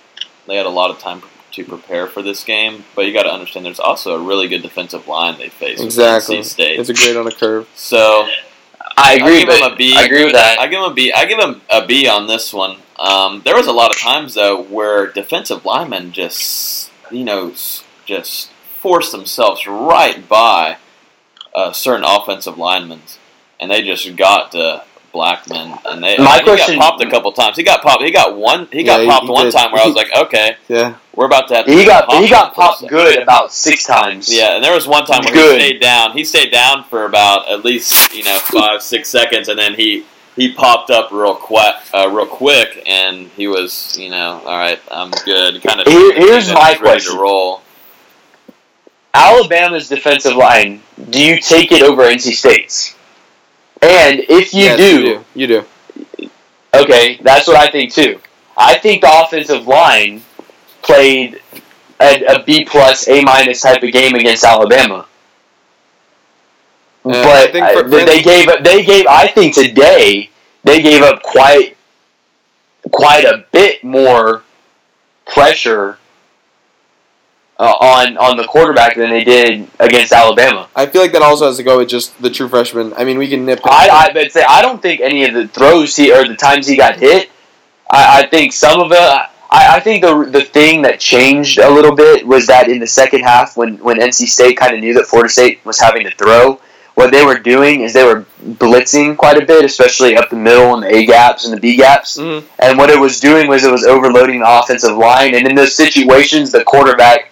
They 0.47 0.57
had 0.57 0.67
a 0.67 0.71
lot 0.71 0.91
of 0.91 0.99
time 0.99 1.23
to 1.53 1.65
prepare 1.65 2.07
for 2.07 2.23
this 2.23 2.45
game, 2.45 2.85
but 2.95 3.07
you 3.07 3.13
got 3.13 3.25
to 3.25 3.33
understand 3.33 3.67
there's 3.67 3.81
also 3.81 4.15
a 4.15 4.23
really 4.23 4.49
good 4.49 4.63
defensive 4.63 5.07
line 5.09 5.39
they 5.39 5.49
face 5.49 5.81
Exactly. 5.81 6.39
NC 6.39 6.45
State. 6.45 6.81
It's 6.81 6.89
a 6.89 6.95
grade 6.95 7.17
on 7.17 7.27
a 7.27 7.33
curve. 7.33 7.69
so 7.75 8.27
I 8.97 9.15
agree, 9.15 9.41
give 9.41 9.49
but 9.49 9.59
him 9.61 9.73
a 9.73 9.77
B. 9.77 9.95
I 9.97 10.05
agree 10.05 10.25
with 10.25 10.35
that. 10.35 10.59
I 10.59 10.67
give 10.69 10.79
him 10.81 10.91
a 10.91 10.95
B. 10.95 11.13
I 11.13 11.25
give 11.27 11.39
him 11.39 11.61
a 11.71 11.87
B 11.87 12.07
on 12.09 12.27
this 12.27 12.53
one. 12.53 12.77
Um, 12.99 13.43
there 13.45 13.57
was 13.57 13.67
a 13.67 13.73
lot 13.73 13.91
of 13.91 13.99
times 14.01 14.35
though 14.35 14.63
where 14.63 15.09
defensive 15.11 15.65
linemen 15.65 16.13
just, 16.13 16.91
you 17.11 17.25
know, 17.25 17.53
just 18.07 18.51
forced 18.81 19.13
themselves 19.13 19.67
right 19.67 20.27
by 20.29 20.77
uh, 21.55 21.73
certain 21.73 22.05
offensive 22.05 22.57
linemen, 22.59 23.01
and 23.63 23.71
they 23.71 23.83
just 23.83 24.15
got 24.17 24.51
to 24.53 24.83
Blackman, 25.13 25.79
and 25.87 26.03
they 26.03 26.17
My 26.17 26.39
he 26.39 26.43
question- 26.43 26.79
got 26.79 26.91
popped 26.99 27.05
a 27.05 27.11
couple 27.11 27.33
times. 27.33 27.57
He 27.57 27.63
got 27.63 27.83
popped. 27.83 28.03
He 28.03 28.11
got 28.11 28.35
one. 28.35 28.67
He 28.73 28.83
got 28.83 29.01
Yeah, 29.03 29.11
popped 29.11 29.27
he 29.27 29.31
one 29.31 29.45
did. 29.45 29.53
time 29.55 29.71
where 29.71 29.83
I 29.83 29.87
was 29.87 29.95
like, 29.95 30.09
okay, 30.17 30.57
Yeah. 30.69 30.95
we're 31.15 31.27
about 31.27 31.49
to 31.49 31.57
have. 31.57 31.67
To 31.67 31.71
He 31.73 31.85
got 31.85 32.11
he 32.15 32.29
got 32.31 32.49
him 32.49 32.55
for 32.55 32.61
a 32.63 32.65
popped 32.65 32.87
good 32.89 33.19
about 33.19 33.53
six 33.53 33.85
times. 33.85 34.35
Yeah, 34.35 34.55
and 34.55 34.65
there 34.65 34.75
was 34.75 34.89
one 34.89 35.05
time 35.05 35.23
where 35.25 35.33
Good. 35.35 35.61
he 35.61 35.67
stayed 35.69 35.81
down. 35.83 36.13
He 36.13 36.25
stayed 36.25 36.51
down 36.51 36.85
for 36.85 37.05
about 37.05 37.49
at 37.51 37.63
least 37.65 38.15
you 38.15 38.25
know 38.25 38.39
five 38.39 38.83
six 38.83 39.11
seconds, 39.11 39.49
and 39.49 39.59
then 39.59 39.75
he 39.75 40.05
he 40.35 40.51
popped 40.51 40.91
up 40.91 41.11
real 41.13 41.35
quick, 41.35 41.75
uh, 41.93 42.09
real 42.09 42.25
quick, 42.25 42.83
and 42.87 43.29
he 43.37 43.47
was 43.49 43.95
you 44.01 44.09
know 44.09 44.41
all 44.47 44.57
right, 44.57 44.81
I'm 44.91 45.11
good. 45.11 45.63
Kind 45.63 45.79
of 45.83 45.87
Here- 45.89 46.15
here's 46.15 46.51
my 46.51 46.71
ready 46.71 46.79
question. 46.79 47.13
to 47.17 47.21
roll. 47.21 47.61
Alabama's 49.15 49.89
defensive 49.91 50.37
line, 50.37 50.83
do 51.11 51.23
you 51.23 51.39
take 51.39 51.71
it 51.71 51.83
over 51.83 52.03
NC 52.05 52.33
State's? 52.33 52.95
And 53.83 54.21
if 54.29 54.55
you 54.55 54.63
Yes, 54.65 54.79
do, 54.79 55.01
you 55.01 55.05
do. 55.05 55.25
You 55.35 55.47
do. 55.49 56.29
okay, 56.75 57.19
that's 57.23 57.47
what 57.49 57.57
I 57.57 57.69
think 57.71 57.93
too. 57.93 58.21
I 58.57 58.79
think 58.79 59.03
the 59.03 59.11
offensive 59.23 59.67
line 59.67 60.23
played 60.83 61.41
a, 62.01 62.25
a 62.27 62.43
B 62.45 62.65
plus, 62.65 63.09
A 63.09 63.23
minus 63.23 63.61
type 63.63 63.83
of 63.83 63.93
game 63.93 64.15
against 64.15 64.45
Alabama. 64.45 65.07
I 67.05 67.11
but 67.51 67.57
I- 67.63 67.83
they 68.05 68.23
gave 68.23 68.49
up. 68.49 68.63
they 68.63 68.85
gave 68.85 69.07
I 69.09 69.27
think 69.27 69.55
today 69.55 70.31
they 70.65 70.81
gave 70.83 71.03
up 71.03 71.23
quite 71.23 71.77
quite 72.93 73.25
a 73.25 73.45
bit 73.53 73.83
more 73.83 74.43
pressure 75.27 75.99
uh, 77.63 77.77
on 77.81 78.19
on 78.19 78.37
the 78.37 78.45
quarterback 78.45 78.97
than 78.97 79.09
they 79.09 79.23
did 79.23 79.69
against 79.79 80.13
Alabama. 80.13 80.69
I 80.75 80.87
feel 80.87 81.01
like 81.01 81.13
that 81.13 81.23
also 81.23 81.47
has 81.47 81.57
to 81.59 81.63
go 81.63 81.79
with 81.79 81.89
just 81.89 82.21
the 82.21 82.29
true 82.29 82.49
freshman. 82.49 82.93
I 82.95 83.05
mean, 83.05 83.19
we 83.19 83.29
can 83.29 83.47
nip. 83.47 83.61
I, 83.65 83.89
I 83.89 84.13
but 84.13 84.33
say 84.33 84.45
I 84.47 84.61
don't 84.63 84.83
think 84.83 85.01
any 85.01 85.25
of 85.25 85.33
the 85.33 85.47
throws 85.47 85.95
he 85.95 86.13
or 86.13 86.27
the 86.27 86.35
times 86.35 86.67
he 86.67 86.77
got 86.77 86.97
hit. 86.99 87.31
I, 87.89 88.23
I 88.23 88.27
think 88.27 88.53
some 88.53 88.81
of 88.81 88.91
it. 88.91 88.99
I, 88.99 89.29
I 89.77 89.81
think 89.81 90.03
the 90.03 90.25
the 90.25 90.43
thing 90.43 90.83
that 90.83 90.99
changed 90.99 91.59
a 91.59 91.71
little 91.71 91.95
bit 91.95 92.27
was 92.27 92.49
that 92.49 92.69
in 92.69 92.81
the 92.81 92.87
second 92.87 93.23
half, 93.23 93.57
when 93.57 93.77
when 93.79 93.99
NC 93.99 94.27
State 94.27 94.57
kind 94.57 94.75
of 94.75 94.81
knew 94.81 94.95
that 94.95 95.07
Florida 95.07 95.29
State 95.29 95.65
was 95.65 95.79
having 95.79 96.03
to 96.05 96.11
throw, 96.11 96.61
what 96.95 97.13
they 97.13 97.25
were 97.25 97.39
doing 97.39 97.83
is 97.83 97.93
they 97.93 98.05
were 98.05 98.25
blitzing 98.45 99.17
quite 99.17 99.41
a 99.41 99.47
bit, 99.47 99.65
especially 99.65 100.17
up 100.17 100.31
the 100.31 100.37
middle 100.37 100.75
and 100.75 100.83
the 100.83 100.95
A 100.95 101.07
gaps 101.07 101.45
and 101.45 101.53
the 101.57 101.61
B 101.61 101.77
gaps. 101.77 102.19
Mhm. 102.19 102.43
And 102.59 102.77
what 102.77 102.91
it 102.91 102.99
was 102.99 103.21
doing 103.21 103.47
was 103.47 103.63
it 103.63 103.71
was 103.71 103.85
overloading 103.85 104.41
the 104.41 104.59
offensive 104.59 104.97
line. 104.97 105.35
And 105.35 105.47
in 105.47 105.55
those 105.55 105.77
situations, 105.77 106.51
the 106.51 106.65
quarterback 106.65 107.32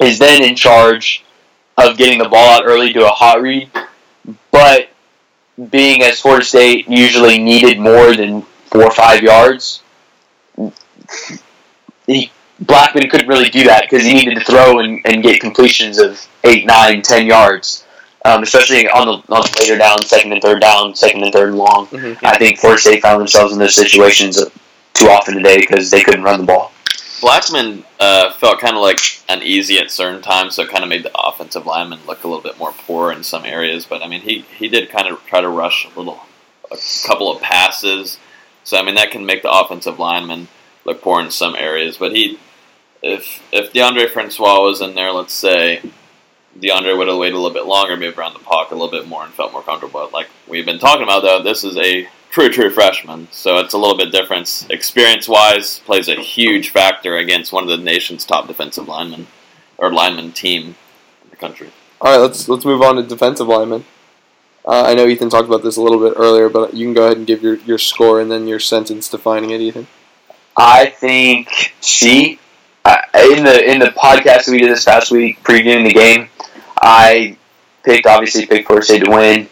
is 0.00 0.18
then 0.18 0.42
in 0.42 0.54
charge 0.54 1.24
of 1.76 1.96
getting 1.96 2.18
the 2.18 2.28
ball 2.28 2.50
out 2.50 2.66
early 2.66 2.92
to 2.92 3.04
a 3.06 3.10
hot 3.10 3.40
read. 3.42 3.70
But 4.50 4.88
being 5.70 6.02
as 6.02 6.20
Florida 6.20 6.44
State 6.44 6.88
usually 6.88 7.38
needed 7.38 7.78
more 7.78 8.14
than 8.14 8.42
four 8.70 8.84
or 8.84 8.90
five 8.90 9.22
yards, 9.22 9.82
he, 12.06 12.30
Blackman 12.60 13.08
couldn't 13.08 13.28
really 13.28 13.48
do 13.48 13.64
that 13.64 13.82
because 13.88 14.04
he 14.04 14.14
needed 14.14 14.34
to 14.34 14.40
throw 14.44 14.80
and, 14.80 15.00
and 15.04 15.22
get 15.22 15.40
completions 15.40 15.98
of 15.98 16.26
eight, 16.44 16.66
nine, 16.66 17.02
ten 17.02 17.26
yards. 17.26 17.84
Um, 18.24 18.42
especially 18.42 18.88
on 18.90 19.06
the, 19.06 19.12
on 19.34 19.42
the 19.42 19.56
later 19.60 19.78
down, 19.78 20.02
second 20.02 20.32
and 20.32 20.42
third 20.42 20.60
down, 20.60 20.94
second 20.94 21.22
and 21.22 21.32
third 21.32 21.50
and 21.50 21.58
long. 21.58 21.86
Mhm. 21.86 22.18
I 22.24 22.36
think 22.36 22.58
Florida 22.58 22.80
State 22.80 23.00
found 23.00 23.20
themselves 23.20 23.52
in 23.52 23.58
those 23.60 23.76
situations 23.76 24.42
too 24.92 25.06
often 25.08 25.34
today 25.34 25.58
because 25.58 25.88
they 25.90 26.02
couldn't 26.02 26.24
run 26.24 26.40
the 26.40 26.46
ball. 26.46 26.72
Blackman 27.20 27.84
uh, 27.98 28.32
felt 28.32 28.60
kind 28.60 28.76
of 28.76 28.82
like 28.82 29.00
uneasy 29.28 29.78
at 29.78 29.90
certain 29.90 30.22
times, 30.22 30.54
so 30.54 30.62
it 30.62 30.70
kind 30.70 30.84
of 30.84 30.88
made 30.88 31.02
the 31.02 31.18
offensive 31.18 31.66
lineman 31.66 32.00
look 32.06 32.24
a 32.24 32.28
little 32.28 32.42
bit 32.42 32.58
more 32.58 32.72
poor 32.72 33.12
in 33.12 33.22
some 33.22 33.44
areas. 33.44 33.84
But 33.86 34.02
I 34.02 34.08
mean, 34.08 34.20
he 34.22 34.44
he 34.56 34.68
did 34.68 34.90
kind 34.90 35.08
of 35.08 35.24
try 35.26 35.40
to 35.40 35.48
rush 35.48 35.86
a 35.86 35.98
little, 35.98 36.20
a 36.70 36.76
couple 37.06 37.30
of 37.30 37.42
passes. 37.42 38.18
So 38.64 38.76
I 38.78 38.82
mean, 38.82 38.94
that 38.96 39.10
can 39.10 39.26
make 39.26 39.42
the 39.42 39.50
offensive 39.50 39.98
lineman 39.98 40.48
look 40.84 41.02
poor 41.02 41.20
in 41.20 41.30
some 41.30 41.54
areas. 41.56 41.96
But 41.96 42.12
he, 42.12 42.38
if 43.02 43.42
if 43.52 43.72
Deondre 43.72 44.10
Francois 44.10 44.60
was 44.60 44.80
in 44.80 44.94
there, 44.94 45.12
let's 45.12 45.34
say. 45.34 45.82
Deondre 46.58 46.98
would 46.98 47.06
have 47.06 47.18
waited 47.18 47.34
a 47.34 47.38
little 47.38 47.54
bit 47.54 47.66
longer, 47.66 47.96
moved 47.96 48.18
around 48.18 48.32
the 48.32 48.40
pocket 48.40 48.74
a 48.74 48.78
little 48.78 48.90
bit 48.90 49.06
more, 49.06 49.22
and 49.22 49.32
felt 49.32 49.52
more 49.52 49.62
comfortable. 49.62 50.08
Like 50.12 50.28
we've 50.48 50.66
been 50.66 50.80
talking 50.80 51.04
about, 51.04 51.22
though, 51.22 51.40
this 51.40 51.62
is 51.62 51.76
a 51.76 52.08
true, 52.38 52.50
true 52.50 52.70
freshman, 52.70 53.26
so 53.32 53.58
it's 53.58 53.74
a 53.74 53.78
little 53.78 53.96
bit 53.96 54.12
different. 54.12 54.66
Experience 54.70 55.26
wise, 55.26 55.80
plays 55.80 56.08
a 56.08 56.14
huge 56.14 56.70
factor 56.70 57.16
against 57.16 57.52
one 57.52 57.64
of 57.64 57.68
the 57.68 57.84
nation's 57.84 58.24
top 58.24 58.46
defensive 58.46 58.86
linemen 58.86 59.26
or 59.76 59.92
lineman 59.92 60.30
team 60.30 60.76
in 61.24 61.30
the 61.30 61.36
country. 61.36 61.70
All 62.00 62.12
right, 62.12 62.20
let's 62.20 62.48
let's 62.48 62.64
move 62.64 62.80
on 62.80 62.94
to 62.94 63.02
defensive 63.02 63.48
linemen. 63.48 63.84
Uh, 64.64 64.84
I 64.86 64.94
know 64.94 65.08
Ethan 65.08 65.30
talked 65.30 65.48
about 65.48 65.64
this 65.64 65.76
a 65.76 65.82
little 65.82 65.98
bit 65.98 66.14
earlier, 66.16 66.48
but 66.48 66.74
you 66.74 66.86
can 66.86 66.94
go 66.94 67.06
ahead 67.06 67.16
and 67.16 67.26
give 67.26 67.42
your, 67.42 67.56
your 67.60 67.78
score 67.78 68.20
and 68.20 68.30
then 68.30 68.46
your 68.46 68.60
sentence 68.60 69.08
defining 69.08 69.50
it, 69.50 69.60
Ethan. 69.60 69.88
I 70.56 70.86
think 70.86 71.74
C. 71.80 72.38
Uh, 72.84 72.98
in 73.32 73.44
the 73.44 73.68
in 73.68 73.80
the 73.80 73.86
podcast 73.86 74.44
that 74.44 74.52
we 74.52 74.58
did 74.58 74.70
this 74.70 74.84
past 74.84 75.10
week 75.10 75.42
previewing 75.42 75.84
the 75.84 75.92
game, 75.92 76.28
I 76.80 77.36
picked 77.82 78.06
obviously 78.06 78.46
picked 78.46 78.68
Florida 78.68 78.86
State 78.86 79.04
to 79.04 79.10
win. 79.10 79.48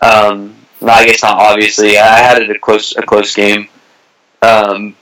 Um, 0.00 0.56
no, 0.82 0.92
I 0.92 1.06
guess 1.06 1.22
not 1.22 1.38
obviously. 1.38 1.98
I 1.98 2.18
had 2.18 2.42
it 2.42 2.50
a 2.50 2.58
close 2.58 2.96
a 2.96 3.02
close 3.02 3.34
game. 3.34 3.68
Um, 4.42 4.96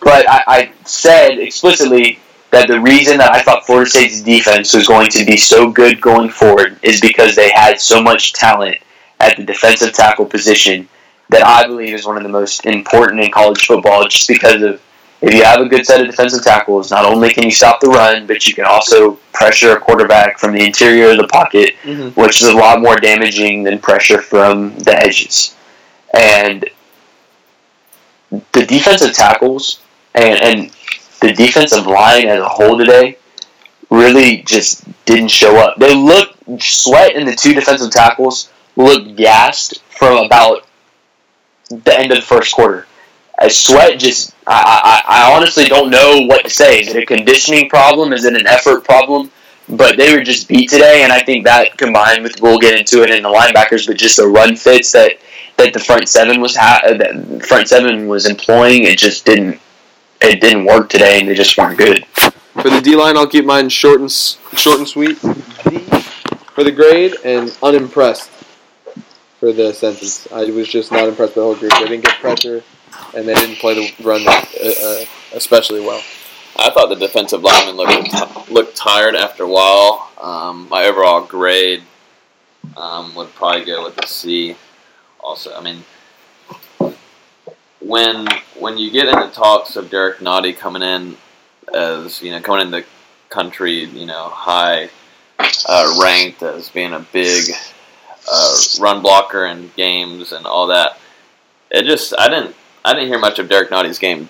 but 0.00 0.28
I, 0.28 0.42
I 0.46 0.72
said 0.84 1.38
explicitly 1.38 2.18
that 2.50 2.68
the 2.68 2.80
reason 2.80 3.18
that 3.18 3.32
I 3.32 3.42
thought 3.42 3.66
Florida 3.66 3.90
State's 3.90 4.20
defense 4.20 4.74
was 4.74 4.86
going 4.86 5.08
to 5.10 5.24
be 5.24 5.36
so 5.36 5.70
good 5.70 6.00
going 6.00 6.30
forward 6.30 6.78
is 6.82 7.00
because 7.00 7.36
they 7.36 7.50
had 7.50 7.80
so 7.80 8.02
much 8.02 8.32
talent 8.32 8.78
at 9.20 9.36
the 9.36 9.44
defensive 9.44 9.92
tackle 9.92 10.24
position 10.24 10.88
that 11.28 11.46
I 11.46 11.66
believe 11.66 11.94
is 11.94 12.06
one 12.06 12.16
of 12.16 12.22
the 12.22 12.28
most 12.28 12.64
important 12.64 13.20
in 13.20 13.30
college 13.30 13.66
football, 13.66 14.08
just 14.08 14.28
because 14.28 14.62
of 14.62 14.80
if 15.20 15.34
you 15.34 15.42
have 15.42 15.60
a 15.60 15.68
good 15.68 15.84
set 15.84 16.00
of 16.00 16.06
defensive 16.06 16.44
tackles, 16.44 16.90
not 16.90 17.04
only 17.04 17.30
can 17.30 17.44
you 17.44 17.50
stop 17.50 17.80
the 17.80 17.88
run, 17.88 18.26
but 18.26 18.46
you 18.46 18.54
can 18.54 18.64
also 18.64 19.14
pressure 19.32 19.76
a 19.76 19.80
quarterback 19.80 20.38
from 20.38 20.52
the 20.52 20.64
interior 20.64 21.10
of 21.10 21.16
the 21.18 21.26
pocket, 21.26 21.74
Mm-hmm. 21.82 22.20
which 22.20 22.40
is 22.42 22.48
a 22.48 22.56
lot 22.56 22.80
more 22.80 22.96
damaging 22.96 23.62
than 23.64 23.78
pressure 23.78 24.20
from 24.22 24.76
the 24.78 24.96
edges. 24.96 25.56
And 26.14 26.68
the 28.52 28.64
defensive 28.66 29.12
tackles 29.14 29.80
and, 30.14 30.38
and 30.40 30.70
the 31.20 31.32
defensive 31.32 31.86
line 31.86 32.26
as 32.28 32.40
a 32.40 32.48
whole 32.48 32.78
today 32.78 33.18
really 33.90 34.38
just 34.42 34.84
didn't 35.04 35.28
show 35.28 35.56
up. 35.56 35.78
They 35.78 35.94
looked 35.94 36.62
sweat 36.62 37.14
in 37.14 37.24
the 37.26 37.34
two 37.34 37.54
defensive 37.54 37.90
tackles 37.90 38.50
looked 38.76 39.16
gassed 39.16 39.82
from 39.90 40.24
about 40.26 40.66
the 41.70 41.98
end 41.98 42.12
of 42.12 42.16
the 42.18 42.22
first 42.22 42.54
quarter. 42.54 42.86
I 43.38 43.48
sweat 43.48 43.98
just 43.98 44.34
I, 44.48 45.02
I, 45.06 45.22
I 45.22 45.36
honestly 45.36 45.66
don't 45.66 45.90
know 45.90 46.22
what 46.26 46.44
to 46.44 46.50
say. 46.50 46.80
Is 46.80 46.88
it 46.88 47.02
a 47.02 47.06
conditioning 47.06 47.68
problem? 47.68 48.12
Is 48.12 48.24
it 48.24 48.34
an 48.34 48.46
effort 48.46 48.84
problem? 48.84 49.30
But 49.68 49.98
they 49.98 50.14
were 50.14 50.22
just 50.22 50.48
beat 50.48 50.70
today, 50.70 51.02
and 51.02 51.12
I 51.12 51.20
think 51.22 51.44
that 51.44 51.76
combined 51.76 52.22
with 52.22 52.40
we'll 52.40 52.58
get 52.58 52.78
into 52.78 53.02
it 53.02 53.10
in 53.10 53.22
the 53.22 53.28
linebackers, 53.28 53.86
but 53.86 53.98
just 53.98 54.16
the 54.16 54.26
run 54.26 54.56
fits 54.56 54.92
that, 54.92 55.12
that 55.58 55.74
the 55.74 55.78
front 55.78 56.08
seven 56.08 56.40
was 56.40 56.56
ha- 56.56 56.80
that 56.84 57.44
front 57.46 57.68
seven 57.68 58.08
was 58.08 58.26
employing, 58.26 58.84
it 58.84 58.96
just 58.96 59.26
didn't 59.26 59.60
it 60.22 60.40
didn't 60.40 60.64
work 60.64 60.88
today, 60.88 61.20
and 61.20 61.28
they 61.28 61.34
just 61.34 61.56
weren't 61.58 61.78
good. 61.78 62.06
For 62.06 62.70
the 62.70 62.80
D 62.82 62.96
line, 62.96 63.16
I'll 63.16 63.28
keep 63.28 63.44
mine 63.44 63.68
short 63.68 64.00
and 64.00 64.10
short 64.10 64.78
and 64.78 64.88
sweet. 64.88 65.20
D 65.20 65.78
for 66.54 66.64
the 66.64 66.72
grade 66.72 67.14
and 67.24 67.56
unimpressed 67.62 68.30
for 69.38 69.52
the 69.52 69.72
sentence. 69.72 70.26
I 70.32 70.44
was 70.50 70.66
just 70.66 70.90
not 70.90 71.08
impressed 71.08 71.30
with 71.30 71.34
the 71.36 71.42
whole 71.42 71.54
group. 71.54 71.72
They 71.74 71.84
didn't 71.84 72.04
get 72.04 72.18
pressure, 72.18 72.64
and 73.18 73.26
they 73.26 73.34
didn't 73.34 73.56
play 73.56 73.74
the 73.74 74.04
run 74.04 74.22
uh, 74.26 74.30
uh, 74.30 75.04
especially 75.34 75.80
well. 75.80 76.02
I 76.56 76.70
thought 76.70 76.88
the 76.88 76.96
defensive 76.96 77.42
lineman 77.42 77.76
looked 77.76 78.50
looked 78.50 78.76
tired 78.76 79.16
after 79.16 79.44
a 79.44 79.48
while. 79.48 80.10
Um, 80.20 80.68
my 80.68 80.84
overall 80.84 81.24
grade 81.24 81.82
um, 82.76 83.14
would 83.16 83.34
probably 83.34 83.64
go 83.64 83.84
with 83.84 83.98
a 84.02 84.06
C. 84.06 84.56
Also, 85.20 85.54
I 85.54 85.60
mean, 85.60 85.84
when 87.80 88.28
when 88.56 88.78
you 88.78 88.90
get 88.90 89.08
into 89.08 89.28
talks 89.28 89.74
of 89.76 89.90
Derrick 89.90 90.18
Nnadi 90.18 90.56
coming 90.56 90.82
in 90.82 91.16
as 91.74 92.22
you 92.22 92.30
know 92.30 92.40
coming 92.40 92.66
in 92.66 92.70
the 92.70 92.84
country, 93.30 93.84
you 93.84 94.06
know, 94.06 94.28
high 94.28 94.90
uh, 95.68 95.98
ranked 96.00 96.42
as 96.42 96.68
being 96.68 96.92
a 96.92 97.04
big 97.12 97.50
uh, 98.30 98.56
run 98.80 99.02
blocker 99.02 99.44
in 99.46 99.72
games 99.76 100.30
and 100.32 100.46
all 100.46 100.68
that, 100.68 100.98
it 101.70 101.84
just 101.84 102.14
I 102.16 102.28
didn't 102.28 102.54
I 102.84 102.94
didn't 102.94 103.08
hear 103.08 103.18
much 103.18 103.38
of 103.38 103.48
Derrick 103.48 103.70
Nnadi's 103.70 103.98
game 103.98 104.28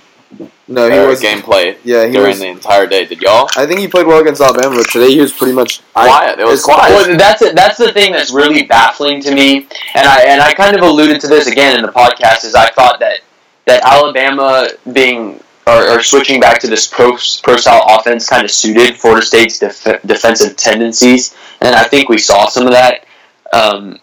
No, 0.69 0.91
he 0.91 0.99
uh, 0.99 1.07
was. 1.07 1.21
gameplay 1.23 1.77
Yeah, 1.85 2.07
he 2.07 2.13
during 2.13 2.31
was. 2.31 2.41
the 2.41 2.49
entire 2.49 2.87
day. 2.87 3.05
Did 3.07 3.21
y'all? 3.23 3.49
I 3.57 3.67
think 3.67 3.81
he 3.81 3.89
played 3.89 4.07
well 4.07 4.21
against 4.21 4.41
Alabama, 4.41 4.77
but 4.77 4.89
today 4.91 5.11
he 5.13 5.21
was 5.21 5.33
pretty 5.33 5.53
much 5.53 5.81
Quiet. 5.93 6.39
It 6.39 6.47
was 6.47 6.63
quiet. 6.63 6.91
Well, 6.95 7.17
that's 7.17 7.41
that's 7.55 7.79
the 7.79 7.93
thing 7.93 8.13
that's 8.13 8.31
really 8.31 8.65
baffling 8.65 9.21
to 9.23 9.35
me, 9.35 9.67
and 9.95 10.07
I 10.07 10.23
and 10.23 10.41
I 10.43 10.53
kind 10.55 10.77
of 10.77 10.83
alluded 10.83 11.21
to 11.23 11.29
this 11.29 11.47
again 11.47 11.77
in 11.79 11.83
the 11.87 11.93
podcast. 11.93 12.45
Is 12.45 12.55
I 12.55 12.71
thought 12.71 12.99
that 13.01 13.21
that 13.67 13.83
Alabama 13.85 14.69
being 14.93 15.41
or, 15.67 15.89
or 15.99 16.03
switching 16.03 16.41
back 16.41 16.59
to 16.61 16.67
this 16.67 16.87
pro 16.87 17.17
pro 17.43 17.57
style 17.57 17.85
offense 17.89 18.29
kind 18.29 18.45
of 18.45 18.51
suited 18.51 18.97
Florida 18.97 19.25
State's 19.25 19.59
def- 19.59 20.03
defensive 20.07 20.57
tendencies, 20.57 21.35
and 21.61 21.75
I 21.75 21.85
think 21.85 22.09
we 22.09 22.19
saw 22.19 22.49
some 22.49 22.67
of 22.67 22.73
that. 22.73 23.05
Um, 23.53 23.99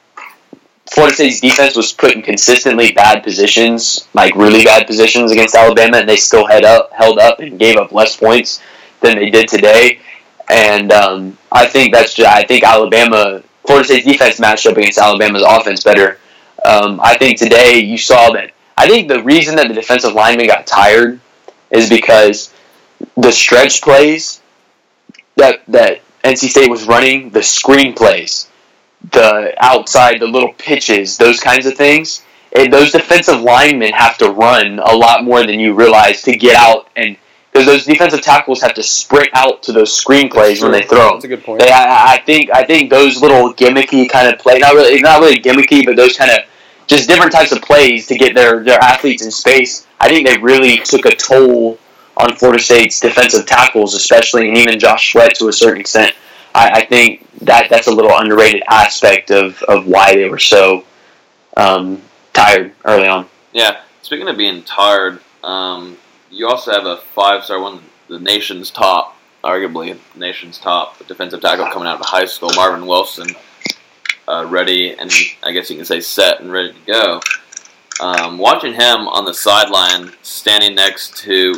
Florida 0.92 1.16
State's 1.16 1.40
defense 1.40 1.76
was 1.76 1.92
put 1.92 2.14
in 2.16 2.22
consistently 2.22 2.92
bad 2.92 3.24
positions, 3.24 4.08
like 4.14 4.36
really 4.36 4.64
bad 4.64 4.86
positions 4.86 5.32
against 5.32 5.56
Alabama, 5.56 5.98
and 5.98 6.08
they 6.10 6.16
still 6.16 6.46
held 6.46 6.64
up, 6.64 6.92
held 6.94 7.18
up, 7.18 7.40
and 7.40 7.58
gave 7.58 7.78
up 7.78 7.92
less 7.92 8.16
points 8.16 8.62
than 9.02 9.18
they 9.18 9.30
did 9.30 9.48
today. 9.48 10.00
And 10.48 10.92
um, 10.92 11.38
I 11.52 11.66
think 11.66 11.94
that's 11.94 12.14
just, 12.14 12.30
I 12.30 12.44
think 12.44 12.64
Alabama, 12.64 13.42
Florida 13.66 13.86
State's 13.86 14.06
defense 14.06 14.40
matched 14.40 14.68
up 14.68 14.78
against 14.78 15.00
Alabama's 15.00 15.44
offense 15.46 15.84
better. 15.84 16.20
Um, 16.64 17.00
I 17.02 17.18
think 17.18 17.40
today 17.40 17.80
you 17.80 17.98
saw 17.98 18.32
that. 18.34 18.52
I 18.78 18.88
think 18.88 19.08
the 19.08 19.24
reason 19.24 19.56
that 19.56 19.68
the 19.68 19.74
defensive 19.74 20.14
lineman 20.14 20.48
got 20.48 20.68
tired 20.68 21.20
is 21.72 21.90
because 21.90 22.54
the 23.18 23.32
stretch 23.32 23.82
plays 23.82 24.42
that 25.38 25.62
that 25.68 26.02
NC 26.24 26.50
State 26.50 26.70
was 26.70 26.86
running, 26.86 27.30
the 27.30 27.44
screen 27.44 27.94
plays, 27.94 28.50
the 29.12 29.54
outside, 29.60 30.20
the 30.20 30.28
little 30.28 30.54
pitches, 30.54 31.18
those 31.18 31.40
kinds 31.40 31.66
of 31.66 31.76
things. 31.76 32.24
And 32.56 32.72
those 32.72 32.92
defensive 32.92 33.42
linemen 33.42 33.92
have 33.94 34.18
to 34.20 34.30
run 34.30 34.80
a 34.80 34.96
lot 34.96 35.24
more 35.24 35.46
than 35.46 35.60
you 35.60 35.74
realize 35.74 36.22
to 36.24 36.36
get 36.38 36.56
out 36.56 36.88
and 36.96 37.18
because 37.56 37.68
those 37.68 37.86
defensive 37.86 38.22
tackles 38.22 38.62
have 38.62 38.74
to 38.74 38.84
sprint 38.84 39.30
out 39.32 39.64
to 39.64 39.72
those 39.72 39.96
screen 39.96 40.28
plays 40.30 40.62
when 40.62 40.74
they 40.74 40.82
throw. 40.82 41.14
That's 41.14 41.24
a 41.24 41.30
good 41.30 41.42
point. 41.42 41.62
They, 41.62 41.72
I, 41.72 42.16
I 42.16 42.18
think, 42.26 42.50
I 42.52 42.66
think 42.66 42.90
those 42.90 43.22
little 43.22 43.54
gimmicky 43.54 44.10
kind 44.10 44.28
of 44.28 44.38
play, 44.40 44.60
not 44.60 44.74
really, 44.74 45.00
not 45.00 45.22
really 45.22 45.38
gimmicky, 45.38 45.86
but 45.86 45.96
those 45.96 46.18
kind 46.18 46.32
of 46.32 46.40
just 46.88 47.08
different 47.08 47.32
types 47.32 47.54
of 47.54 47.62
plays 47.62 48.08
to 48.08 48.18
get 48.18 48.36
their 48.36 48.62
their 48.62 48.78
athletes 48.80 49.24
in 49.24 49.32
space. 49.32 49.88
I 50.02 50.10
think 50.10 50.28
they 50.28 50.38
really 50.38 50.80
took 50.80 51.06
a 51.06 51.16
toll 51.16 51.80
on 52.18 52.36
Florida 52.36 52.62
State's 52.62 53.00
defensive 53.00 53.46
tackles, 53.46 53.94
especially, 53.94 54.50
and 54.50 54.58
even 54.58 54.78
Josh 54.78 55.14
Sweat 55.14 55.36
to 55.36 55.48
a 55.48 55.54
certain 55.54 55.80
extent. 55.80 56.14
I, 56.56 56.70
I 56.76 56.86
think 56.86 57.28
that 57.40 57.70
that's 57.70 57.88
a 57.88 57.92
little 57.92 58.16
underrated 58.16 58.64
aspect 58.70 59.30
of, 59.30 59.62
of 59.64 59.86
why 59.88 60.16
they 60.16 60.30
were 60.30 60.40
so 60.40 60.86
um, 61.58 62.02
tired 62.34 62.74
early 62.86 63.08
on. 63.08 63.28
Yeah. 63.52 63.82
Speaking 64.02 64.30
of 64.30 64.38
being 64.38 64.64
tired, 64.64 65.20
um, 65.44 65.98
you 66.32 66.48
also 66.48 66.72
have 66.72 66.86
a 66.86 66.98
five-star 66.98 67.60
one, 67.60 67.82
the 68.08 68.20
nation's 68.20 68.72
top, 68.72 69.18
arguably 69.44 69.98
nation's 70.16 70.58
top 70.58 71.06
defensive 71.08 71.42
tackle 71.42 71.66
coming 71.68 71.88
out 71.88 72.00
of 72.00 72.06
high 72.06 72.26
school, 72.26 72.50
Marvin 72.56 72.88
Wilson, 72.88 73.28
uh, 74.28 74.46
ready 74.48 74.94
and 74.98 75.12
I 75.44 75.52
guess 75.52 75.70
you 75.70 75.76
can 75.76 75.86
say 75.86 76.00
set 76.00 76.40
and 76.40 76.52
ready 76.52 76.72
to 76.74 76.80
go. 76.86 77.20
Um, 78.00 78.38
watching 78.38 78.74
him 78.74 79.08
on 79.08 79.26
the 79.26 79.34
sideline, 79.34 80.12
standing 80.22 80.76
next 80.76 81.18
to 81.18 81.54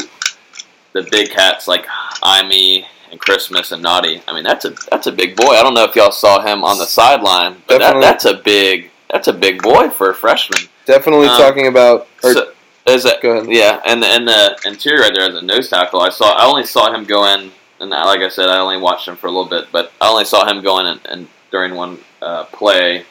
the 0.93 1.07
big 1.11 1.29
cats 1.29 1.67
like 1.67 1.85
Aime 2.23 2.85
and 3.17 3.21
Christmas 3.25 3.71
and 3.71 3.83
Nnadi. 3.83 4.21
I 4.27 4.33
mean, 4.33 4.43
that's 4.43 4.65
a 4.65 4.71
that's 4.91 5.07
a 5.07 5.11
big 5.11 5.35
boy. 5.35 5.53
I 5.53 5.63
don't 5.63 5.73
know 5.73 5.83
if 5.83 5.95
y'all 5.95 6.11
saw 6.11 6.41
him 6.45 6.63
on 6.63 6.77
the 6.77 6.85
sideline, 6.85 7.57
but 7.67 7.79
that, 7.79 7.99
that's 7.99 8.25
a 8.25 8.35
big 8.35 8.91
that's 9.09 9.27
a 9.27 9.33
big 9.33 9.61
boy 9.61 9.89
for 9.89 10.11
a 10.11 10.15
freshman. 10.15 10.69
Definitely 10.85 11.27
Um, 11.27 11.37
talking 11.37 11.67
about. 11.67 12.07
Or, 12.23 12.33
So, 12.33 12.51
as 12.85 13.03
a, 13.05 13.19
go 13.21 13.31
ahead. 13.37 13.51
yeah, 13.53 13.81
and 13.85 14.03
and 14.03 14.27
the 14.27 14.57
interior 14.65 15.01
right 15.01 15.11
there 15.13 15.27
as 15.29 15.35
a 15.35 15.41
nose 15.41 15.69
tackle, 15.69 16.01
I 16.01 16.09
saw 16.09 16.31
I 16.33 16.45
only 16.45 16.65
saw 16.65 16.93
him 16.93 17.03
go 17.03 17.25
in, 17.33 17.51
and 17.79 17.89
like 17.89 18.21
I 18.21 18.29
said, 18.29 18.49
I 18.49 18.59
only 18.59 18.77
watched 18.77 19.07
him 19.07 19.15
for 19.17 19.27
a 19.27 19.31
little 19.31 19.49
bit, 19.49 19.67
but 19.71 19.91
I 19.99 20.07
only 20.09 20.25
saw 20.25 20.45
him 20.47 20.61
go 20.61 20.79
in 20.79 20.85
and, 20.87 21.01
and 21.09 21.27
during 21.51 21.75
one 21.75 21.97
uh, 22.21 22.45
play. 22.45 23.05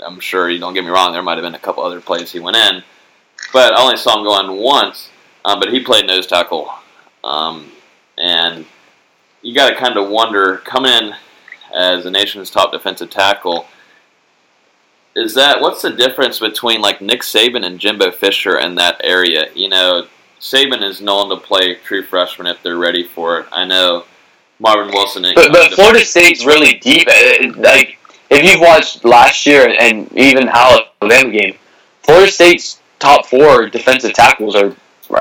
I'm 0.00 0.18
sure 0.18 0.48
you 0.48 0.58
don't 0.58 0.72
get 0.74 0.82
me 0.84 0.90
wrong, 0.90 1.12
there 1.12 1.22
might 1.22 1.36
have 1.36 1.44
been 1.44 1.54
a 1.54 1.58
couple 1.58 1.84
other 1.84 2.00
plays 2.00 2.32
he 2.32 2.40
went 2.40 2.56
in, 2.56 2.82
but 3.52 3.74
I 3.74 3.82
only 3.82 3.98
saw 3.98 4.16
him 4.18 4.24
go 4.24 4.40
in 4.40 4.56
once. 4.56 5.10
Um, 5.44 5.60
but 5.60 5.72
he 5.72 5.80
played 5.80 6.06
nose 6.06 6.26
tackle, 6.26 6.70
um, 7.22 7.70
and 8.18 8.66
you 9.42 9.54
got 9.54 9.70
to 9.70 9.76
kind 9.76 9.96
of 9.96 10.08
wonder 10.08 10.58
coming 10.58 10.92
in 10.92 11.12
as 11.74 12.04
the 12.04 12.10
nation's 12.10 12.50
top 12.50 12.72
defensive 12.72 13.10
tackle. 13.10 13.66
Is 15.16 15.34
that 15.34 15.60
what's 15.60 15.82
the 15.82 15.90
difference 15.90 16.38
between 16.38 16.80
like 16.80 17.00
Nick 17.00 17.22
Saban 17.22 17.64
and 17.64 17.78
Jimbo 17.80 18.10
Fisher 18.12 18.58
in 18.58 18.76
that 18.76 19.00
area? 19.02 19.46
You 19.54 19.68
know, 19.68 20.06
Saban 20.40 20.82
is 20.82 21.00
known 21.00 21.30
to 21.30 21.36
play 21.36 21.74
true 21.74 22.02
freshmen 22.04 22.46
if 22.46 22.62
they're 22.62 22.78
ready 22.78 23.02
for 23.04 23.40
it. 23.40 23.46
I 23.52 23.64
know 23.64 24.04
Marvin 24.60 24.92
Wilson. 24.94 25.22
But, 25.34 25.52
but 25.52 25.72
Florida 25.72 26.04
State's 26.04 26.44
really 26.46 26.74
deep. 26.78 27.08
Like 27.56 27.98
if 28.30 28.44
you've 28.44 28.60
watched 28.60 29.04
last 29.04 29.46
year 29.46 29.74
and 29.80 30.10
even 30.16 30.48
Alabama 30.48 31.30
game, 31.30 31.56
Florida 32.04 32.30
State's 32.30 32.80
top 33.00 33.26
four 33.26 33.68
defensive 33.68 34.12
tackles 34.12 34.54
are 34.54 34.74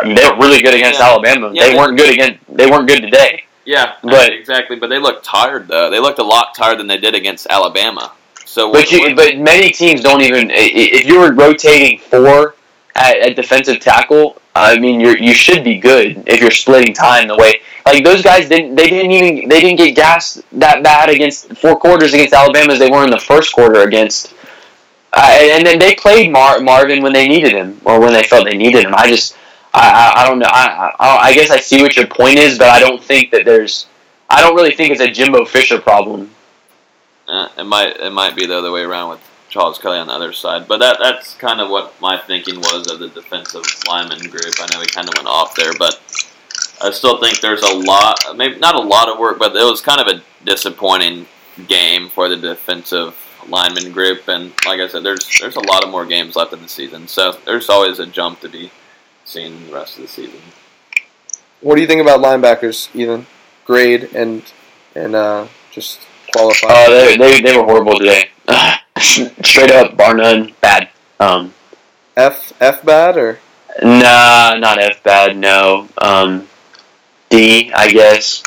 they 0.04 0.30
were 0.30 0.38
really 0.38 0.62
good 0.62 0.76
against 0.76 1.00
Yeah. 1.00 1.08
Alabama. 1.08 1.52
Yeah, 1.52 1.64
they 1.64 1.72
they- 1.72 1.78
weren't 1.78 1.98
good 1.98 2.14
against. 2.14 2.40
They 2.56 2.70
weren't 2.70 2.88
good 2.88 3.02
today. 3.02 3.44
Yeah, 3.70 3.96
but- 4.02 4.34
exactly. 4.34 4.76
But 4.78 4.88
they 4.90 5.00
looked 5.00 5.24
tired 5.24 5.68
though. 5.68 5.90
They 5.90 6.00
looked 6.00 6.20
a 6.20 6.24
lot 6.24 6.56
tired 6.56 6.80
than 6.80 6.88
they 6.88 6.98
did 6.98 7.14
against 7.16 7.48
Alabama. 7.50 8.12
So 8.46 8.72
But 8.72 8.92
you, 8.92 9.16
but 9.16 9.38
many 9.38 9.70
teams 9.70 10.02
don't 10.02 10.22
even. 10.22 10.50
If 10.52 11.06
you 11.06 11.20
were 11.20 11.32
rotating 11.32 12.00
four 12.00 12.56
at, 12.96 13.18
at 13.20 13.36
defensive 13.36 13.80
tackle, 13.80 14.42
I 14.56 14.80
mean, 14.80 15.00
you 15.00 15.12
you 15.12 15.36
should 15.36 15.64
be 15.64 15.78
good 15.78 16.24
if 16.26 16.42
you're 16.42 16.50
splitting 16.50 16.96
time 16.96 17.28
the 17.28 17.36
way. 17.38 17.62
Like 17.86 18.04
those 18.04 18.24
guys 18.24 18.50
didn't. 18.50 18.76
They 18.76 18.88
didn't 18.90 19.12
even. 19.12 19.50
They 19.50 19.62
didn't 19.62 19.78
get 19.78 19.96
gassed 19.96 20.42
that 20.54 20.82
bad 20.82 21.10
against 21.10 21.56
four 21.58 21.76
quarters 21.78 22.14
against 22.16 22.34
Alabama 22.34 22.74
as 22.74 22.80
they 22.80 22.90
were 22.90 23.04
in 23.04 23.12
the 23.12 23.20
first 23.20 23.54
quarter 23.54 23.82
against. 23.82 24.34
Uh, 25.14 25.38
and 25.42 25.66
then 25.66 25.78
they 25.80 25.94
played 25.96 26.32
Mar- 26.32 26.60
Marvin 26.60 27.02
when 27.04 27.14
they 27.14 27.28
needed 27.28 27.54
him 27.54 27.80
or 27.86 28.00
when 28.00 28.14
they 28.14 28.24
felt 28.24 28.46
they 28.46 28.58
needed 28.58 28.84
him. 28.84 28.96
I 28.96 29.08
just. 29.08 29.36
I, 29.74 30.14
I, 30.16 30.28
don't 30.28 30.40
know. 30.40 30.50
I, 30.50 30.94
I 31.00 31.18
I 31.18 31.34
guess 31.34 31.52
I 31.52 31.60
see 31.60 31.82
what 31.82 31.96
your 31.96 32.08
point 32.08 32.38
is, 32.38 32.58
but 32.58 32.70
I 32.70 32.80
don't 32.80 33.04
think 33.04 33.32
that 33.32 33.46
there's. 33.46 33.86
I 34.30 34.42
don't 34.42 34.56
really 34.56 34.74
think 34.74 34.92
it's 34.92 35.02
a 35.02 35.10
Jimbo 35.10 35.46
Fisher 35.46 35.80
problem. 35.80 36.32
Uh, 37.28 37.50
it 37.58 37.64
might 37.64 37.98
it 37.98 38.12
might 38.12 38.36
be 38.36 38.46
the 38.46 38.58
other 38.58 38.72
way 38.72 38.82
around 38.82 39.12
with 39.12 39.20
Charles 39.50 39.78
Kelly 39.78 40.00
on 40.00 40.08
the 40.08 40.14
other 40.14 40.34
side. 40.34 40.68
But 40.68 40.80
that 40.80 40.98
that's 41.00 41.36
kind 41.36 41.62
of 41.62 41.70
what 41.70 42.00
my 42.02 42.18
thinking 42.18 42.60
was 42.60 42.88
of 42.88 43.00
the 43.00 43.10
defensive 43.10 43.64
lineman 43.88 44.30
group. 44.30 44.56
I 44.60 44.68
know 44.72 44.80
we 44.80 44.86
kind 44.88 45.08
of 45.08 45.14
went 45.16 45.28
off 45.28 45.56
there, 45.56 45.74
but 45.78 46.00
I 46.82 46.92
still 46.92 47.20
think 47.20 47.42
there's 47.42 47.64
a 47.64 47.76
lot, 47.76 48.16
maybe 48.36 48.58
not 48.58 48.76
a 48.76 48.82
lot 48.82 49.10
of 49.10 49.20
work, 49.20 49.38
but 49.38 49.56
it 49.56 49.64
was 49.64 49.82
kind 49.82 50.00
of 50.00 50.08
a 50.08 50.24
disappointing 50.46 51.28
game 51.68 52.10
for 52.10 52.30
the 52.30 52.38
defensive 52.38 53.16
lineman 53.48 53.92
group. 53.92 54.28
And 54.28 54.54
like 54.66 54.80
I 54.80 54.88
said, 54.88 55.04
there's 55.04 55.28
there's 55.40 55.56
a 55.56 55.68
lot 55.68 55.84
of 55.84 55.90
more 55.90 56.06
games 56.06 56.36
left 56.36 56.54
in 56.54 56.62
the 56.62 56.70
season, 56.70 57.08
so 57.08 57.34
there's 57.46 57.70
always 57.70 58.00
a 58.00 58.06
jump 58.06 58.40
to 58.42 58.50
be 58.50 58.72
seen 59.30 59.68
the 59.68 59.74
rest 59.74 59.98
of 59.98 60.04
the 60.04 60.08
season. 60.08 60.40
What 61.62 61.76
do 61.76 61.82
you 61.82 61.88
think 61.88 62.02
about 62.02 62.22
linebackers, 62.22 62.94
Ethan? 62.96 63.28
Grade 63.66 64.10
and 64.16 64.44
and 64.96 65.16
uh, 65.16 65.48
just 65.72 66.00
qualify. 66.34 66.68
Oh, 66.70 66.92
they, 66.92 67.18
they, 67.18 67.42
they 67.42 67.56
were 67.56 67.64
horrible 67.64 68.00
today. 68.00 68.30
Straight 68.98 69.72
up, 69.72 69.96
bar 69.96 70.16
none, 70.16 70.54
bad. 70.62 70.90
Um, 71.20 71.54
F 72.18 72.54
F 72.60 72.84
bad 72.84 73.18
or 73.18 73.40
nah, 73.84 74.56
not 74.56 74.80
F 74.80 75.04
bad, 75.04 75.38
no. 75.38 75.88
Um, 76.00 76.48
D, 77.30 77.72
I 77.72 77.92
guess. 77.92 78.44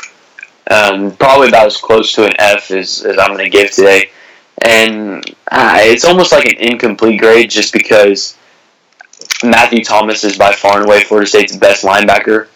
Um, 0.69 1.15
probably 1.15 1.49
about 1.49 1.67
as 1.67 1.77
close 1.77 2.13
to 2.13 2.25
an 2.25 2.33
F 2.39 2.71
as, 2.71 3.03
as 3.03 3.17
I'm 3.17 3.31
going 3.31 3.43
to 3.43 3.49
give 3.49 3.71
today. 3.71 4.09
And 4.65 5.23
uh, 5.51 5.77
it's 5.79 6.05
almost 6.05 6.31
like 6.31 6.45
an 6.45 6.57
incomplete 6.57 7.19
grade 7.19 7.49
just 7.49 7.73
because 7.73 8.37
Matthew 9.43 9.83
Thomas 9.83 10.23
is 10.23 10.37
by 10.37 10.53
far 10.53 10.77
and 10.77 10.85
away 10.85 11.03
Florida 11.03 11.27
State's 11.27 11.55
best 11.55 11.83
linebacker. 11.83 12.47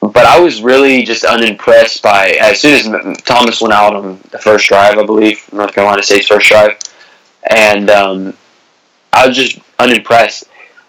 But 0.00 0.26
I 0.26 0.38
was 0.38 0.60
really 0.60 1.02
just 1.02 1.24
unimpressed 1.24 2.02
by 2.02 2.36
as 2.40 2.60
soon 2.60 2.94
as 2.94 3.22
Thomas 3.22 3.60
went 3.60 3.72
out 3.72 3.96
on 3.96 4.20
the 4.30 4.38
first 4.38 4.68
drive, 4.68 4.98
I 4.98 5.04
believe 5.04 5.50
North 5.52 5.72
Carolina 5.72 6.02
State's 6.02 6.26
first 6.26 6.48
drive, 6.48 6.78
and 7.48 7.88
um, 7.88 8.36
I 9.12 9.26
was 9.26 9.36
just 9.36 9.58
unimpressed. 9.78 10.44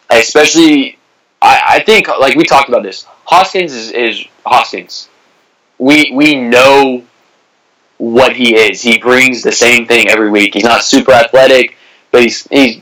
Especially, 0.09 0.97
I, 1.41 1.61
I 1.65 1.79
think 1.79 2.07
like 2.07 2.35
we 2.35 2.43
talked 2.43 2.67
about 2.67 2.83
this. 2.83 3.05
Hoskins 3.23 3.73
is, 3.73 3.91
is 3.91 4.25
Hoskins. 4.45 5.09
We 5.77 6.11
we 6.13 6.35
know 6.35 7.03
what 7.97 8.35
he 8.35 8.55
is. 8.55 8.81
He 8.81 8.97
brings 8.97 9.41
the 9.41 9.51
same 9.51 9.85
thing 9.87 10.09
every 10.09 10.29
week. 10.29 10.53
He's 10.53 10.63
not 10.63 10.83
super 10.83 11.11
athletic, 11.11 11.77
but 12.11 12.21
he's 12.21 12.45
he's 12.49 12.81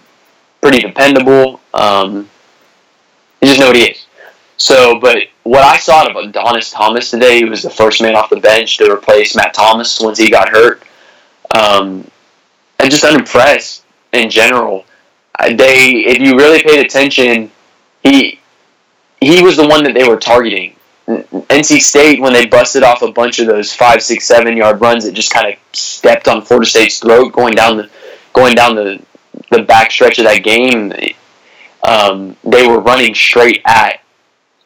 pretty 0.64 0.80
dependable. 0.80 1.60
Um, 1.74 2.30
you 3.42 3.48
just 3.50 3.60
know 3.60 3.68
what 3.68 3.76
he 3.76 3.84
is. 3.84 4.06
So, 4.58 5.00
but 5.00 5.18
what 5.44 5.62
I 5.62 5.78
saw 5.78 6.08
of 6.08 6.16
Adonis 6.16 6.72
Thomas 6.72 7.12
today, 7.12 7.40
he 7.40 7.46
was 7.46 7.62
the 7.62 7.70
first 7.70 8.02
man 8.02 8.16
off 8.16 8.30
the 8.30 8.38
bench 8.38 8.78
to 8.78 8.90
replace 8.90 9.36
Matt 9.36 9.54
Thomas 9.54 10.00
once 10.00 10.18
he 10.18 10.30
got 10.30 10.50
hurt. 10.50 10.82
Um, 11.54 12.10
and 12.80 12.90
just 12.90 13.04
unimpressed 13.04 13.84
in 14.14 14.30
general. 14.30 14.86
They, 15.40 15.90
if 16.06 16.20
you 16.20 16.38
really 16.38 16.64
paid 16.64 16.86
attention, 16.86 17.52
he 18.02 18.40
he 19.20 19.42
was 19.42 19.58
the 19.58 19.68
one 19.68 19.84
that 19.84 19.94
they 19.94 20.08
were 20.08 20.18
targeting. 20.18 20.76
NC 21.08 21.80
State, 21.82 22.22
when 22.22 22.32
they 22.32 22.46
busted 22.46 22.84
off 22.84 23.02
a 23.02 23.12
bunch 23.12 23.40
of 23.40 23.48
those 23.48 23.74
five, 23.74 24.02
six, 24.02 24.26
seven 24.26 24.56
yard 24.56 24.80
runs 24.80 25.04
that 25.04 25.14
just 25.14 25.34
kind 25.34 25.52
of 25.52 25.60
stepped 25.74 26.28
on 26.28 26.42
Florida 26.42 26.70
State's 26.70 27.00
throat 27.00 27.34
going 27.34 27.54
down 27.54 27.78
the 27.78 27.90
going 28.34 28.56
down 28.56 28.76
the 28.76 29.02
the 29.54 29.64
back 29.64 29.92
stretch 29.92 30.20
of 30.20 30.26
that 30.26 30.44
game, 30.44 30.94
um, 31.84 32.36
they 32.44 32.68
were 32.68 32.80
running 32.80 33.14
straight 33.14 33.62
at 33.66 34.02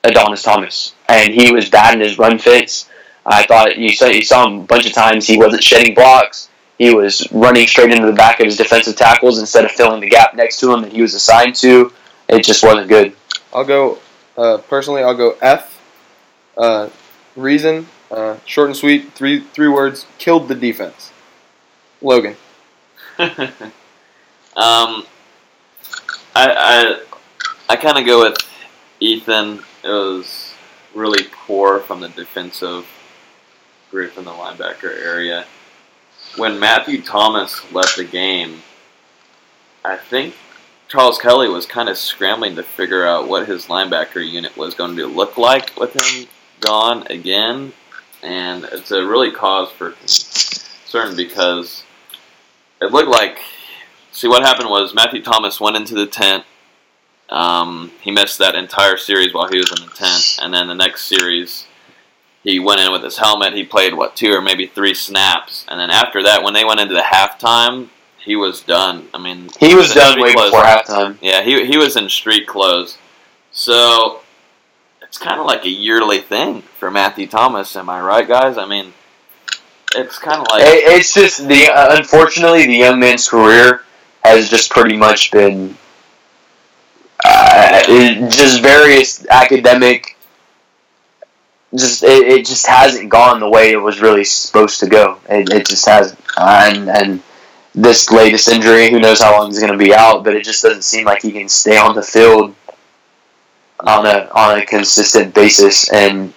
Adonis 0.03 0.43
Thomas, 0.43 0.93
and 1.09 1.33
he 1.33 1.51
was 1.51 1.69
bad 1.69 1.95
in 1.95 2.01
his 2.01 2.17
run 2.17 2.39
fits. 2.39 2.89
I 3.25 3.43
thought 3.43 3.77
you 3.77 3.89
saw 3.89 4.07
you 4.07 4.23
saw 4.23 4.47
him 4.47 4.61
a 4.61 4.63
bunch 4.63 4.85
of 4.85 4.93
times. 4.93 5.27
He 5.27 5.38
wasn't 5.38 5.63
shedding 5.63 5.93
blocks. 5.93 6.49
He 6.77 6.93
was 6.93 7.27
running 7.31 7.67
straight 7.67 7.91
into 7.91 8.05
the 8.05 8.13
back 8.13 8.39
of 8.39 8.45
his 8.45 8.55
defensive 8.55 8.95
tackles 8.95 9.39
instead 9.39 9.65
of 9.65 9.71
filling 9.71 9.99
the 9.99 10.09
gap 10.09 10.35
next 10.35 10.59
to 10.59 10.71
him 10.71 10.81
that 10.83 10.93
he 10.93 11.01
was 11.01 11.13
assigned 11.15 11.55
to. 11.55 11.91
It 12.29 12.43
just 12.43 12.63
wasn't 12.63 12.88
good. 12.88 13.15
I'll 13.53 13.65
go 13.65 13.97
uh, 14.38 14.59
personally. 14.59 15.03
I'll 15.03 15.17
go 15.17 15.35
F. 15.41 15.73
Uh, 16.55 16.89
reason 17.35 17.88
uh, 18.11 18.38
short 18.45 18.69
and 18.69 18.77
sweet. 18.77 19.13
Three 19.13 19.41
three 19.41 19.67
words. 19.67 20.05
Killed 20.17 20.47
the 20.47 20.55
defense. 20.55 21.11
Logan. 22.01 22.35
um, 24.57 25.05
I 26.35 26.45
I, 26.45 27.01
I 27.69 27.75
kind 27.75 27.99
of 27.99 28.05
go 28.05 28.23
with 28.23 28.37
Ethan. 28.99 29.59
It 29.83 29.87
was 29.87 30.53
really 30.95 31.25
poor 31.31 31.79
from 31.79 31.99
the 31.99 32.09
defensive 32.09 32.87
group 33.91 34.17
in 34.17 34.25
the 34.25 34.31
linebacker 34.31 34.91
area. 34.91 35.45
When 36.37 36.59
Matthew 36.59 37.03
Thomas 37.03 37.71
left 37.71 37.97
the 37.97 38.03
game, 38.03 38.63
I 39.85 39.95
think 39.95 40.33
Charles 40.87 41.19
Kelly 41.19 41.49
was 41.49 41.67
kind 41.67 41.87
of 41.87 41.97
scrambling 41.97 42.55
to 42.55 42.63
figure 42.63 43.05
out 43.05 43.27
what 43.27 43.47
his 43.47 43.67
linebacker 43.67 44.27
unit 44.27 44.57
was 44.57 44.73
going 44.73 44.95
to 44.95 45.05
look 45.05 45.37
like 45.37 45.77
with 45.77 45.93
him 45.93 46.27
gone 46.61 47.05
again, 47.11 47.73
and 48.23 48.63
it's 48.65 48.89
a 48.89 49.05
really 49.05 49.31
cause 49.31 49.71
for 49.71 49.91
concern 49.91 51.15
because 51.15 51.83
it 52.81 52.91
looked 52.91 53.09
like. 53.09 53.37
See, 54.18 54.28
what 54.28 54.41
happened 54.41 54.72
was 54.72 54.95
Matthew 54.95 55.22
Thomas 55.22 55.61
went 55.61 55.76
into 55.76 55.93
the 55.93 56.07
tent. 56.07 56.43
Um, 57.30 57.91
he 58.01 58.09
missed 58.09 58.39
that 58.39 58.55
entire 58.55 58.97
series 58.97 59.32
while 59.32 59.47
he 59.47 59.57
was 59.57 59.72
in 59.72 59.86
the 59.86 59.93
tent, 59.93 60.39
and 60.41 60.51
then 60.51 60.68
the 60.68 60.74
next 60.74 61.03
series, 61.05 61.68
he 62.41 62.57
went 62.59 62.82
in 62.82 62.91
with 62.91 63.03
his 63.03 63.20
helmet. 63.20 63.53
He 63.53 63.63
played 63.63 63.93
what 63.93 64.15
two 64.15 64.32
or 64.34 64.41
maybe 64.41 64.65
three 64.65 64.95
snaps, 64.95 65.68
and 65.70 65.80
then 65.80 65.91
after 65.91 66.24
that, 66.24 66.41
when 66.41 66.55
they 66.55 66.65
went 66.65 66.80
into 66.80 66.95
the 66.95 67.01
halftime, 67.01 67.89
he 68.18 68.36
was 68.36 68.61
done. 68.61 69.07
I 69.13 69.20
mean, 69.20 69.49
He 69.59 69.76
was 69.76 69.93
done 69.93 70.20
way 70.20 70.34
clothes. 70.34 70.49
before 70.49 70.63
halftime. 70.63 71.18
Yeah, 71.22 71.43
he 71.43 71.68
he 71.68 71.78
was 71.78 71.95
in 71.95 72.09
street 72.09 72.47
clothes, 72.47 72.97
so 73.51 74.22
it's 75.03 75.20
kind 75.20 75.39
of 75.39 75.45
like 75.45 75.63
a 75.63 75.70
yearly 75.70 76.22
thing 76.22 76.63
for 76.80 76.89
Matthew 76.89 77.28
Thomas. 77.28 77.76
Am 77.76 77.88
I 77.88 78.01
right, 78.01 78.28
guys? 78.28 78.57
I 78.57 78.65
mean, 78.65 78.93
it's 79.93 80.18
kind 80.18 80.41
of 80.41 80.47
like 80.49 80.63
It, 80.63 80.97
it's 80.97 81.13
just 81.13 81.47
the 81.47 81.68
uh, 81.72 81.95
unfortunately 81.97 82.65
the 82.65 82.78
young 82.78 82.99
man's 82.99 83.30
career 83.30 83.84
has 84.28 84.49
just 84.49 84.69
pretty 84.71 84.97
much 84.97 85.32
been 85.32 85.78
uh, 87.23 87.84
it- 87.88 88.32
just 88.32 88.61
various 88.61 89.25
academic. 89.28 90.15
Just 91.75 92.01
it, 92.03 92.28
it 92.28 92.45
just 92.45 92.65
hasn't 92.65 93.09
gone 93.09 93.39
the 93.41 93.49
way 93.49 93.71
it 93.71 93.78
was 93.78 93.99
really 94.01 94.23
supposed 94.23 94.80
to 94.80 94.88
go. 94.88 95.19
It, 95.30 95.51
it 95.51 95.67
just 95.67 95.86
hasn't, 95.86 96.19
and 96.38 96.89
and 96.89 97.21
this 97.75 98.09
latest 98.09 98.47
injury, 98.47 98.89
who 98.89 98.99
knows 98.99 99.21
how 99.21 99.38
long 99.38 99.47
he's 99.49 99.59
going 99.59 99.71
to 99.71 99.78
be 99.78 99.93
out? 99.93 100.23
But 100.23 100.34
it 100.36 100.45
just 100.45 100.63
doesn't 100.63 100.84
seem 100.84 101.05
like 101.05 101.21
he 101.21 101.32
can 101.32 101.49
stay 101.49 101.78
on 101.78 101.93
the 101.93 102.01
field 102.01 102.55
on 103.82 104.05
a 104.05 104.30
on 104.34 104.57
a 104.59 104.65
consistent 104.65 105.34
basis. 105.34 105.91
And 105.91 106.34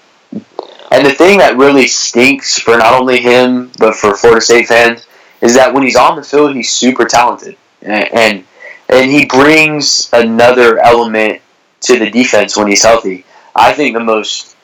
and 0.91 1.07
the 1.07 1.15
thing 1.15 1.39
that 1.39 1.57
really 1.57 1.87
stinks 1.87 2.59
for 2.59 2.77
not 2.77 3.01
only 3.01 3.21
him 3.21 3.71
but 3.79 3.95
for 3.95 4.17
Florida 4.17 4.41
State 4.41 4.67
fans 4.67 5.07
is 5.41 5.55
that 5.55 5.73
when 5.73 5.85
he's 5.85 5.97
on 5.97 6.17
the 6.17 6.23
field, 6.25 6.55
he's 6.57 6.73
super 6.73 7.05
talented, 7.05 7.57
and 7.83 8.45
and, 8.89 9.11
he 9.11 9.25
brings 9.25 10.11
another 10.13 10.79
element 10.81 11.41
to 11.83 11.99
the 11.99 12.11
defense 12.11 12.57
when 12.57 12.67
he's 12.67 12.83
healthy. 12.83 13.25
I 13.55 13.73
think 13.73 13.95
the 13.95 14.03
most, 14.03 14.57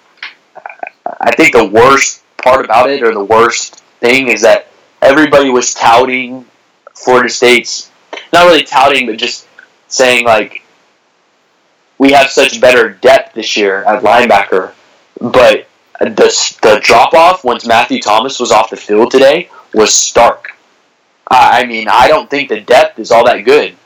I 1.21 1.35
think 1.37 1.55
the 1.55 1.65
worst 1.65 2.23
part 2.43 2.65
about 2.65 2.91
it, 2.91 3.03
or 3.03 3.15
the 3.15 3.25
worst 3.25 3.77
thing, 4.01 4.29
is 4.29 4.43
that 4.43 4.69
everybody 5.01 5.49
was 5.49 5.75
touting 5.75 6.45
Florida 6.95 7.29
State's, 7.29 7.91
not 8.33 8.47
really 8.47 8.65
touting, 8.65 9.07
but 9.07 9.17
just 9.17 9.47
saying 9.89 10.25
like, 10.25 10.63
we 11.99 12.13
have 12.13 12.29
such 12.29 12.61
better 12.61 12.91
depth 12.91 13.35
this 13.35 13.57
year 13.57 13.85
at 13.85 14.03
linebacker, 14.03 14.73
but 15.21 15.69
the 16.01 16.57
the 16.63 16.81
drop 16.83 17.15
off 17.15 17.45
once 17.45 17.67
Matthew 17.67 18.01
Thomas 18.03 18.39
was 18.39 18.51
off 18.51 18.71
the 18.71 18.77
field 18.77 19.11
today 19.11 19.49
was 19.73 19.95
stark. 19.95 20.56
I 21.29 21.63
I 21.63 21.67
mean, 21.67 21.89
I 21.89 22.09
don't 22.09 22.31
think 22.31 22.49
the 22.49 22.61
depth 22.61 22.99
is 22.99 23.11
all 23.11 23.25
that 23.25 23.43
good. 23.45 23.77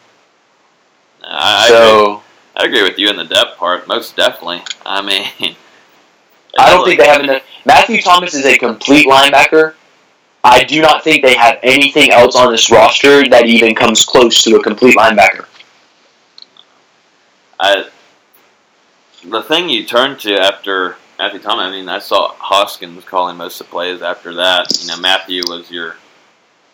I, 1.22 1.64
I 1.64 1.66
agree. 1.66 1.76
So 1.76 2.22
I 2.56 2.64
agree 2.64 2.82
with 2.82 2.98
you 2.98 3.08
in 3.08 3.16
the 3.16 3.24
depth 3.24 3.56
part, 3.56 3.88
most 3.88 4.16
definitely. 4.16 4.62
I 4.84 5.02
mean, 5.02 5.24
I 6.58 6.70
don't 6.70 6.84
think 6.84 7.00
they 7.00 7.06
have 7.06 7.22
enough. 7.22 7.42
Matthew 7.64 8.00
Thomas 8.02 8.34
is 8.34 8.44
a 8.44 8.58
complete 8.58 9.06
linebacker. 9.06 9.74
I 10.42 10.64
do 10.64 10.80
not 10.80 11.04
think 11.04 11.22
they 11.22 11.34
have 11.34 11.58
anything 11.62 12.10
else 12.10 12.34
on 12.34 12.50
this 12.50 12.70
roster 12.70 13.28
that 13.28 13.46
even 13.46 13.74
comes 13.74 14.04
close 14.04 14.42
to 14.44 14.56
a 14.56 14.62
complete 14.62 14.96
linebacker. 14.96 15.46
I, 17.60 17.90
the 19.24 19.42
thing 19.42 19.68
you 19.68 19.84
turn 19.84 20.16
to 20.18 20.38
after 20.38 20.96
Matthew 21.18 21.40
Thomas, 21.40 21.64
I 21.64 21.70
mean, 21.70 21.88
I 21.90 21.98
saw 21.98 22.32
Hoskins 22.38 23.04
calling 23.04 23.36
most 23.36 23.60
of 23.60 23.66
the 23.66 23.70
plays 23.70 24.00
after 24.00 24.32
that. 24.34 24.66
You 24.80 24.88
know, 24.88 24.96
Matthew 24.98 25.42
was 25.46 25.70
your 25.70 25.96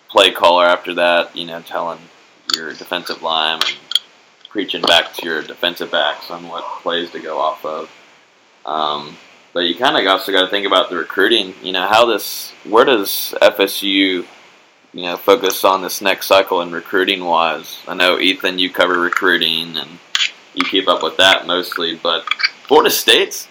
play 0.09 0.31
caller 0.31 0.65
after 0.65 0.95
that, 0.95 1.37
you 1.37 1.47
know, 1.47 1.61
telling 1.63 1.99
your 2.55 2.73
defensive 2.73 3.23
line 3.23 3.61
and 3.67 3.79
preaching 4.49 4.83
back 4.83 5.13
to 5.15 5.25
your 5.25 5.43
defensive 5.43 5.91
backs 5.91 6.31
on 6.31 6.49
what 6.49 6.65
plays 6.83 7.11
to 7.11 7.21
go 7.21 7.39
off 7.39 7.65
of. 7.65 7.91
Um, 8.65 9.17
but 9.53 9.61
you 9.61 9.75
kind 9.75 9.97
of 9.97 10.07
also 10.07 10.33
got 10.33 10.43
to 10.43 10.49
think 10.49 10.67
about 10.67 10.91
the 10.91 10.97
recruiting. 10.97 11.55
You 11.63 11.73
know, 11.73 11.87
how 11.87 12.07
this, 12.07 12.51
where 12.65 12.85
does 12.85 13.35
FSU 13.41 14.27
you 14.97 15.03
know 15.03 15.17
focus 15.19 15.63
on 15.63 15.83
this 15.83 16.01
next 16.01 16.27
cycle 16.27 16.63
in 16.63 16.73
recruiting 16.73 17.23
wise. 17.23 17.79
I 17.87 17.95
know 17.95 18.19
Ethan, 18.19 18.59
you 18.59 18.71
cover 18.71 18.99
recruiting 18.99 19.77
and 19.77 19.99
you 20.55 20.65
keep 20.65 20.89
up 20.89 21.03
with 21.03 21.19
that 21.19 21.47
mostly, 21.47 21.97
but 21.97 22.25
Florida 22.67 22.91
State's 22.91 23.47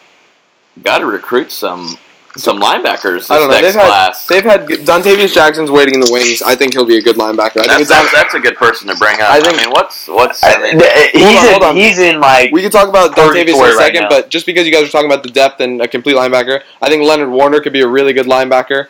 got 0.82 1.00
to 1.00 1.06
recruit 1.06 1.52
some 1.52 1.98
some 2.38 2.60
linebackers 2.60 3.28
this 3.28 3.32
I 3.32 3.38
don't 3.40 3.48
know. 3.50 3.54
next 3.60 3.68
They've 3.74 3.82
had, 3.82 3.88
class. 3.88 4.26
they've 4.28 4.44
had 4.44 4.66
Dontavious 4.68 5.34
Jackson's 5.34 5.72
waiting 5.72 5.94
in 5.96 6.00
the 6.02 6.12
wings. 6.12 6.42
I 6.42 6.56
think 6.56 6.74
he'll 6.74 6.86
be 6.86 6.98
a 6.98 7.02
good 7.02 7.16
linebacker. 7.16 7.62
I 7.62 7.68
That's, 7.68 7.82
it's 7.82 7.90
that's, 7.90 8.12
that's 8.14 8.34
a 8.34 8.40
good 8.40 8.56
person 8.58 8.88
to 8.90 8.96
bring 8.96 9.22
up. 9.22 9.30
I 9.30 9.38
I, 9.38 9.42
think- 9.42 9.58
mean, 9.58 9.70
what's 9.72 10.08
what's 10.08 10.44
I 10.44 10.54
I- 10.54 10.62
mean, 10.62 10.80
he's 11.14 11.24
Hold 11.24 11.36
on, 11.38 11.46
in, 11.46 11.52
hold 11.52 11.64
on. 11.64 11.76
he's 11.76 12.00
in 12.00 12.20
like 12.20 12.52
We 12.52 12.62
could 12.62 12.72
talk 12.72 12.90
about 12.90 13.16
Dontavious 13.16 13.16
in 13.16 13.38
a 13.50 13.52
Purgatory 13.54 13.70
right 13.76 13.94
second, 13.96 14.08
but 14.10 14.30
just 14.30 14.46
because 14.46 14.66
you 14.66 14.74
guys 14.74 14.88
are 14.88 14.92
talking 14.92 15.10
about 15.10 15.24
the 15.24 15.30
depth 15.30 15.60
and 15.62 15.82
a 15.82 15.88
complete 15.88 16.16
linebacker, 16.16 16.62
I 16.82 16.90
think 16.90 17.04
Leonard 17.04 17.30
Warner 17.30 17.60
could 17.62 17.74
be 17.74 17.82
a 17.82 17.88
really 17.88 18.14
good 18.14 18.26
linebacker. 18.28 18.88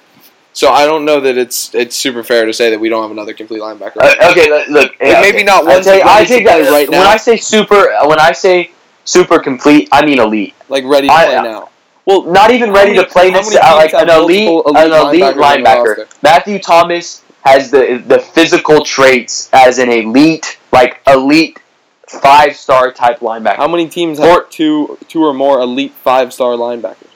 So 0.53 0.69
I 0.69 0.85
don't 0.85 1.03
know 1.03 1.19
that 1.19 1.37
it's 1.37 1.75
it's 1.75 1.95
super 1.97 2.23
fair 2.23 2.45
to 2.45 2.53
say 2.53 2.69
that 2.69 2.79
we 2.79 2.87
don't 2.89 3.01
have 3.01 3.11
another 3.11 3.33
complete 3.33 3.59
linebacker. 3.61 3.97
Uh, 3.97 4.31
okay, 4.31 4.49
look, 4.49 4.67
look 4.69 4.91
yeah, 5.01 5.19
maybe 5.21 5.37
okay. 5.39 5.43
not 5.43 5.65
one 5.65 5.83
take, 5.83 6.01
to 6.01 6.07
I 6.07 6.15
really 6.19 6.25
take 6.27 6.45
that 6.45 6.71
right 6.71 6.89
when 6.89 7.01
now. 7.01 7.09
I 7.09 7.17
say 7.17 7.35
super. 7.37 7.89
When 8.07 8.19
I 8.19 8.31
say 8.31 8.71
super 9.03 9.37
complete, 9.39 9.89
I 9.91 10.05
mean 10.05 10.17
elite. 10.19 10.55
like 10.69 10.85
ready 10.85 11.07
to 11.07 11.13
I- 11.13 11.25
play 11.25 11.35
now. 11.43 11.69
Well, 12.05 12.23
not 12.23 12.51
even 12.51 12.71
ready 12.71 12.91
many- 12.91 13.03
to 13.03 13.09
play 13.11 13.31
how 13.31 13.41
this. 13.41 13.55
Uh, 13.55 13.75
like 13.75 13.93
an 13.93 14.07
have 14.09 14.21
elite, 14.21 14.47
an 14.67 14.75
elite 14.77 14.93
elite 14.93 15.21
their 15.21 15.33
linebacker. 15.33 16.07
Matthew 16.21 16.59
Thomas 16.59 17.23
has 17.41 17.71
the 17.71 18.01
the 18.05 18.19
physical 18.19 18.83
traits 18.83 19.49
as 19.53 19.79
an 19.79 19.89
elite, 19.89 20.57
like 20.71 21.01
elite 21.07 21.59
five 22.07 22.55
star 22.55 22.91
type 22.91 23.19
linebacker. 23.19 23.55
How 23.57 23.67
many 23.67 23.87
teams 23.87 24.19
Or- 24.19 24.25
have 24.25 24.49
two 24.49 24.97
two 25.07 25.23
or 25.23 25.33
more 25.33 25.59
elite 25.59 25.93
five 26.03 26.31
star 26.33 26.53
linebackers? 26.53 27.07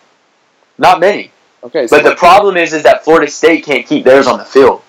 Not 0.78 1.00
many. 1.00 1.32
Okay, 1.64 1.88
so 1.88 1.98
But 1.98 2.10
the 2.10 2.16
problem 2.16 2.56
is, 2.58 2.72
is 2.74 2.84
that 2.84 3.04
Florida 3.04 3.30
State 3.30 3.66
can't 3.66 3.86
keep 3.86 4.06
theirs 4.06 4.28
on 4.28 4.38
the 4.40 4.46
field. 4.46 4.82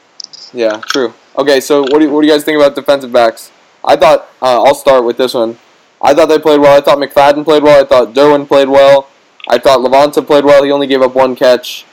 Yeah, 0.52 0.80
true. 0.86 1.12
Okay, 1.36 1.60
so 1.60 1.82
what 1.82 1.98
do 1.98 2.02
you, 2.04 2.10
what 2.10 2.22
do 2.22 2.26
you 2.28 2.32
guys 2.32 2.44
think 2.44 2.56
about 2.56 2.74
defensive 2.76 3.12
backs? 3.12 3.50
I 3.84 3.96
thought 3.96 4.28
uh, 4.40 4.62
I'll 4.62 4.74
start 4.74 5.04
with 5.04 5.16
this 5.16 5.34
one. 5.34 5.58
I 6.00 6.14
thought 6.14 6.26
they 6.26 6.38
played 6.38 6.60
well. 6.60 6.76
I 6.76 6.80
thought 6.80 6.98
McFadden 6.98 7.44
played 7.44 7.62
well. 7.64 7.80
I 7.82 7.86
thought 7.86 8.14
Derwin 8.14 8.46
played 8.46 8.68
well. 8.68 9.08
I 9.50 9.58
thought 9.58 9.80
Levonta 9.80 10.24
played 10.24 10.44
well. 10.44 10.62
He 10.62 10.70
only 10.70 10.86
gave 10.86 11.02
up 11.02 11.16
one 11.16 11.34
catch. 11.34 11.84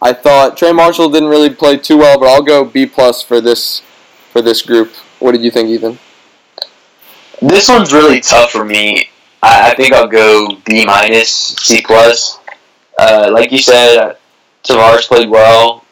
I 0.00 0.14
thought 0.14 0.56
Trey 0.56 0.72
Marshall 0.72 1.10
didn't 1.10 1.28
really 1.28 1.50
play 1.50 1.76
too 1.76 1.98
well, 1.98 2.18
but 2.18 2.28
I'll 2.28 2.42
go 2.42 2.64
B 2.64 2.86
plus 2.86 3.22
for 3.22 3.42
this 3.42 3.82
for 4.32 4.40
this 4.40 4.62
group. 4.62 4.90
What 5.18 5.32
did 5.32 5.42
you 5.42 5.50
think, 5.50 5.68
Ethan? 5.68 5.98
This 7.42 7.68
one's 7.68 7.92
really 7.92 8.20
tough 8.20 8.50
for 8.50 8.64
me. 8.64 9.10
I, 9.42 9.70
I 9.70 9.74
think 9.74 9.92
I'll 9.92 10.08
go 10.08 10.56
B 10.64 10.86
minus, 10.86 11.30
C 11.30 11.82
plus. 11.82 12.38
Uh, 12.98 13.28
like 13.30 13.52
you 13.52 13.58
said, 13.58 14.16
Tavarus 14.62 15.06
played 15.06 15.28
well. 15.28 15.84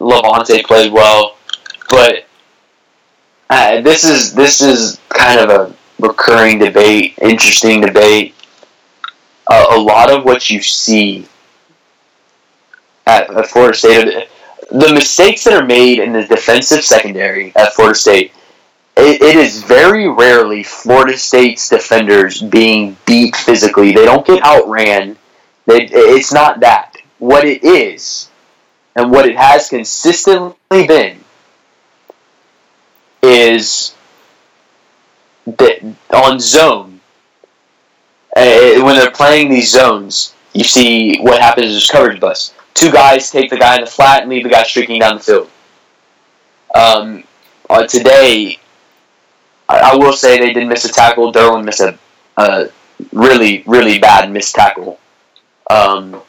Levonta 0.00 0.62
played 0.64 0.92
well, 0.92 1.36
but 1.88 2.26
uh, 3.50 3.80
this 3.80 4.04
is 4.04 4.34
this 4.34 4.60
is 4.60 4.98
kind 5.08 5.38
of 5.40 5.50
a 5.50 5.74
recurring 6.00 6.58
debate, 6.58 7.14
interesting 7.22 7.80
debate. 7.80 8.34
Uh, 9.48 9.66
a 9.70 9.80
lot 9.80 10.10
of 10.10 10.24
what 10.24 10.50
you 10.50 10.60
see 10.60 11.26
at, 13.06 13.32
at 13.34 13.46
Florida 13.46 13.76
State, 13.76 14.28
the 14.70 14.92
mistakes 14.92 15.44
that 15.44 15.54
are 15.54 15.64
made 15.64 15.98
in 15.98 16.12
the 16.12 16.24
defensive 16.24 16.84
secondary 16.84 17.54
at 17.56 17.72
Florida 17.72 17.94
State 17.94 18.32
it, 18.98 19.22
it 19.22 19.36
is 19.36 19.62
very 19.62 20.08
rarely 20.08 20.64
Florida 20.64 21.16
State's 21.16 21.68
defenders 21.68 22.42
being 22.42 22.96
beat 23.06 23.36
physically. 23.36 23.92
They 23.92 24.04
don't 24.04 24.26
get 24.26 24.42
outran. 24.42 25.16
It's 25.68 26.32
not 26.32 26.60
that. 26.60 26.96
What 27.18 27.44
it 27.44 27.62
is, 27.62 28.28
and 28.96 29.10
what 29.10 29.26
it 29.26 29.36
has 29.36 29.68
consistently 29.68 30.86
been, 30.86 31.18
is 33.22 33.94
that 35.46 35.94
on 36.12 36.40
zone. 36.40 36.87
Uh, 38.36 38.82
when 38.84 38.96
they're 38.96 39.10
playing 39.10 39.48
these 39.48 39.70
zones, 39.70 40.34
you 40.52 40.64
see 40.64 41.18
what 41.20 41.40
happens 41.40 41.72
is 41.72 41.88
coverage 41.90 42.20
bust. 42.20 42.54
Two 42.74 42.90
guys 42.92 43.30
take 43.30 43.50
the 43.50 43.56
guy 43.56 43.76
in 43.76 43.80
the 43.80 43.90
flat 43.90 44.22
and 44.22 44.30
leave 44.30 44.44
the 44.44 44.50
guy 44.50 44.62
streaking 44.62 45.00
down 45.00 45.16
the 45.16 45.22
field. 45.22 45.50
Um, 46.74 47.24
uh, 47.68 47.86
today, 47.86 48.58
I, 49.68 49.92
I 49.92 49.96
will 49.96 50.12
say 50.12 50.38
they 50.38 50.52
did 50.52 50.68
miss 50.68 50.84
a 50.84 50.92
tackle. 50.92 51.32
Derwin 51.32 51.64
missed 51.64 51.80
a, 51.80 52.70
really, 53.12 53.62
really 53.66 53.98
bad 53.98 54.30
missed 54.30 54.54
tackle 54.54 54.98
um, 55.70 56.20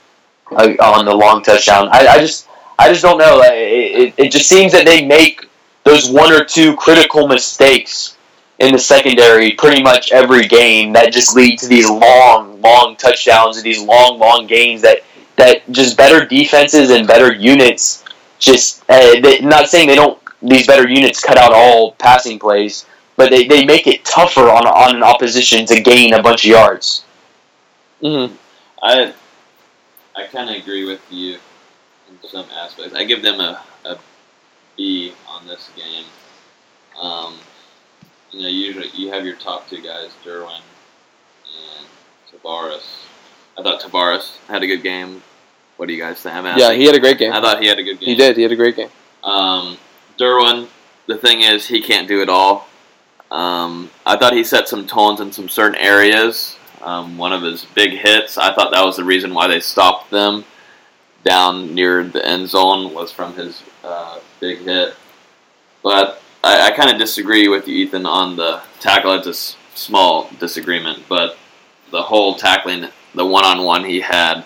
uh, 0.51 0.73
on 0.81 1.05
the 1.05 1.13
long 1.13 1.43
touchdown. 1.43 1.89
I, 1.91 2.07
I 2.07 2.19
just, 2.19 2.47
I 2.77 2.89
just 2.89 3.01
don't 3.01 3.17
know. 3.17 3.41
It, 3.43 3.53
it, 3.53 4.13
it 4.17 4.31
just 4.31 4.47
seems 4.47 4.71
that 4.71 4.85
they 4.85 5.05
make 5.05 5.45
those 5.83 6.09
one 6.09 6.31
or 6.31 6.43
two 6.43 6.75
critical 6.75 7.27
mistakes 7.27 8.17
in 8.59 8.73
the 8.73 8.79
secondary 8.79 9.51
pretty 9.51 9.81
much 9.81 10.11
every 10.11 10.47
game 10.47 10.93
that 10.93 11.13
just 11.13 11.35
lead 11.35 11.57
to 11.59 11.67
these 11.67 11.89
long, 11.89 12.61
long 12.61 12.95
touchdowns 12.97 13.57
and 13.57 13.65
these 13.65 13.81
long, 13.81 14.19
long 14.19 14.47
gains 14.47 14.81
that 14.81 14.99
that 15.37 15.69
just 15.71 15.95
better 15.95 16.25
defenses 16.25 16.89
and 16.89 17.07
better 17.07 17.33
units 17.33 18.03
just 18.39 18.83
uh, 18.89 19.19
they, 19.21 19.39
not 19.41 19.69
saying 19.69 19.87
they 19.87 19.95
don't 19.95 20.19
these 20.41 20.67
better 20.67 20.87
units 20.87 21.23
cut 21.23 21.37
out 21.37 21.53
all 21.53 21.93
passing 21.93 22.37
plays 22.37 22.85
but 23.19 23.31
they, 23.31 23.45
they 23.45 23.65
make 23.65 23.85
it 23.85 24.05
tougher 24.05 24.49
on, 24.49 24.65
on 24.65 24.95
an 24.95 25.03
opposition 25.03 25.65
to 25.65 25.81
gain 25.81 26.13
a 26.13 26.23
bunch 26.23 26.45
of 26.45 26.51
yards. 26.51 27.03
Mm-hmm. 28.01 28.33
I 28.81 29.13
I 30.15 30.25
kind 30.27 30.49
of 30.49 30.55
agree 30.55 30.85
with 30.85 31.01
you 31.11 31.33
in 32.07 32.29
some 32.29 32.45
aspects. 32.49 32.95
I 32.95 33.03
give 33.03 33.21
them 33.21 33.41
a, 33.41 33.61
a 33.83 33.97
B 34.77 35.13
on 35.27 35.45
this 35.47 35.69
game. 35.75 36.05
Um, 36.97 37.35
you 38.39 38.45
know, 38.45 38.49
usually 38.49 38.87
you 38.93 39.11
have 39.11 39.25
your 39.25 39.35
top 39.35 39.69
two 39.69 39.81
guys, 39.81 40.11
Derwin 40.25 40.61
and 41.45 41.85
Tavarus. 42.31 43.03
I 43.57 43.63
thought 43.63 43.81
Tavarus 43.81 44.37
had 44.47 44.63
a 44.63 44.67
good 44.67 44.81
game. 44.81 45.21
What 45.75 45.87
do 45.87 45.93
you 45.93 46.01
guys 46.01 46.21
think? 46.21 46.35
I 46.35 46.41
mean, 46.41 46.53
I 46.53 46.57
Yeah, 46.57 46.67
think- 46.69 46.79
he 46.79 46.85
had 46.85 46.95
a 46.95 46.99
great 46.99 47.17
game. 47.17 47.33
I 47.33 47.41
thought 47.41 47.61
he 47.61 47.67
had 47.67 47.79
a 47.79 47.83
good 47.83 47.99
game. 47.99 48.07
He 48.07 48.15
did. 48.15 48.37
He 48.37 48.43
had 48.43 48.51
a 48.51 48.55
great 48.55 48.77
game. 48.77 48.89
Um, 49.23 49.77
Derwin, 50.17 50.67
the 51.07 51.17
thing 51.17 51.41
is, 51.41 51.67
he 51.67 51.81
can't 51.81 52.07
do 52.07 52.21
it 52.21 52.29
all. 52.29 52.67
Um, 53.29 53.91
I 54.05 54.15
thought 54.17 54.33
he 54.33 54.43
set 54.45 54.69
some 54.69 54.87
tones 54.87 55.19
in 55.19 55.31
some 55.33 55.49
certain 55.49 55.75
areas. 55.75 56.57
Um, 56.81 57.17
one 57.17 57.33
of 57.33 57.41
his 57.41 57.65
big 57.75 57.91
hits, 57.91 58.37
I 58.37 58.53
thought 58.55 58.71
that 58.71 58.85
was 58.85 58.95
the 58.95 59.03
reason 59.03 59.33
why 59.33 59.47
they 59.47 59.59
stopped 59.59 60.11
them 60.11 60.45
down 61.25 61.75
near 61.75 62.05
the 62.05 62.25
end 62.25 62.47
zone 62.47 62.93
was 62.93 63.11
from 63.11 63.33
his 63.35 63.61
uh, 63.83 64.19
big 64.39 64.59
hit. 64.59 64.95
But 65.83 66.21
I, 66.43 66.67
I 66.67 66.71
kind 66.71 66.89
of 66.91 66.97
disagree 66.97 67.47
with 67.47 67.67
you, 67.67 67.75
Ethan, 67.75 68.05
on 68.05 68.35
the 68.35 68.61
tackle. 68.79 69.13
It's 69.13 69.27
a 69.27 69.31
s- 69.31 69.57
small 69.75 70.29
disagreement, 70.39 71.03
but 71.09 71.37
the 71.91 72.01
whole 72.03 72.35
tackling, 72.35 72.87
the 73.15 73.25
one-on-one 73.25 73.83
he 73.85 74.01
had, 74.01 74.43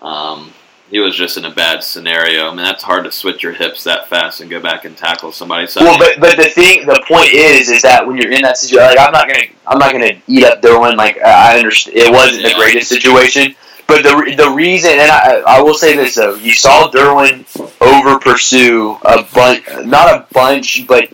um, 0.00 0.52
he 0.90 1.00
was 1.00 1.14
just 1.16 1.36
in 1.36 1.44
a 1.44 1.50
bad 1.50 1.82
scenario. 1.82 2.46
I 2.46 2.54
mean, 2.54 2.64
that's 2.64 2.82
hard 2.82 3.04
to 3.04 3.12
switch 3.12 3.42
your 3.42 3.52
hips 3.52 3.84
that 3.84 4.08
fast 4.08 4.40
and 4.40 4.48
go 4.48 4.58
back 4.60 4.84
and 4.86 4.96
tackle 4.96 5.32
somebody. 5.32 5.66
So 5.66 5.82
Well, 5.82 5.98
but 5.98 6.18
but 6.18 6.36
the 6.36 6.48
thing, 6.48 6.86
the 6.86 7.02
point 7.06 7.32
is, 7.34 7.68
is 7.68 7.82
that 7.82 8.06
when 8.06 8.16
you're 8.16 8.32
in 8.32 8.42
that 8.42 8.56
situation, 8.56 8.96
like 8.96 8.98
I'm 8.98 9.12
not 9.12 9.28
gonna, 9.28 9.46
I'm 9.66 9.78
not 9.78 9.92
gonna 9.92 10.20
eat 10.26 10.44
up 10.44 10.62
Derwin. 10.62 10.96
Like 10.96 11.20
I 11.20 11.58
understand, 11.58 11.96
it 11.96 12.10
wasn't 12.10 12.42
the 12.42 12.54
greatest 12.54 12.88
situation, 12.88 13.54
but 13.88 14.02
the 14.02 14.34
the 14.36 14.50
reason, 14.50 14.90
and 14.90 15.10
I 15.10 15.42
I 15.46 15.62
will 15.62 15.74
say 15.74 15.96
this 15.96 16.14
though, 16.14 16.34
you 16.34 16.52
saw 16.52 16.90
Derwin 16.90 17.44
over 17.80 18.18
pursue 18.18 18.98
a 19.02 19.24
bunch, 19.34 19.64
not 19.86 20.14
a 20.14 20.26
bunch, 20.32 20.86
but 20.86 21.10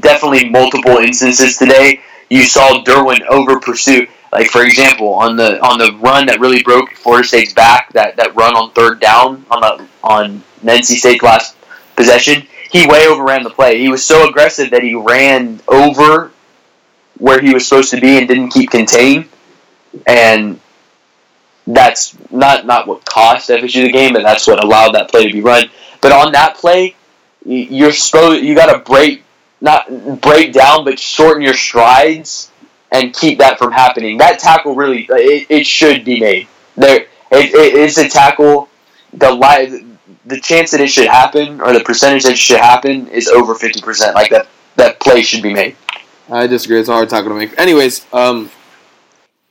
definitely 0.00 0.48
multiple 0.48 0.98
instances 0.98 1.58
today. 1.58 2.00
You 2.30 2.44
saw 2.44 2.82
Derwin 2.84 3.20
over 3.28 3.60
pursue. 3.60 4.06
Like 4.32 4.48
for 4.48 4.64
example, 4.64 5.14
on 5.14 5.36
the 5.36 5.60
on 5.60 5.78
the 5.78 5.92
run 5.98 6.26
that 6.26 6.40
really 6.40 6.62
broke 6.62 6.92
Florida 6.92 7.26
State's 7.26 7.52
back, 7.52 7.92
that, 7.92 8.16
that 8.16 8.34
run 8.34 8.54
on 8.54 8.70
third 8.72 9.00
down 9.00 9.44
on 9.50 9.60
the 9.60 9.88
on 10.02 10.42
NC 10.64 10.96
State's 10.96 11.22
last 11.22 11.56
possession, 11.96 12.46
he 12.70 12.86
way 12.86 13.06
overran 13.06 13.42
the 13.42 13.50
play. 13.50 13.80
He 13.80 13.88
was 13.88 14.04
so 14.04 14.28
aggressive 14.28 14.70
that 14.70 14.82
he 14.82 14.94
ran 14.94 15.60
over 15.68 16.30
where 17.18 17.40
he 17.40 17.52
was 17.54 17.66
supposed 17.68 17.90
to 17.90 18.00
be 18.00 18.18
and 18.18 18.26
didn't 18.26 18.50
keep 18.50 18.70
contained. 18.70 19.28
And 20.06 20.60
that's 21.66 22.16
not 22.30 22.66
not 22.66 22.86
what 22.86 23.04
cost 23.04 23.48
FSU 23.48 23.84
the 23.84 23.92
game, 23.92 24.12
but 24.12 24.22
that's 24.22 24.46
what 24.46 24.62
allowed 24.62 24.92
that 24.94 25.10
play 25.10 25.26
to 25.26 25.32
be 25.32 25.40
run. 25.40 25.70
But 26.00 26.12
on 26.12 26.32
that 26.32 26.56
play, 26.56 26.94
you're 27.44 27.92
supposed 27.92 28.44
you 28.44 28.54
got 28.54 28.72
to 28.72 28.78
break 28.80 29.22
not 29.60 30.20
break 30.20 30.52
down, 30.52 30.84
but 30.84 30.98
shorten 30.98 31.42
your 31.42 31.54
strides 31.54 32.50
and 32.92 33.14
keep 33.14 33.38
that 33.38 33.58
from 33.58 33.72
happening. 33.72 34.18
That 34.18 34.38
tackle 34.38 34.74
really 34.74 35.06
it, 35.08 35.46
it 35.48 35.66
should 35.66 36.04
be 36.04 36.20
made. 36.20 36.48
There 36.76 37.06
it, 37.30 37.54
it, 37.54 37.74
it's 37.74 37.98
a 37.98 38.08
tackle. 38.08 38.68
The 39.14 39.30
li- 39.30 39.86
the 40.26 40.40
chance 40.40 40.70
that 40.72 40.80
it 40.80 40.88
should 40.88 41.06
happen 41.06 41.60
or 41.60 41.72
the 41.72 41.80
percentage 41.80 42.24
that 42.24 42.32
it 42.32 42.38
should 42.38 42.60
happen 42.60 43.08
is 43.08 43.28
over 43.28 43.54
fifty 43.54 43.80
percent. 43.80 44.14
Like 44.14 44.30
that 44.30 44.48
that 44.76 45.00
play 45.00 45.22
should 45.22 45.42
be 45.42 45.52
made. 45.52 45.76
I 46.30 46.46
disagree. 46.46 46.80
It's 46.80 46.88
a 46.88 46.92
hard 46.92 47.08
tackle 47.10 47.30
to 47.30 47.34
make. 47.34 47.58
Anyways, 47.58 48.06
um, 48.12 48.50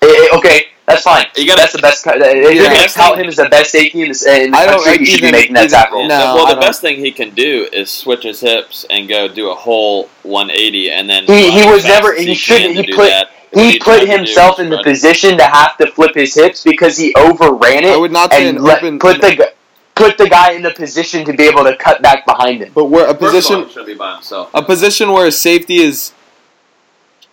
eh, 0.02 0.28
okay, 0.34 0.66
That's 0.86 1.02
fine. 1.04 1.26
You 1.38 1.48
gotta- 1.48 1.62
That's 1.62 1.74
the 1.74 1.80
best. 1.80 2.06
If 2.06 2.16
you're 2.16 2.52
Yeah. 2.52 2.74
going 2.74 2.88
to 2.88 2.94
tout 2.94 3.18
him 3.18 3.28
as 3.28 3.38
the 3.38 3.46
best 3.50 3.72
safety 3.72 4.02
in 4.02 4.12
the, 4.12 4.44
in 4.44 4.52
the 4.52 4.58
I 4.58 4.66
don't 4.66 4.76
country, 4.76 4.92
like 4.92 5.00
you 5.00 5.06
should 5.06 5.22
be 5.22 5.32
making 5.32 5.54
that 5.54 5.66
even- 5.66 5.70
tackle. 5.80 6.08
No, 6.08 6.36
well, 6.36 6.46
I 6.46 6.50
the 6.50 6.56
don't. 6.56 6.66
best 6.66 6.82
thing 6.82 6.98
he 6.98 7.12
can 7.12 7.30
do 7.30 7.68
is 7.72 7.90
switch 7.90 8.24
his 8.24 8.42
hips 8.42 8.86
and 8.90 9.08
go 9.08 9.28
do 9.30 9.50
a 9.50 9.56
whole 9.56 10.10
180, 10.24 10.92
and 10.92 11.10
then 11.10 11.24
He- 11.26 11.52
he 11.52 11.66
was 11.70 11.86
never- 11.86 12.14
he 12.14 12.34
shouldn't- 12.36 12.76
he 12.76 12.92
put- 12.94 13.10
that. 13.10 13.30
What 13.52 13.66
He 13.66 13.78
put 13.80 14.10
himself 14.10 14.60
in 14.60 14.70
the 14.70 14.78
run- 14.78 14.84
position 14.84 15.38
to 15.38 15.44
have 15.44 15.78
to 15.78 15.88
flip 15.92 16.16
his 16.16 16.34
hips 16.34 16.64
because 16.64 16.98
he 16.98 17.14
overran 17.16 17.84
it. 17.84 17.92
I 17.92 17.94
it 17.94 18.00
would 18.00 18.12
not 18.12 18.34
say 18.34 18.42
an 18.48 18.56
and 18.56 18.64
let, 18.66 18.80
open. 18.80 18.98
put 19.00 19.22
the 19.22 19.52
put 19.96 20.18
the 20.18 20.28
guy 20.28 20.54
in 20.54 20.64
the 20.64 20.72
position 20.72 21.24
to 21.26 21.34
be 21.34 21.44
able 21.44 21.64
to 21.64 21.76
cut 21.76 22.02
back 22.02 22.26
behind 22.26 22.62
him. 22.64 22.72
but 22.74 22.86
where 22.86 23.06
a 23.06 23.14
First 23.14 23.22
all, 23.22 23.30
position 23.62 23.70
should 23.72 23.86
be 23.86 23.94
by 23.94 24.14
himself. 24.16 24.50
a 24.56 24.64
position 24.64 25.12
where 25.14 25.28
a 25.28 25.32
safety 25.32 25.84
is 25.84 26.14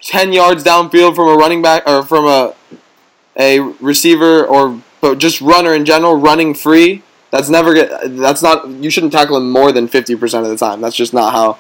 ten 0.05 0.33
yards 0.35 0.63
downfield 0.63 1.17
from 1.17 1.29
a 1.29 1.35
running 1.35 1.63
back 1.63 1.83
or 1.89 2.03
from 2.03 2.27
a 2.27 2.53
a 3.41 3.61
receiver 3.81 4.45
or 4.45 4.81
but 5.01 5.19
just 5.19 5.41
runner 5.41 5.75
in 5.75 5.85
general 5.85 6.15
running 6.15 6.55
free. 6.55 7.03
That's 7.31 7.49
never 7.49 7.75
get. 7.75 8.17
That's 8.17 8.43
not. 8.43 8.69
You 8.69 8.91
shouldn't 8.91 9.13
tackle 9.13 9.37
him 9.37 9.51
more 9.51 9.73
than 9.73 9.89
fifty 9.89 10.15
percent 10.15 10.45
of 10.45 10.51
the 10.51 10.57
time. 10.57 10.81
That's 10.81 10.97
just 10.97 11.15
not 11.15 11.33
how 11.33 11.59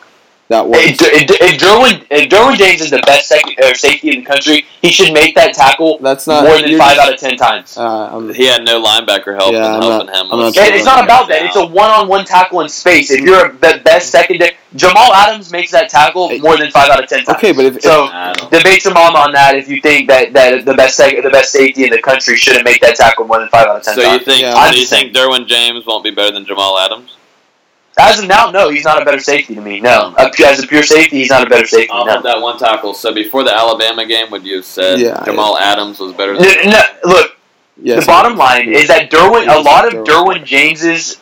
that 0.50 0.66
works. 0.68 0.84
If, 0.84 1.00
if, 1.00 1.30
if 1.30 1.60
Derwin 1.62 2.04
if 2.10 2.28
Derwin 2.28 2.56
James 2.58 2.80
is 2.82 2.90
the 2.90 2.98
best 3.06 3.28
second, 3.28 3.54
or 3.64 3.72
safety 3.74 4.10
in 4.12 4.20
the 4.20 4.26
country, 4.26 4.66
he 4.82 4.90
should 4.90 5.12
make 5.14 5.34
that 5.36 5.54
tackle 5.54 5.98
That's 6.02 6.26
not 6.26 6.42
more 6.44 6.58
than 6.60 6.76
five 6.76 6.98
out 6.98 7.14
of 7.14 7.18
ten 7.20 7.36
times. 7.36 7.78
Uh, 7.78 8.18
He 8.34 8.46
had 8.46 8.64
no 8.64 8.82
linebacker 8.82 9.36
help 9.38 9.52
Yeah, 9.52 9.76
I'm 9.76 9.82
helping 9.82 10.06
not- 10.08 10.16
him. 10.16 10.26
I'm 10.32 10.38
not 10.40 10.48
of 10.48 10.56
And 10.58 10.72
the 10.72 10.76
it's 10.76 10.84
not 10.84 11.04
about 11.04 11.28
that. 11.28 11.42
It's 11.46 11.56
a 11.56 11.64
one-on-one 11.64 12.24
tackle 12.24 12.60
in 12.62 12.68
space. 12.68 13.10
If 13.10 13.20
you're 13.20 13.52
the 13.52 13.80
best 13.84 14.10
secondary, 14.10 14.56
Jamal 14.74 15.12
Adams 15.14 15.50
makes 15.52 15.70
that 15.70 15.88
tackle 15.88 16.36
more 16.40 16.56
than 16.56 16.70
five 16.72 16.90
out 16.90 17.02
of 17.02 17.08
ten 17.08 17.24
times. 17.24 17.38
okay, 17.38 17.52
but 17.52 17.64
if, 17.66 17.80
So 17.82 18.06
I 18.12 18.32
don't- 18.32 18.50
debate 18.50 18.84
your 18.84 18.92
mom 18.94 19.14
on 19.14 19.32
that 19.32 19.54
if 19.54 19.68
you 19.68 19.80
think 19.80 20.08
that, 20.08 20.32
that 20.32 20.64
the 20.64 20.74
best 20.74 20.96
sec- 20.96 21.22
the 21.22 21.30
best 21.30 21.52
safety 21.52 21.84
in 21.84 21.90
the 21.90 22.02
country 22.02 22.36
shouldn't 22.36 22.64
make 22.64 22.80
that 22.80 22.96
tackle 22.96 23.24
more 23.24 23.38
than 23.38 23.48
five 23.48 23.66
out 23.68 23.76
of 23.76 23.82
ten 23.84 23.94
So 23.94 24.02
you 24.12 24.18
think? 24.18 24.42
Yeah, 24.42 24.70
so 24.70 24.74
you 24.76 24.84
think 24.86 25.14
Derwin 25.14 25.46
James 25.46 25.86
won't 25.86 26.02
be 26.02 26.10
better 26.10 26.32
than 26.32 26.44
Jamal 26.44 26.76
Adams? 26.78 27.16
As 28.00 28.18
of 28.20 28.26
now, 28.28 28.50
no, 28.50 28.68
he's 28.70 28.84
not 28.84 29.00
a 29.00 29.04
better 29.04 29.20
safety 29.20 29.54
to 29.54 29.60
me. 29.60 29.80
No, 29.80 30.14
as 30.18 30.62
a 30.62 30.66
pure 30.66 30.82
safety, 30.82 31.18
he's 31.18 31.30
not 31.30 31.46
a 31.46 31.50
better 31.50 31.66
safety. 31.66 31.90
Off 31.90 32.06
No. 32.06 32.16
of 32.16 32.22
that 32.24 32.40
one 32.40 32.58
tackle. 32.58 32.94
So 32.94 33.12
before 33.12 33.44
the 33.44 33.54
Alabama 33.54 34.06
game, 34.06 34.30
would 34.30 34.44
you 34.44 34.56
have 34.56 34.64
said 34.64 34.98
Yeah, 35.00 35.22
Jamal 35.24 35.58
Adams 35.58 35.98
was 36.00 36.12
better 36.12 36.34
No, 36.34 36.40
than? 36.40 36.70
no, 36.70 36.82
look, 37.04 37.36
yes, 37.80 38.00
the 38.00 38.06
bottom 38.06 38.36
line 38.36 38.68
is 38.72 38.88
that 38.88 39.10
Derwin, 39.10 39.54
a 39.54 39.60
lot 39.60 39.86
of 39.86 39.92
Derwin. 40.04 40.38
Derwin 40.40 40.44
James's, 40.44 41.18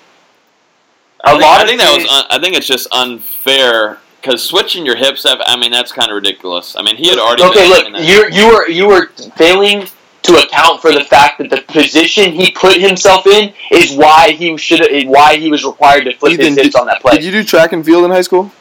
a 1.24 1.29
I 1.29 1.31
think, 1.33 1.43
lot 1.43 1.59
I 1.59 1.62
of 1.62 1.68
think 1.68 1.81
that 1.81 1.97
was. 1.97 2.07
Un, 2.11 2.24
I 2.31 2.39
think 2.41 2.57
it's 2.57 2.66
just 2.66 2.87
unfair 2.93 3.99
because 4.20 4.43
switching 4.43 4.87
your 4.87 4.97
hips 4.97 5.24
up. 5.26 5.41
I 5.47 5.57
mean, 5.57 5.72
that's 5.72 5.91
kind 5.93 6.11
of 6.11 6.14
ridiculous. 6.14 6.76
I 6.79 6.83
mean, 6.83 6.97
he 6.97 7.09
had 7.09 7.18
already. 7.18 7.43
okay. 7.45 7.83
been 7.83 7.93
Look, 7.93 8.03
you 8.03 8.29
you 8.31 8.47
were 8.53 8.68
you 8.68 8.87
were 8.87 9.07
failing 9.37 9.89
to 10.29 10.47
account 10.47 10.81
for 10.81 10.93
the 10.93 11.05
fact 11.05 11.39
that 11.39 11.51
the 11.51 11.62
position 11.72 12.33
he 12.33 12.51
put 12.51 12.76
himself 12.76 13.26
in 13.26 13.53
is 13.70 13.93
why 13.93 14.33
he 14.33 14.57
should 14.57 14.81
why 15.09 15.37
he 15.37 15.51
was 15.51 15.64
required 15.64 16.05
to 16.05 16.14
flip 16.14 16.35
Ethan, 16.35 16.57
his 16.57 16.66
hips 16.66 16.74
on 16.74 16.87
that 16.87 17.01
play. 17.01 17.14
Did 17.14 17.24
you 17.24 17.33
do 17.33 17.43
track 17.43 17.72
and 17.72 17.85
field 17.85 18.05
in 18.05 18.11
high 18.11 18.22
school? 18.22 18.53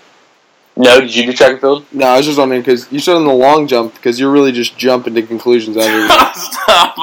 No, 0.78 1.00
did 1.02 1.16
you 1.16 1.26
do 1.26 1.34
track 1.34 1.52
and 1.52 1.62
field? 1.62 1.86
No, 1.92 2.06
I 2.08 2.18
was 2.18 2.26
just 2.26 2.38
wondering 2.38 2.62
because 2.62 2.92
you 2.92 3.00
said 3.00 3.18
in 3.18 3.26
the 3.26 3.34
long 3.34 3.68
jump 3.68 3.94
because 3.96 4.20
you're 4.20 4.32
really 4.32 4.52
just 4.52 4.78
jumping 4.78 5.14
to 5.16 5.22
conclusions 5.24 5.76
every. 5.80 6.08
Stop. 6.36 6.98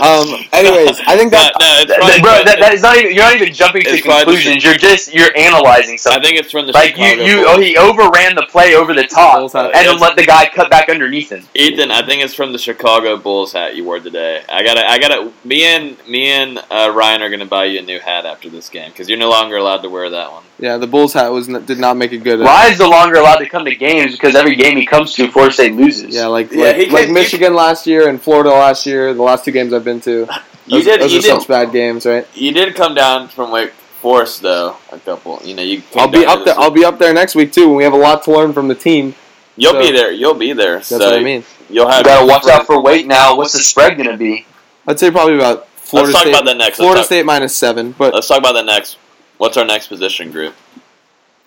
um. 0.00 0.28
Anyways, 0.52 1.00
I 1.06 1.16
think 1.16 1.32
that 1.32 1.52
no, 1.60 1.66
it's 1.80 1.88
That- 1.90 1.98
probably- 1.98 2.20
bro, 2.22 2.44
that, 2.44 2.58
that 2.60 2.72
is 2.72 2.82
not 2.82 2.96
even. 2.96 3.14
You're 3.14 3.24
not 3.24 3.34
even 3.36 3.52
jumping 3.52 3.82
to 3.82 4.00
conclusions. 4.00 4.64
You're 4.64 4.74
just 4.76 5.12
you're 5.14 5.36
analyzing 5.36 5.98
something. 5.98 6.20
I 6.22 6.24
think 6.24 6.38
it's 6.40 6.50
from 6.50 6.66
the 6.66 6.72
Like 6.72 6.96
you, 6.96 7.04
Chicago 7.04 7.22
you, 7.24 7.34
Bulls. 7.44 7.46
oh, 7.56 7.60
he 7.60 7.76
overran 7.76 8.34
the 8.34 8.46
play 8.50 8.74
over 8.74 8.94
the 8.94 9.04
top, 9.04 9.38
Bulls 9.38 9.54
and 9.54 9.72
then 9.74 9.98
let 9.98 10.16
the 10.16 10.24
guy 10.24 10.48
cut 10.52 10.70
back 10.70 10.88
underneath 10.88 11.30
him. 11.30 11.44
Ethan, 11.54 11.90
I 11.90 12.04
think 12.06 12.22
it's 12.22 12.34
from 12.34 12.52
the 12.52 12.58
Chicago 12.58 13.16
Bulls 13.16 13.52
hat 13.52 13.76
you 13.76 13.84
wore 13.84 14.00
today. 14.00 14.42
I 14.48 14.62
gotta, 14.62 14.88
I 14.88 14.98
gotta. 14.98 15.32
Me 15.44 15.64
and 15.64 15.96
me 16.08 16.30
and 16.30 16.58
uh, 16.70 16.90
Ryan 16.94 17.22
are 17.22 17.30
gonna 17.30 17.44
buy 17.46 17.66
you 17.66 17.80
a 17.80 17.82
new 17.82 18.00
hat 18.00 18.24
after 18.26 18.48
this 18.48 18.68
game 18.68 18.90
because 18.90 19.08
you're 19.08 19.18
no 19.18 19.28
longer 19.30 19.56
allowed 19.56 19.82
to 19.82 19.90
wear 19.90 20.08
that 20.10 20.32
one. 20.32 20.42
Yeah, 20.58 20.76
the 20.78 20.86
Bulls 20.86 21.12
hat 21.12 21.28
was 21.32 21.48
n- 21.48 21.64
did 21.64 21.78
not 21.78 21.96
make 21.96 22.12
a 22.12 22.18
good. 22.18 22.40
Why 22.40 22.68
is 22.68 22.78
no 22.78 22.88
longer 22.88 23.16
allowed 23.16 23.36
to 23.36 23.48
come 23.48 23.64
to 23.64 23.74
games 23.76 24.12
because 24.12 24.34
every 24.34 24.56
game 24.56 24.76
he 24.76 24.86
comes 24.86 25.12
to, 25.14 25.30
Florida 25.30 25.52
State 25.52 25.74
loses. 25.74 26.14
Yeah, 26.14 26.26
like 26.26 26.50
Yeah, 26.52 26.66
like, 26.66 26.76
he 26.76 26.86
like 26.90 27.04
could- 27.06 27.14
Michigan 27.14 27.54
last 27.54 27.86
year 27.86 28.08
and 28.08 28.20
Florida 28.20 28.50
last 28.50 28.86
year. 28.86 29.12
The 29.14 29.22
last 29.22 29.44
two 29.44 29.50
games 29.52 29.72
I've 29.72 29.84
been 29.84 30.00
to. 30.02 30.28
You 30.68 30.78
Those, 30.78 30.84
did, 30.84 31.00
those 31.00 31.12
you 31.12 31.18
are 31.20 31.22
did, 31.22 31.38
such 31.38 31.46
bad 31.46 31.70
games, 31.70 32.04
right? 32.06 32.26
you 32.34 32.50
did 32.50 32.74
come 32.74 32.92
down 32.96 33.28
from 33.28 33.52
Wake 33.52 33.70
Forest 33.70 34.42
though. 34.42 34.76
A 34.90 34.98
couple, 34.98 35.40
you 35.44 35.54
know, 35.54 35.62
you. 35.62 35.80
Came 35.80 36.00
I'll 36.02 36.08
be 36.08 36.26
up 36.26 36.38
there. 36.44 36.44
this- 36.46 36.56
I'll 36.58 36.72
be 36.72 36.84
up 36.84 36.98
there 36.98 37.14
next 37.14 37.36
week 37.36 37.52
too. 37.52 37.68
When 37.68 37.76
we 37.76 37.84
have 37.84 37.92
a 37.92 37.96
lot 37.96 38.24
to 38.24 38.32
learn 38.32 38.52
from 38.52 38.66
the 38.66 38.74
team. 38.74 39.14
You'll 39.56 39.74
so- 39.74 39.80
be 39.80 39.92
there. 39.92 40.10
You'll 40.10 40.34
be 40.34 40.52
there. 40.54 40.74
That's 40.78 40.88
so 40.88 40.98
what 40.98 41.16
I 41.16 41.22
mean. 41.22 41.44
You'll 41.70 41.84
you 41.86 41.90
have. 41.92 42.04
gotta 42.04 42.26
watch 42.26 42.48
out 42.48 42.66
for 42.66 42.80
weight 42.82 43.06
now. 43.06 43.36
What's 43.36 43.52
the 43.52 43.60
spread 43.60 43.96
gonna 43.96 44.16
be? 44.16 44.44
I'd 44.88 44.98
say 44.98 45.12
probably 45.12 45.36
about 45.36 45.68
Florida 45.76 46.10
talk 46.12 46.22
State. 46.22 46.30
about 46.30 46.44
that 46.46 46.56
next. 46.56 46.70
Let's 46.70 46.76
Florida 46.78 47.00
talk- 47.02 47.06
State 47.06 47.24
minus 47.24 47.54
seven, 47.56 47.92
but 47.96 48.12
Let's 48.12 48.26
talk 48.26 48.38
about 48.38 48.54
that 48.54 48.66
next. 48.66 48.96
What's 49.38 49.56
our 49.56 49.64
next 49.64 49.88
position 49.88 50.30
group? 50.32 50.54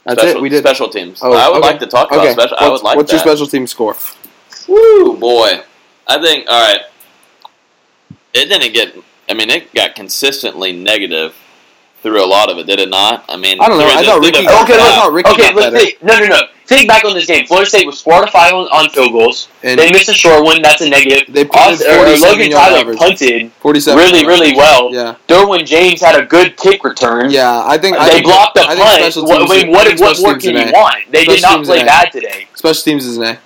that's 0.05 0.21
special, 0.21 0.37
it. 0.37 0.41
We 0.41 0.49
did. 0.49 0.59
special 0.63 0.89
teams. 0.89 1.19
Oh, 1.21 1.33
I 1.33 1.49
would 1.49 1.57
okay. 1.57 1.67
like 1.67 1.79
to 1.81 1.87
talk 1.87 2.11
about 2.11 2.21
Okay. 2.25 2.33
special. 2.33 2.57
I 2.59 2.63
would 2.65 2.71
What's- 2.71 2.83
like 2.83 2.97
What's 2.97 3.11
that. 3.11 3.17
your 3.17 3.35
special 3.35 3.47
team 3.47 3.67
score? 3.67 3.95
Woo, 4.67 5.17
boy. 5.17 5.61
I 6.07 6.21
think, 6.21 6.45
all 6.49 6.59
right. 6.61 6.81
It 8.33 8.45
didn't 8.49 8.73
get, 8.73 8.95
I 9.29 9.33
mean, 9.33 9.49
it 9.49 9.73
got 9.73 9.95
consistently 9.95 10.71
negative 10.71 11.35
through 12.01 12.23
a 12.23 12.25
lot 12.25 12.49
of 12.49 12.57
it, 12.57 12.67
did 12.67 12.79
it 12.79 12.89
not? 12.89 13.25
I 13.29 13.35
mean, 13.37 13.59
I 13.59 13.67
don't 13.67 13.77
know. 13.77 13.85
through 13.87 13.97
I 13.97 14.01
the- 14.01 14.07
thought 14.07 14.13
through 14.23 14.31
Ricky- 14.31 14.45
first 14.45 14.63
Okay, 14.63 14.73
I 14.73 14.77
half. 14.85 14.95
thought 15.03 15.11
Ricky 15.13 15.31
okay, 15.31 15.41
got 15.41 15.55
let's 15.55 15.65
better. 15.73 15.77
think. 15.85 16.03
No, 16.03 16.19
no, 16.19 16.25
no. 16.27 16.41
Think 16.65 16.87
back 16.87 17.03
on 17.03 17.15
this 17.15 17.25
game. 17.25 17.47
Florida 17.47 17.67
State 17.67 17.87
was 17.87 17.99
four 17.99 18.23
to 18.23 18.29
five 18.31 18.53
on, 18.53 18.67
on 18.67 18.89
field 18.91 19.11
goals. 19.11 19.47
And 19.63 19.79
They 19.79 19.91
missed 19.91 20.07
a 20.07 20.13
short 20.13 20.43
one. 20.43 20.61
That's 20.61 20.81
a 20.81 20.87
negative. 20.89 21.33
They 21.33 21.43
punted 21.43 21.79
Austin- 21.81 21.91
or 21.91 22.05
47 22.05 22.29
Logan 22.29 22.51
Tyler 22.51 22.77
average. 22.79 22.97
punted 22.99 23.51
forty-seven. 23.59 23.97
really, 23.97 24.25
really 24.27 24.55
well. 24.55 24.93
Yeah, 24.93 25.15
Derwin 25.27 25.65
James 25.65 25.99
had 25.99 26.15
a 26.21 26.25
good 26.25 26.55
kick 26.57 26.83
return. 26.83 27.31
yeah. 27.31 27.63
I 27.65 27.77
think 27.79 27.97
I 27.97 28.05
They 28.07 28.13
think, 28.15 28.25
blocked 28.25 28.53
the 28.55 28.61
I 28.61 28.75
punt. 28.75 28.79
What, 28.79 29.01
teams- 29.01 29.17
I 29.17 29.21
mean, 29.21 29.35
I 29.35 29.39
what, 29.71 29.87
think 29.87 29.99
what 29.99 30.19
more 30.21 30.37
can 30.37 30.55
you 30.55 30.71
want? 30.71 30.95
They 31.11 31.23
Special 31.23 31.35
did 31.35 31.41
not 31.41 31.65
play 31.65 31.75
is 31.77 31.81
an 31.81 31.87
A. 31.87 31.89
bad 31.89 32.11
today. 32.11 32.47
Special 32.53 32.83
teams 32.83 33.05
is 33.07 33.17
an 33.17 33.23
A. 33.23 33.39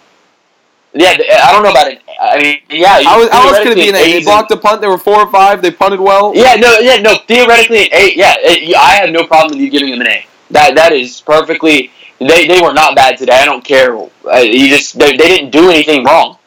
Yeah, 0.96 1.18
I 1.44 1.52
don't 1.52 1.64
know 1.64 1.72
about 1.72 1.88
it. 1.88 2.02
I 2.20 2.40
mean, 2.40 2.60
yeah. 2.70 3.02
I 3.08 3.18
was, 3.18 3.30
I 3.32 3.46
was 3.46 3.58
going 3.64 3.70
to 3.70 3.76
be 3.76 3.90
an 3.90 3.96
A. 3.96 4.20
They 4.20 4.24
blocked 4.24 4.52
a 4.52 4.58
punt. 4.58 4.82
They 4.82 4.88
were 4.88 5.00
four 5.00 5.22
or 5.22 5.32
five. 5.32 5.62
They 5.62 5.72
punted 5.72 6.00
well. 6.00 6.34
Yeah, 6.36 6.56
no, 6.56 6.78
yeah, 6.80 7.02
no. 7.02 7.18
Theoretically, 7.28 7.86
an 7.86 7.90
eight. 7.94 8.16
Yeah, 8.16 8.36
it, 8.38 8.76
I 8.76 8.94
have 8.96 9.10
no 9.10 9.26
problem 9.26 9.58
with 9.58 9.62
you 9.62 9.72
giving 9.72 9.90
them 9.90 10.02
an 10.02 10.08
A. 10.08 10.28
That 10.52 10.76
that 10.76 10.92
is 10.92 11.20
perfectly. 11.22 11.92
They 12.20 12.46
they 12.46 12.62
were 12.62 12.74
not 12.74 12.96
bad 12.96 13.18
today. 13.18 13.34
I 13.34 13.46
don't 13.46 13.66
care. 13.66 13.98
Uh, 13.98 14.38
you 14.38 14.70
just 14.70 15.00
they, 15.00 15.18
they 15.18 15.28
didn't 15.28 15.50
do 15.50 15.72
anything 15.72 16.04
wrong. 16.04 16.38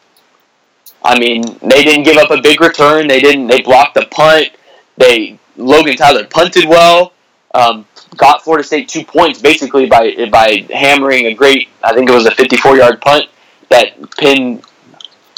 I 1.03 1.19
mean, 1.19 1.43
they 1.61 1.83
didn't 1.83 2.03
give 2.03 2.17
up 2.17 2.31
a 2.31 2.41
big 2.41 2.61
return. 2.61 3.07
They 3.07 3.19
didn't. 3.19 3.47
They 3.47 3.61
blocked 3.61 3.95
the 3.95 4.05
punt. 4.05 4.51
They 4.95 5.37
Logan 5.57 5.97
Tyler 5.97 6.25
punted 6.25 6.69
well. 6.69 7.11
Um, 7.53 7.85
got 8.15 8.43
Florida 8.43 8.63
State 8.63 8.87
two 8.87 9.03
points 9.03 9.41
basically 9.41 9.87
by 9.87 10.29
by 10.31 10.65
hammering 10.73 11.25
a 11.25 11.33
great. 11.33 11.67
I 11.83 11.93
think 11.93 12.09
it 12.09 12.13
was 12.13 12.25
a 12.25 12.31
54 12.31 12.77
yard 12.77 13.01
punt 13.01 13.25
that 13.69 14.17
pinned 14.17 14.63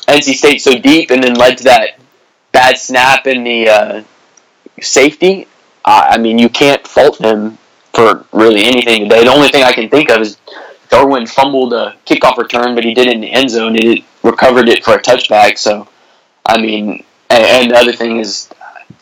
NC 0.08 0.34
State 0.36 0.62
so 0.62 0.78
deep, 0.78 1.12
and 1.12 1.24
then 1.24 1.36
led 1.36 1.58
to 1.60 1.64
that 1.66 2.00
bad 2.52 2.78
snap 2.78 3.28
in 3.28 3.44
the 3.44 3.70
uh, 3.70 4.04
safety. 4.82 5.48
I 5.86 6.18
mean, 6.18 6.38
you 6.38 6.50
can't 6.50 6.86
fault 6.86 7.20
him 7.20 7.58
for 7.94 8.26
really 8.32 8.64
anything 8.66 9.04
today. 9.04 9.24
The 9.24 9.32
only 9.32 9.50
thing 9.50 9.64
I 9.64 9.72
can 9.72 9.90
think 9.90 10.10
of 10.10 10.22
is 10.22 10.38
Derwin 10.90 11.28
fumbled 11.28 11.74
a 11.74 11.96
kickoff 12.06 12.38
return, 12.38 12.76
but 12.76 12.84
he 12.84 12.94
did 12.94 13.08
it 13.08 13.14
in 13.14 13.22
the 13.22 13.32
end 13.32 13.50
zone. 13.50 13.76
and 13.76 13.84
It 13.84 14.04
recovered 14.24 14.70
it 14.70 14.84
for 14.84 14.96
a 14.96 15.02
touchback. 15.02 15.58
So, 15.58 15.88
I 16.46 16.62
mean, 16.62 17.04
and, 17.30 17.44
and 17.44 17.72
the 17.72 17.76
other 17.76 17.94
thing 17.94 18.20
is, 18.20 18.50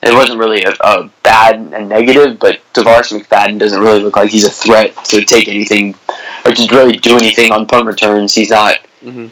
it 0.03 0.13
wasn't 0.13 0.39
really 0.39 0.63
a, 0.63 0.71
a 0.82 1.09
bad 1.23 1.55
and 1.55 1.89
negative, 1.89 2.39
but 2.39 2.61
Tavarus 2.73 3.11
McFadden 3.11 3.57
doesn't 3.57 3.82
really 3.82 4.01
look 4.01 4.15
like 4.15 4.30
he's 4.30 4.45
a 4.45 4.49
threat 4.49 4.95
to 5.05 5.23
take 5.23 5.47
anything 5.47 5.95
or 6.45 6.53
to 6.53 6.75
really 6.75 6.97
do 6.97 7.17
anything 7.17 7.51
on 7.51 7.65
punt 7.65 7.86
returns. 7.86 8.36
He's 8.36 8.49
not. 8.49 8.78
Mhm. 9.03 9.31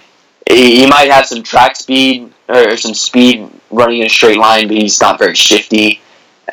He, 0.49 0.81
he 0.81 0.87
might 0.87 1.09
have 1.09 1.25
some 1.25 1.41
track 1.43 1.75
speed 1.75 2.31
or 2.47 2.77
some 2.77 2.93
speed 2.93 3.49
running 3.71 3.99
in 4.01 4.05
a 4.05 4.09
straight 4.09 4.37
line, 4.37 4.67
but 4.67 4.77
he's 4.77 5.01
not 5.01 5.17
very 5.17 5.35
shifty. 5.35 6.01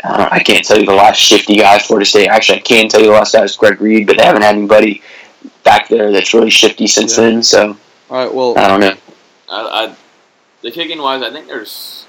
Uh, 0.02 0.28
I 0.30 0.40
can't 0.40 0.64
tell 0.64 0.78
you 0.78 0.86
the 0.86 0.94
last 0.94 1.18
shifty 1.18 1.56
guy 1.56 1.74
at 1.74 1.82
Florida 1.82 2.06
State. 2.06 2.28
Actually, 2.28 2.58
I 2.58 2.62
can 2.62 2.88
tell 2.88 3.00
you 3.00 3.08
the 3.08 3.12
last 3.12 3.34
guy 3.34 3.42
was 3.42 3.54
Greg 3.56 3.80
Reid, 3.80 4.06
but 4.06 4.16
they 4.16 4.24
haven't 4.24 4.42
had 4.42 4.56
anybody 4.56 5.02
back 5.62 5.88
there 5.88 6.10
that's 6.10 6.32
really 6.32 6.50
shifty 6.50 6.86
since 6.86 7.16
Yeah. 7.16 7.24
then. 7.24 7.42
So 7.42 7.76
All 8.10 8.24
right. 8.24 8.34
Well, 8.34 8.58
I 8.58 8.68
don't 8.68 8.80
know. 8.80 8.94
I, 9.48 9.86
I, 9.86 9.96
the 10.62 10.70
kicking 10.70 11.00
wise, 11.02 11.22
I 11.22 11.30
think 11.30 11.46
there's, 11.46 12.06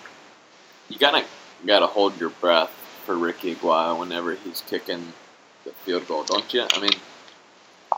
you 0.88 0.98
gotta, 0.98 1.26
gotta 1.66 1.88
hold 1.88 2.18
your 2.20 2.30
breath 2.30 2.70
for 3.06 3.16
Ricky 3.18 3.54
Aguayo 3.56 4.00
whenever 4.00 4.36
he's 4.36 4.62
kicking 4.62 5.12
the 5.66 5.72
field 5.72 6.08
goal, 6.08 6.24
don't 6.24 6.52
you? 6.54 6.66
I 6.72 6.80
mean, 6.80 6.92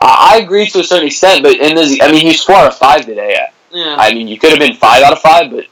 I, 0.00 0.34
I 0.34 0.42
agree 0.42 0.66
to 0.66 0.80
a 0.80 0.84
certain 0.84 1.06
extent, 1.06 1.42
but 1.42 1.56
in 1.56 1.74
this, 1.74 1.98
I 2.00 2.10
mean, 2.10 2.26
he's 2.26 2.42
four 2.42 2.56
out 2.56 2.68
of 2.68 2.76
five 2.76 3.06
today. 3.06 3.38
yeah. 3.70 3.96
I 3.98 4.12
mean, 4.12 4.28
you 4.28 4.38
could 4.38 4.50
have 4.50 4.58
been 4.58 4.74
five 4.74 5.02
out 5.02 5.12
of 5.12 5.20
five, 5.20 5.50
but 5.50 5.66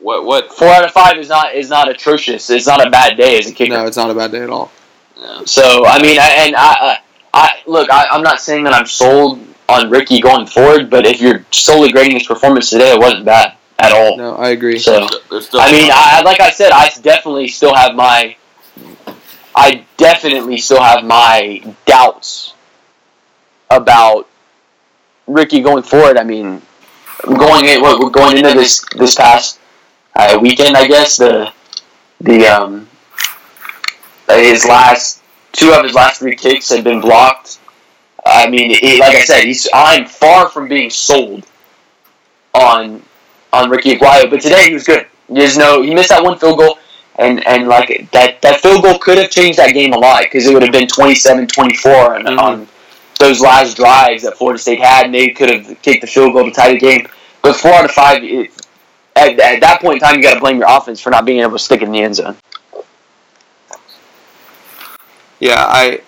what, 0.00 0.24
what, 0.24 0.52
four 0.52 0.68
out 0.68 0.84
of 0.84 0.90
five 0.90 1.16
is 1.18 1.28
not 1.28 1.54
is 1.54 1.68
not 1.70 1.88
atrocious. 1.88 2.50
It's 2.50 2.66
not 2.66 2.86
a 2.86 2.90
bad 2.90 3.16
day 3.16 3.38
as 3.38 3.48
a 3.48 3.52
kicker. 3.52 3.74
no, 3.74 3.86
it's 3.86 3.96
not 3.96 4.10
a 4.10 4.14
bad 4.14 4.32
day 4.32 4.42
at 4.42 4.50
all. 4.50 4.70
yeah. 5.16 5.42
So 5.44 5.86
I 5.86 6.00
mean, 6.02 6.18
I, 6.18 6.28
and 6.46 6.56
I, 6.56 6.74
I, 6.80 6.98
I 7.32 7.50
look, 7.66 7.90
I, 7.90 8.06
I'm 8.10 8.22
not 8.22 8.40
saying 8.40 8.64
that 8.64 8.72
I'm 8.72 8.86
sold 8.86 9.40
on 9.68 9.90
Ricky 9.90 10.20
going 10.20 10.46
forward, 10.46 10.90
but 10.90 11.06
if 11.06 11.20
you're 11.20 11.44
solely 11.50 11.92
grading 11.92 12.18
his 12.18 12.26
performance 12.26 12.68
today, 12.70 12.92
it 12.92 12.98
wasn't 12.98 13.24
bad. 13.24 13.56
at 13.78 13.92
all. 13.92 14.16
No, 14.16 14.34
I 14.36 14.50
agree. 14.50 14.78
So 14.78 15.06
There's 15.30 15.46
still. 15.46 15.60
I 15.60 15.72
mean, 15.72 15.90
I 15.92 16.22
like 16.22 16.40
I 16.40 16.50
said, 16.50 16.72
I 16.72 16.90
definitely 17.00 17.48
still 17.48 17.74
have 17.74 17.94
my, 17.94 18.36
I 19.54 19.84
definitely 19.96 20.58
still 20.58 20.82
have 20.82 21.04
my 21.04 21.62
doubts 21.86 22.54
about 23.76 24.28
Ricky 25.26 25.60
going 25.60 25.82
forward. 25.82 26.16
I 26.18 26.24
mean, 26.24 26.60
going 27.24 27.66
in, 27.66 27.80
what, 27.80 28.00
we're 28.02 28.10
going 28.10 28.36
into 28.38 28.54
this 28.54 28.84
this 28.96 29.14
past 29.14 29.58
uh, 30.16 30.38
weekend, 30.40 30.76
I 30.76 30.86
guess 30.86 31.16
the 31.16 31.52
the 32.20 32.46
um 32.46 32.88
his 34.28 34.64
last 34.66 35.22
two 35.52 35.72
of 35.72 35.84
his 35.84 35.94
last 35.94 36.18
three 36.20 36.36
kicks 36.36 36.68
had 36.70 36.84
been 36.84 37.00
blocked. 37.00 37.58
I 38.24 38.48
mean, 38.48 38.70
he, 38.70 38.98
like 39.00 39.14
I 39.16 39.22
said, 39.24 39.44
he's 39.44 39.68
I'm 39.74 40.06
far 40.06 40.48
from 40.48 40.68
being 40.68 40.90
sold 40.90 41.44
on 42.54 43.02
on 43.52 43.68
Ricky 43.70 43.96
Aguayo, 43.96 44.30
but 44.30 44.40
today 44.40 44.68
he 44.68 44.74
was 44.74 44.84
good. 44.84 45.06
There's 45.28 45.56
no 45.56 45.82
he 45.82 45.94
missed 45.94 46.10
that 46.10 46.22
one 46.22 46.38
field 46.38 46.58
goal, 46.58 46.78
and 47.16 47.46
and 47.46 47.68
like 47.68 48.10
that 48.12 48.40
that 48.42 48.60
field 48.60 48.82
goal 48.82 48.98
could 48.98 49.18
have 49.18 49.30
changed 49.30 49.58
that 49.58 49.72
game 49.72 49.92
a 49.92 49.98
lot 49.98 50.22
because 50.22 50.46
it 50.46 50.54
would 50.54 50.62
have 50.62 50.72
been 50.72 50.86
27-24 50.86 52.16
on, 52.16 52.22
Mhm. 52.24 52.38
on 52.38 52.68
those 53.22 53.40
last 53.40 53.76
drives 53.76 54.24
that 54.24 54.36
Florida 54.36 54.58
State 54.58 54.80
had, 54.80 55.06
and 55.06 55.14
they 55.14 55.30
could 55.30 55.48
have 55.48 55.80
kicked 55.82 56.00
the 56.00 56.06
field 56.06 56.32
goal 56.32 56.44
to 56.44 56.50
tie 56.50 56.72
the 56.72 56.78
game. 56.78 57.06
But 57.40 57.56
four 57.56 57.72
out 57.72 57.84
of 57.84 57.90
five, 57.90 58.22
it, 58.22 58.50
at, 59.14 59.38
at 59.38 59.60
that 59.60 59.80
point 59.80 59.94
in 59.94 60.00
time, 60.00 60.16
you 60.16 60.22
got 60.22 60.34
to 60.34 60.40
blame 60.40 60.58
your 60.58 60.68
offense 60.68 61.00
for 61.00 61.10
not 61.10 61.24
being 61.24 61.40
able 61.40 61.52
to 61.52 61.58
stick 61.58 61.82
it 61.82 61.84
in 61.84 61.92
the 61.92 62.02
end 62.02 62.16
zone. 62.16 62.36
Yeah, 65.38 65.64
I 65.66 66.02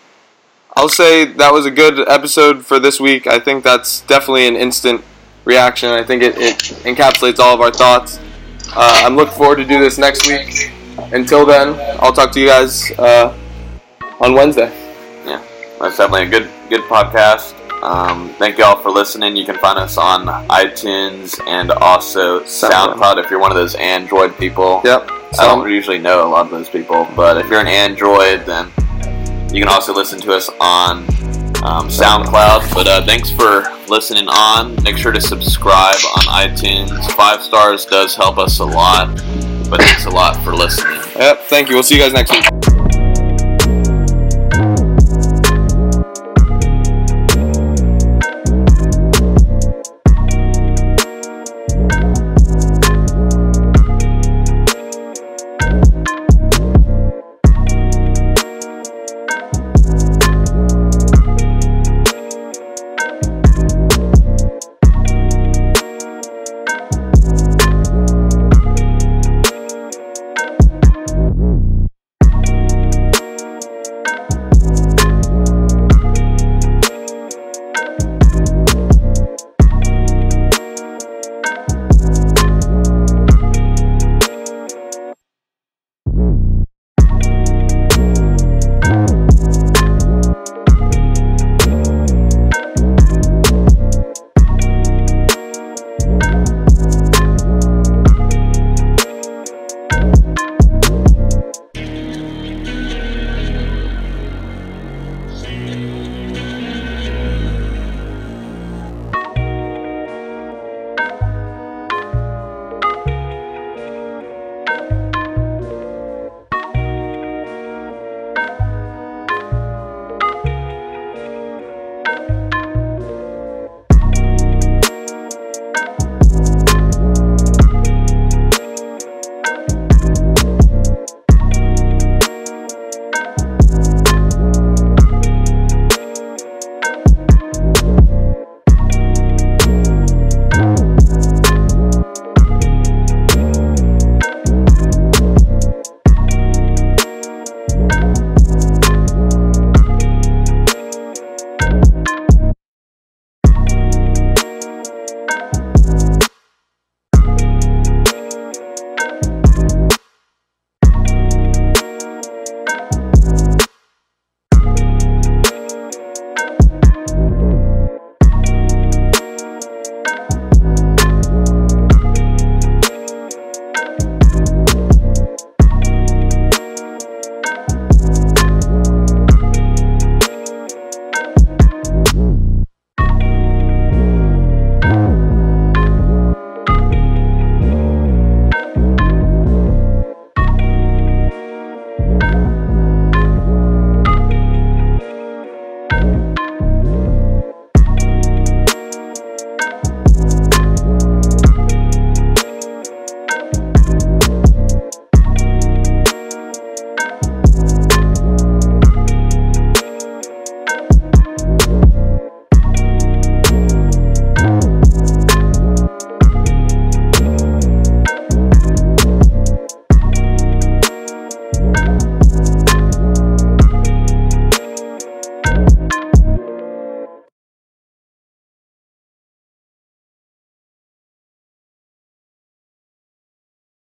I'll 0.76 0.88
say 0.88 1.24
that 1.24 1.52
was 1.52 1.66
a 1.66 1.70
good 1.70 2.08
episode 2.08 2.64
for 2.66 2.78
this 2.78 3.00
week. 3.00 3.26
I 3.26 3.38
think 3.38 3.62
that's 3.62 4.00
definitely 4.02 4.48
an 4.48 4.56
instant 4.56 5.02
reaction. 5.44 5.90
I 5.90 6.02
think 6.02 6.22
it, 6.22 6.36
it 6.36 6.58
encapsulates 6.84 7.38
all 7.38 7.54
of 7.54 7.60
our 7.60 7.72
thoughts. 7.72 8.18
Uh, 8.74 9.02
I'm 9.04 9.14
looking 9.14 9.34
forward 9.34 9.56
to 9.56 9.64
do 9.64 9.78
this 9.78 9.98
next 9.98 10.26
week. 10.26 10.72
Until 11.12 11.46
then, 11.46 11.76
I'll 12.00 12.12
talk 12.12 12.32
to 12.32 12.40
you 12.40 12.46
guys 12.46 12.90
uh, 12.98 13.36
on 14.20 14.34
Wednesday. 14.34 14.83
That's 15.84 15.98
definitely 15.98 16.28
a 16.28 16.30
good 16.30 16.50
good 16.70 16.80
podcast. 16.84 17.52
Um, 17.82 18.30
thank 18.38 18.56
you 18.56 18.64
all 18.64 18.80
for 18.80 18.90
listening. 18.90 19.36
You 19.36 19.44
can 19.44 19.58
find 19.58 19.78
us 19.78 19.98
on 19.98 20.24
iTunes 20.48 21.38
and 21.46 21.70
also 21.72 22.40
SoundCloud. 22.40 22.94
SoundCloud 22.94 23.22
if 23.22 23.30
you're 23.30 23.38
one 23.38 23.50
of 23.50 23.56
those 23.56 23.74
Android 23.74 24.34
people. 24.38 24.80
Yep. 24.82 25.10
I 25.38 25.46
don't 25.46 25.70
usually 25.70 25.98
know 25.98 26.26
a 26.26 26.30
lot 26.30 26.46
of 26.46 26.50
those 26.50 26.70
people, 26.70 27.06
but 27.14 27.36
if 27.36 27.50
you're 27.50 27.60
an 27.60 27.66
Android, 27.66 28.46
then 28.46 28.68
you 29.52 29.62
can 29.62 29.68
also 29.68 29.92
listen 29.92 30.18
to 30.20 30.32
us 30.32 30.48
on 30.58 31.00
um, 31.62 31.88
SoundCloud. 31.88 32.72
But 32.72 32.88
uh, 32.88 33.04
thanks 33.04 33.30
for 33.30 33.64
listening 33.86 34.26
on. 34.28 34.82
Make 34.84 34.96
sure 34.96 35.12
to 35.12 35.20
subscribe 35.20 35.96
on 36.16 36.48
iTunes. 36.48 37.12
Five 37.12 37.42
stars 37.42 37.84
does 37.84 38.16
help 38.16 38.38
us 38.38 38.60
a 38.60 38.64
lot, 38.64 39.14
but 39.68 39.82
thanks 39.82 40.06
a 40.06 40.10
lot 40.10 40.42
for 40.42 40.54
listening. 40.54 40.98
Yep. 41.16 41.42
Thank 41.42 41.68
you. 41.68 41.74
We'll 41.74 41.82
see 41.82 41.96
you 41.96 42.00
guys 42.00 42.14
next 42.14 42.30
week. 42.30 42.83